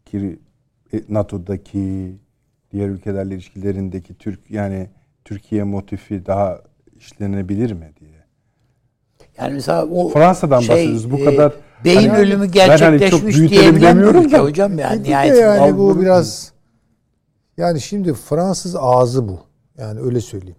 [0.06, 0.40] ki
[0.94, 2.16] e, NATO'daki
[2.72, 4.90] diğer ülkelerle ilişkilerindeki Türk yani
[5.26, 6.62] Türkiye motifi daha
[6.98, 8.26] işlenebilir mi diye.
[9.38, 11.12] Yani mesela o Fransa'dan bahsediyoruz.
[11.12, 14.44] Bu e, kadar beyin hani- ölümü hani çok gerçekleşmiş demiyorum ülke da.
[14.44, 15.42] hocam yani Bir nihayetinde.
[15.42, 16.52] yani bu biraz
[17.58, 19.40] yani şimdi Fransız ağzı bu.
[19.78, 20.56] Yani öyle söyleyeyim.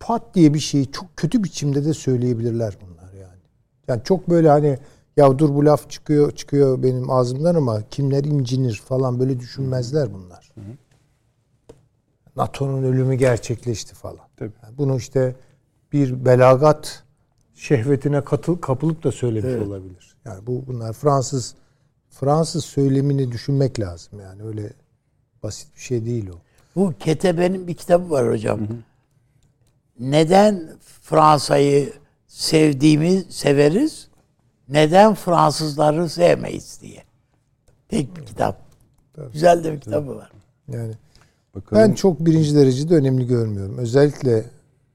[0.00, 3.40] Pat diye bir şeyi çok kötü biçimde de söyleyebilirler bunlar yani.
[3.88, 4.78] Yani çok böyle hani
[5.16, 10.52] ya dur bu laf çıkıyor çıkıyor benim ağzımdan ama kimler incinir falan böyle düşünmezler bunlar.
[12.36, 14.26] NATO'nun ölümü gerçekleşti falan.
[14.36, 14.52] Tabii.
[14.62, 15.34] Yani bunu işte
[15.92, 17.03] bir belagat
[17.54, 20.16] şehvetine katıl, kapılıp da söylemiş olabilir.
[20.24, 21.54] Yani bu bunlar Fransız
[22.10, 24.72] Fransız söylemini düşünmek lazım yani öyle
[25.42, 26.38] basit bir şey değil o.
[26.76, 28.60] Bu Ketebe'nin bir kitabı var hocam.
[30.00, 30.72] Neden
[31.02, 31.92] Fransa'yı
[32.26, 34.08] sevdiğimi severiz,
[34.68, 37.02] neden Fransızları sevmeyiz diye.
[37.88, 38.62] Tek bir kitap.
[39.32, 40.32] Güzel de bir kitabı var.
[40.68, 40.94] Yani
[41.54, 41.82] Bakalım.
[41.82, 43.78] ben çok birinci derecede önemli görmüyorum.
[43.78, 44.44] Özellikle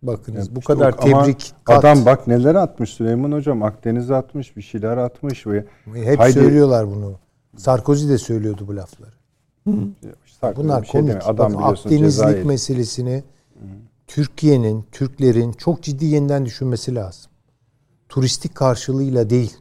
[0.03, 1.79] bakınız bu İşte kadar o- tebrik kat.
[1.85, 3.63] Adam bak neler atmış Süleyman Hocam.
[3.63, 7.15] Akdeniz'e atmış, bir şeyler atmış ve hep Haydi- söylüyorlar bunu.
[7.57, 9.11] Sarkozy de söylüyordu bu lafları.
[10.41, 11.15] Sarkozy Bunlar şey komik.
[11.23, 12.43] Adam Bakın biliyorsunuz Akdenizlik Cezayir.
[12.45, 13.23] meselesini
[14.07, 17.31] Türkiye'nin, Türklerin çok ciddi yeniden düşünmesi lazım.
[18.09, 19.57] Turistik karşılığıyla değil.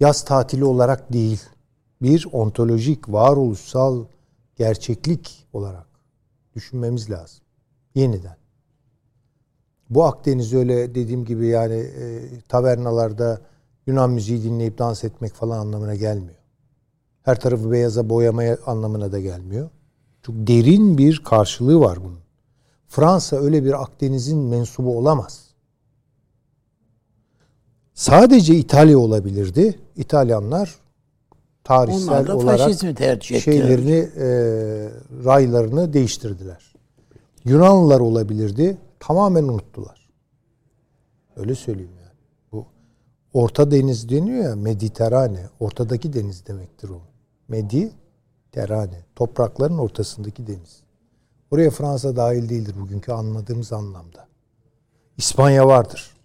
[0.00, 1.42] Yaz tatili olarak değil.
[2.02, 4.04] Bir ontolojik, varoluşsal
[4.56, 5.86] gerçeklik olarak
[6.54, 7.44] düşünmemiz lazım.
[7.94, 8.36] Yeniden.
[9.94, 13.40] Bu Akdeniz öyle dediğim gibi yani e, tavernalarda
[13.86, 16.42] Yunan müziği dinleyip dans etmek falan anlamına gelmiyor
[17.22, 19.70] her tarafı beyaza boyamaya anlamına da gelmiyor.
[20.22, 22.18] Çok derin bir karşılığı var bunun.
[22.88, 25.46] Fransa öyle bir Akdeniz'in mensubu olamaz.
[27.94, 29.78] Sadece İtalya olabilirdi.
[29.96, 30.74] İtalyanlar
[31.64, 34.26] tarihsel olarak tercih şeylerini e,
[35.24, 36.72] raylarını değiştirdiler.
[37.44, 38.76] Yunanlılar olabilirdi.
[39.02, 40.08] Tamamen unuttular.
[41.36, 42.18] Öyle söyleyeyim yani.
[42.52, 42.66] Bu
[43.32, 45.48] Orta Deniz deniyor ya Mediterane.
[45.60, 47.00] Ortadaki deniz demektir o.
[47.48, 49.04] Mediterane.
[49.16, 50.82] Toprakların ortasındaki deniz.
[51.50, 54.28] Oraya Fransa dahil değildir bugünkü anladığımız anlamda.
[55.16, 56.16] İspanya vardır.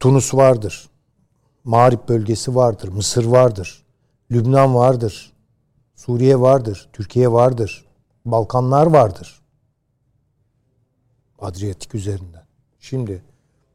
[0.00, 0.90] Tunus vardır.
[1.64, 2.88] Mağrip bölgesi vardır.
[2.88, 3.86] Mısır vardır.
[4.30, 5.32] Lübnan vardır.
[5.96, 6.88] Suriye vardır.
[6.92, 7.86] Türkiye vardır.
[8.24, 9.42] Balkanlar vardır.
[11.38, 12.44] Adriyatik üzerinden.
[12.80, 13.22] Şimdi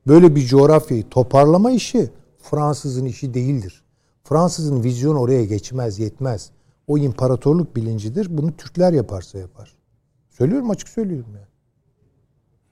[0.07, 3.83] böyle bir coğrafyayı toparlama işi Fransızın işi değildir.
[4.23, 6.51] Fransızın vizyonu oraya geçmez, yetmez.
[6.87, 8.27] O imparatorluk bilincidir.
[8.37, 9.73] Bunu Türkler yaparsa yapar.
[10.29, 11.47] Söylüyorum açık söylüyorum yani.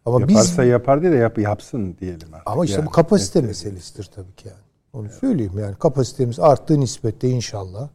[0.06, 2.48] Ama Yaparsa biz, yapar diye de yap, yapsın diyelim artık.
[2.48, 2.86] Ama işte yani.
[2.86, 3.48] bu kapasite evet.
[3.48, 4.60] meselesidir tabii ki yani.
[4.94, 5.16] Onu evet.
[5.20, 7.90] söyleyeyim yani kapasitemiz arttığı nispette inşallah.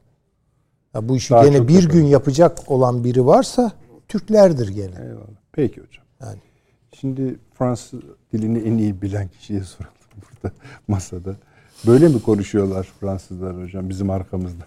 [0.95, 3.73] Ya bu işi Daha gene bir gün yapacak olan biri varsa
[4.09, 4.95] Türklerdir gene.
[5.05, 5.41] Eyvallah.
[5.53, 6.05] Peki hocam.
[6.21, 6.39] Yani.
[7.01, 8.01] Şimdi Fransız
[8.33, 9.97] dilini en iyi bilen kişiye soralım
[10.43, 10.55] burada
[10.89, 11.37] masada.
[11.87, 14.65] Böyle mi konuşuyorlar Fransızlar hocam bizim arkamızda?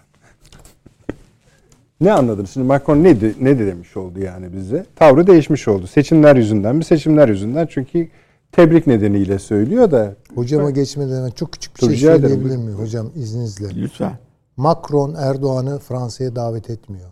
[2.00, 2.50] ne anladınız?
[2.50, 4.86] Şimdi Macron ne, de, ne de demiş oldu yani bize?
[4.96, 5.86] Tavrı değişmiş oldu.
[5.86, 6.84] Seçimler yüzünden mi?
[6.84, 8.08] Seçimler yüzünden çünkü
[8.52, 10.14] tebrik nedeniyle söylüyor da.
[10.34, 13.82] Hocama ben, geçmeden çok küçük bir şey söyleyebilir miyim hocam izninizle?
[13.82, 14.18] Lütfen.
[14.56, 17.10] Macron Erdoğan'ı Fransa'ya davet etmiyor.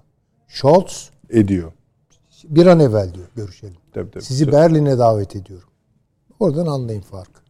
[0.49, 1.73] Scholz ediyor.
[2.49, 3.77] Bir an evvel diyor görüşelim.
[3.93, 4.57] Tabii, tabii, Sizi tabii.
[4.57, 5.69] Berlin'e davet ediyorum.
[6.41, 7.41] Oradan anlayın farkı.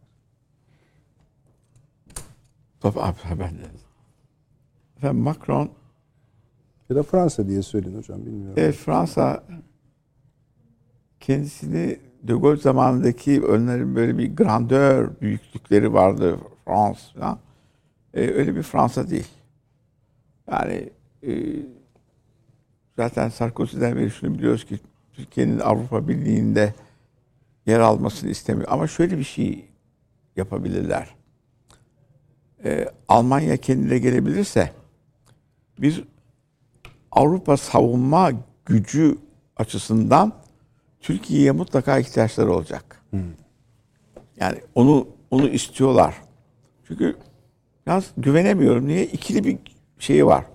[2.79, 3.63] Tabii abi ben de.
[4.97, 5.71] Efendim Macron
[6.89, 8.55] ya da Fransa diye söyleyin hocam bilmiyorum.
[8.57, 9.43] Evet Fransa
[11.19, 17.39] kendisini De Gaulle zamanındaki önlerin böyle bir grandeur büyüklükleri vardı Fransa.
[18.13, 19.27] Ee, öyle bir Fransa değil.
[20.51, 20.89] Yani
[21.27, 21.33] e,
[22.95, 24.79] zaten Sarkozy'den beri şunu biliyoruz ki
[25.19, 26.73] Türkiye'nin Avrupa Birliği'nde
[27.65, 28.67] yer almasını istemiyor.
[28.71, 29.65] Ama şöyle bir şey
[30.35, 31.09] yapabilirler.
[32.63, 34.71] Ee, Almanya kendine gelebilirse
[35.79, 35.99] biz
[37.11, 38.31] Avrupa savunma
[38.65, 39.17] gücü
[39.57, 40.33] açısından
[41.01, 43.01] Türkiye'ye mutlaka ihtiyaçları olacak.
[43.09, 43.19] Hmm.
[44.37, 46.15] Yani onu onu istiyorlar.
[46.87, 47.17] Çünkü
[47.87, 48.87] biraz güvenemiyorum.
[48.87, 49.05] Niye?
[49.05, 49.57] İkili bir
[49.99, 50.45] şeyi var.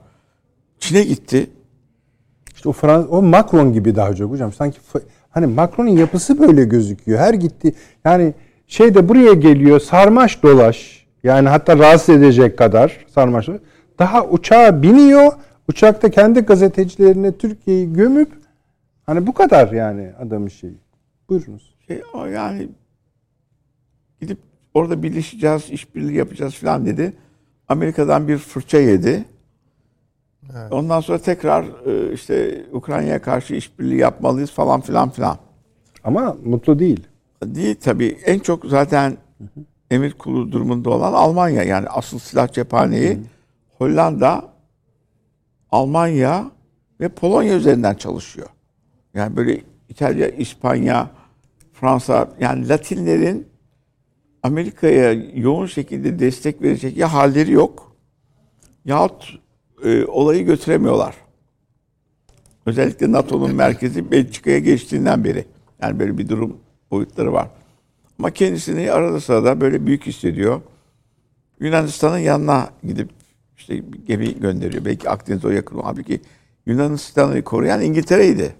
[0.78, 1.50] Çin'e gitti.
[2.64, 4.52] İşte o Frans o Macron gibi daha çok hocam.
[4.52, 4.78] Sanki
[5.30, 7.18] hani Macron'un yapısı böyle gözüküyor.
[7.18, 7.74] Her gitti
[8.04, 8.34] yani
[8.66, 11.06] şey de buraya geliyor sarmaş dolaş.
[11.24, 13.48] Yani hatta rahatsız edecek kadar sarmaş.
[13.98, 15.32] Daha uçağa biniyor
[15.68, 18.32] Uçakta kendi gazetecilerine Türkiye'yi gömüp
[19.06, 20.78] hani bu kadar yani adamın şeyi.
[21.28, 21.74] Buyurunuz.
[21.86, 22.68] Şey, o yani
[24.20, 24.38] gidip
[24.74, 27.12] orada birleşeceğiz, işbirliği yapacağız falan dedi.
[27.68, 29.24] Amerika'dan bir fırça yedi.
[30.52, 30.72] Evet.
[30.72, 35.38] Ondan sonra tekrar e, işte Ukrayna'ya karşı işbirliği yapmalıyız falan filan filan.
[36.04, 37.06] Ama mutlu değil.
[37.44, 38.18] Değil tabii.
[38.24, 39.16] En çok zaten
[39.90, 41.62] emir kulu durumunda olan Almanya.
[41.62, 43.18] Yani asıl silah cephaneyi
[43.78, 44.44] Hollanda
[45.70, 46.50] Almanya
[47.00, 48.48] ve Polonya üzerinden çalışıyor.
[49.14, 51.10] Yani böyle İtalya, İspanya,
[51.72, 53.48] Fransa yani Latinlerin
[54.42, 57.96] Amerika'ya yoğun şekilde destek verecek ya halleri yok
[58.84, 59.38] yahut
[59.84, 61.14] e, olayı götüremiyorlar.
[62.66, 65.44] Özellikle NATO'nun merkezi Belçika'ya geçtiğinden beri.
[65.82, 66.56] Yani böyle bir durum
[66.90, 67.48] boyutları var.
[68.18, 70.60] Ama kendisini arada sırada böyle büyük hissediyor.
[71.60, 73.10] Yunanistan'ın yanına gidip
[73.56, 74.84] işte gemi gönderiyor.
[74.84, 75.80] Belki Akdeniz'e o yakın.
[75.84, 76.20] Halbuki
[76.66, 78.54] Yunanistan'ı koruyan İngiltere'ydi.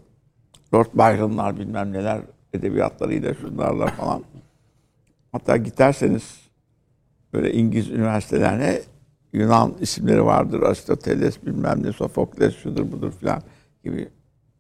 [0.75, 2.21] Lord Byron'lar bilmem neler
[2.53, 4.23] edebiyatlarıyla şunlarla falan.
[5.33, 6.23] Hatta giderseniz
[7.33, 8.81] böyle İngiliz üniversitelerine
[9.35, 10.63] Yunan isimleri vardır.
[10.63, 13.43] Aristoteles bilmem ne, Sofokles şudur budur filan
[13.85, 14.09] gibi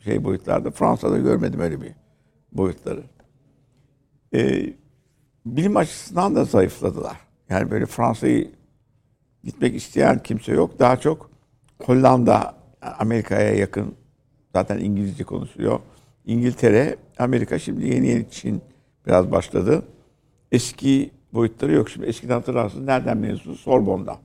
[0.00, 0.70] şey boyutlarda.
[0.70, 1.92] Fransa'da görmedim öyle bir
[2.52, 3.02] boyutları.
[4.34, 4.72] Ee,
[5.46, 7.16] bilim açısından da zayıfladılar.
[7.48, 8.50] Yani böyle Fransa'yı
[9.44, 10.78] gitmek isteyen kimse yok.
[10.78, 11.30] Daha çok
[11.82, 12.54] Hollanda
[12.98, 13.94] Amerika'ya yakın
[14.52, 15.80] zaten İngilizce konuşuyor.
[16.24, 18.62] İngiltere, Amerika şimdi yeni yeni Çin
[19.06, 19.82] biraz başladı.
[20.52, 21.90] Eski boyutları yok.
[21.90, 23.54] Şimdi eskiden hatırlarsınız nereden mezunu?
[23.56, 24.18] Sorbon'da.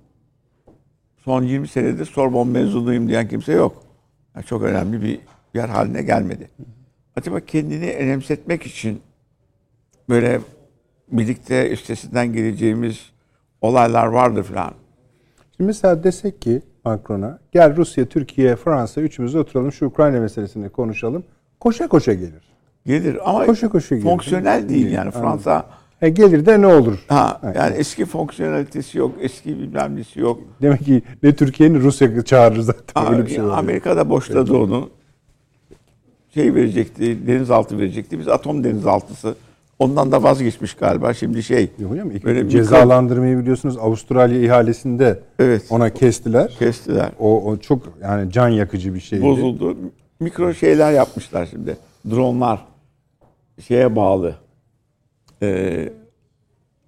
[1.29, 3.83] Son 20 senedir Sorbon mezunuyum diyen kimse yok.
[4.35, 5.19] Yani çok önemli bir
[5.53, 6.49] yer haline gelmedi.
[7.15, 9.01] Acaba kendini önemsetmek için
[10.09, 10.39] böyle
[11.11, 13.09] birlikte üstesinden geleceğimiz
[13.61, 14.73] olaylar vardır falan.
[15.57, 21.23] Şimdi mesela desek ki Macron'a gel Rusya, Türkiye, Fransa üçümüz oturalım şu Ukrayna meselesini konuşalım.
[21.59, 22.53] Koşa koşa gelir.
[22.85, 24.07] Gelir ama koşa koşa gelir.
[24.07, 25.65] fonksiyonel değil yani Fransa.
[26.01, 27.05] E gelir de ne olur?
[27.07, 27.79] Ha, yani evet.
[27.79, 30.39] eski fonksiyonelitesi yok, eski bilmem nesi yok.
[30.61, 33.57] Demek ki ne Türkiye'nin Rusya çağırır zaten ha, öyle bir şey oluyor.
[33.57, 34.61] Amerika'da boşladı evet.
[34.61, 34.89] onu.
[36.33, 38.19] Şey verecekti, denizaltı verecekti.
[38.19, 39.35] Biz atom denizaltısı
[39.79, 41.13] Ondan da vazgeçmiş galiba.
[41.13, 41.71] Şimdi şey.
[41.79, 45.65] Yok hocam böyle cezalandırmayı biliyorsunuz Avustralya ihalesinde evet.
[45.69, 46.55] ona kestiler.
[46.59, 47.11] Kestiler.
[47.19, 49.23] O, o çok yani can yakıcı bir şeydi.
[49.23, 49.77] Bozuldu.
[50.19, 51.77] Mikro şeyler yapmışlar şimdi.
[52.09, 52.65] Dronlar
[53.67, 54.35] şeye bağlı.
[55.41, 55.93] Ee,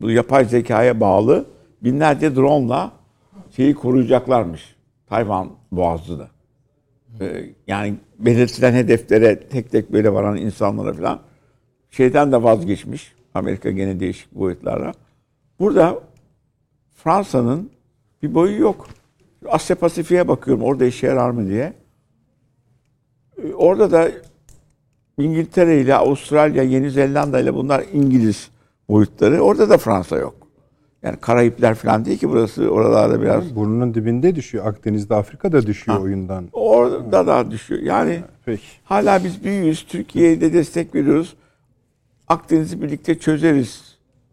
[0.01, 1.45] bu yapay zekaya bağlı
[1.83, 2.91] binlerce drone'la
[3.55, 4.75] şeyi koruyacaklarmış.
[5.09, 6.27] Tayvan boğazını.
[7.19, 11.19] Ee, yani belirtilen hedeflere tek tek böyle varan insanlara falan
[11.91, 13.13] şeyden de vazgeçmiş.
[13.33, 14.93] Amerika gene değişik boyutlarla.
[15.59, 15.99] Burada
[16.93, 17.71] Fransa'nın
[18.23, 18.87] bir boyu yok.
[19.47, 21.73] Asya Pasifik'e bakıyorum orada işe yarar mı diye.
[23.43, 24.11] e, orada da
[25.21, 28.49] İngiltere ile Avustralya, Yeni Zelanda ile bunlar İngiliz
[28.89, 29.41] boyutları.
[29.41, 30.35] Orada da Fransa yok.
[31.03, 32.69] Yani Karayipler falan değil ki burası.
[32.69, 34.65] Oralarda biraz Burnunun dibinde düşüyor.
[34.65, 36.45] Akdeniz'de Afrika'da düşüyor oyundan.
[36.53, 37.81] orada da düşüyor.
[37.81, 38.63] Yani Peki.
[38.83, 39.85] hala biz büyüğüz.
[39.87, 41.33] Türkiye'ye de destek veriyoruz.
[42.27, 43.81] Akdeniz'i birlikte çözeriz.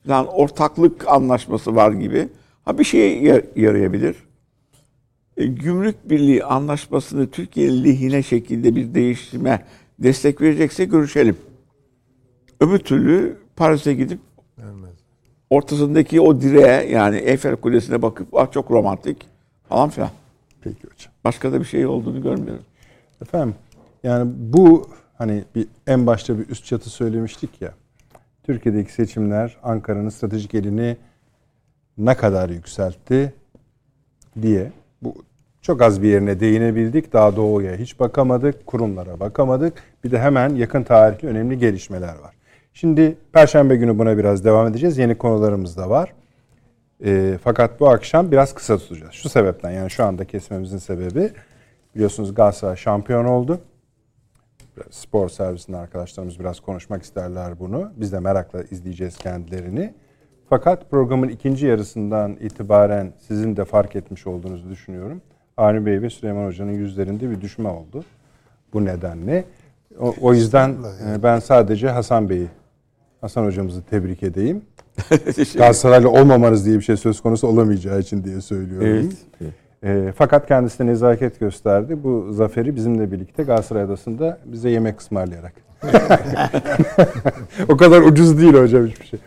[0.06, 2.28] Falan ortaklık anlaşması var gibi.
[2.64, 4.16] Ha bir şeye yar- yarayabilir.
[5.36, 9.64] E, gümrük Birliği anlaşmasını Türkiye lehine şekilde bir değiştirme
[9.98, 11.36] destek verecekse görüşelim.
[12.60, 14.20] Öbür türlü Paris'e gidip
[15.50, 19.26] ortasındaki o direğe yani Eyfel Kulesi'ne bakıp ah çok romantik
[19.68, 20.10] falan filan.
[20.60, 21.12] Peki hocam.
[21.24, 22.64] Başka da bir şey olduğunu görmüyorum.
[23.22, 23.54] Efendim
[24.02, 27.74] yani bu hani bir en başta bir üst çatı söylemiştik ya.
[28.42, 30.96] Türkiye'deki seçimler Ankara'nın stratejik elini
[31.98, 33.32] ne kadar yükseltti
[34.42, 34.72] diye.
[35.68, 37.12] Çok az bir yerine değinebildik.
[37.12, 38.66] Daha doğuya hiç bakamadık.
[38.66, 39.82] Kurumlara bakamadık.
[40.04, 42.34] Bir de hemen yakın tarihli önemli gelişmeler var.
[42.72, 44.98] Şimdi Perşembe günü buna biraz devam edeceğiz.
[44.98, 46.12] Yeni konularımız da var.
[47.04, 49.12] E, fakat bu akşam biraz kısa tutacağız.
[49.12, 51.30] Şu sebepten yani şu anda kesmemizin sebebi
[51.94, 53.60] biliyorsunuz Galatasaray şampiyon oldu.
[54.90, 57.92] Spor servisinde arkadaşlarımız biraz konuşmak isterler bunu.
[57.96, 59.94] Biz de merakla izleyeceğiz kendilerini.
[60.48, 65.22] Fakat programın ikinci yarısından itibaren sizin de fark etmiş olduğunuzu düşünüyorum.
[65.58, 68.04] Avni Bey ve Süleyman Hoca'nın yüzlerinde bir düşme oldu.
[68.72, 69.44] Bu nedenle.
[70.00, 70.76] O, o yüzden
[71.08, 72.48] e, ben sadece Hasan Bey'i,
[73.20, 74.62] Hasan Hocamızı tebrik edeyim.
[75.54, 79.10] Galatasaraylı olmamanız diye bir şey söz konusu olamayacağı için diye söylüyorum.
[79.40, 79.52] Evet.
[79.84, 82.04] E, fakat kendisine nezaket gösterdi.
[82.04, 85.52] Bu zaferi bizimle birlikte Galatasaray Adası'nda bize yemek ısmarlayarak.
[87.68, 89.20] o kadar ucuz değil hocam hiçbir şey.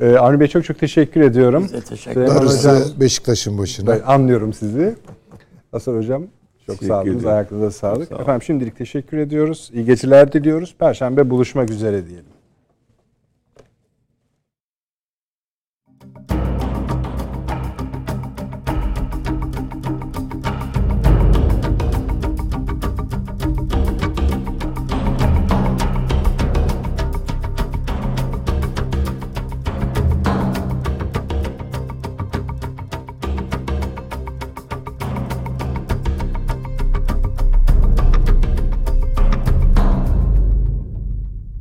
[0.00, 1.62] E, Avni Bey çok çok teşekkür ediyorum.
[1.64, 3.00] Biz de teşekkür ederiz.
[3.00, 3.90] Beşiktaş'ın başına.
[3.90, 4.94] ben anlıyorum sizi.
[5.72, 6.26] Hasan Hocam
[6.66, 7.24] çok Teşekkür sağ olun.
[7.24, 8.08] Ayaklarınıza sağlık.
[8.08, 8.22] Sağ olun.
[8.22, 9.70] Efendim şimdilik teşekkür ediyoruz.
[9.74, 10.74] İyi geceler diliyoruz.
[10.78, 12.26] Perşembe buluşmak üzere diyelim.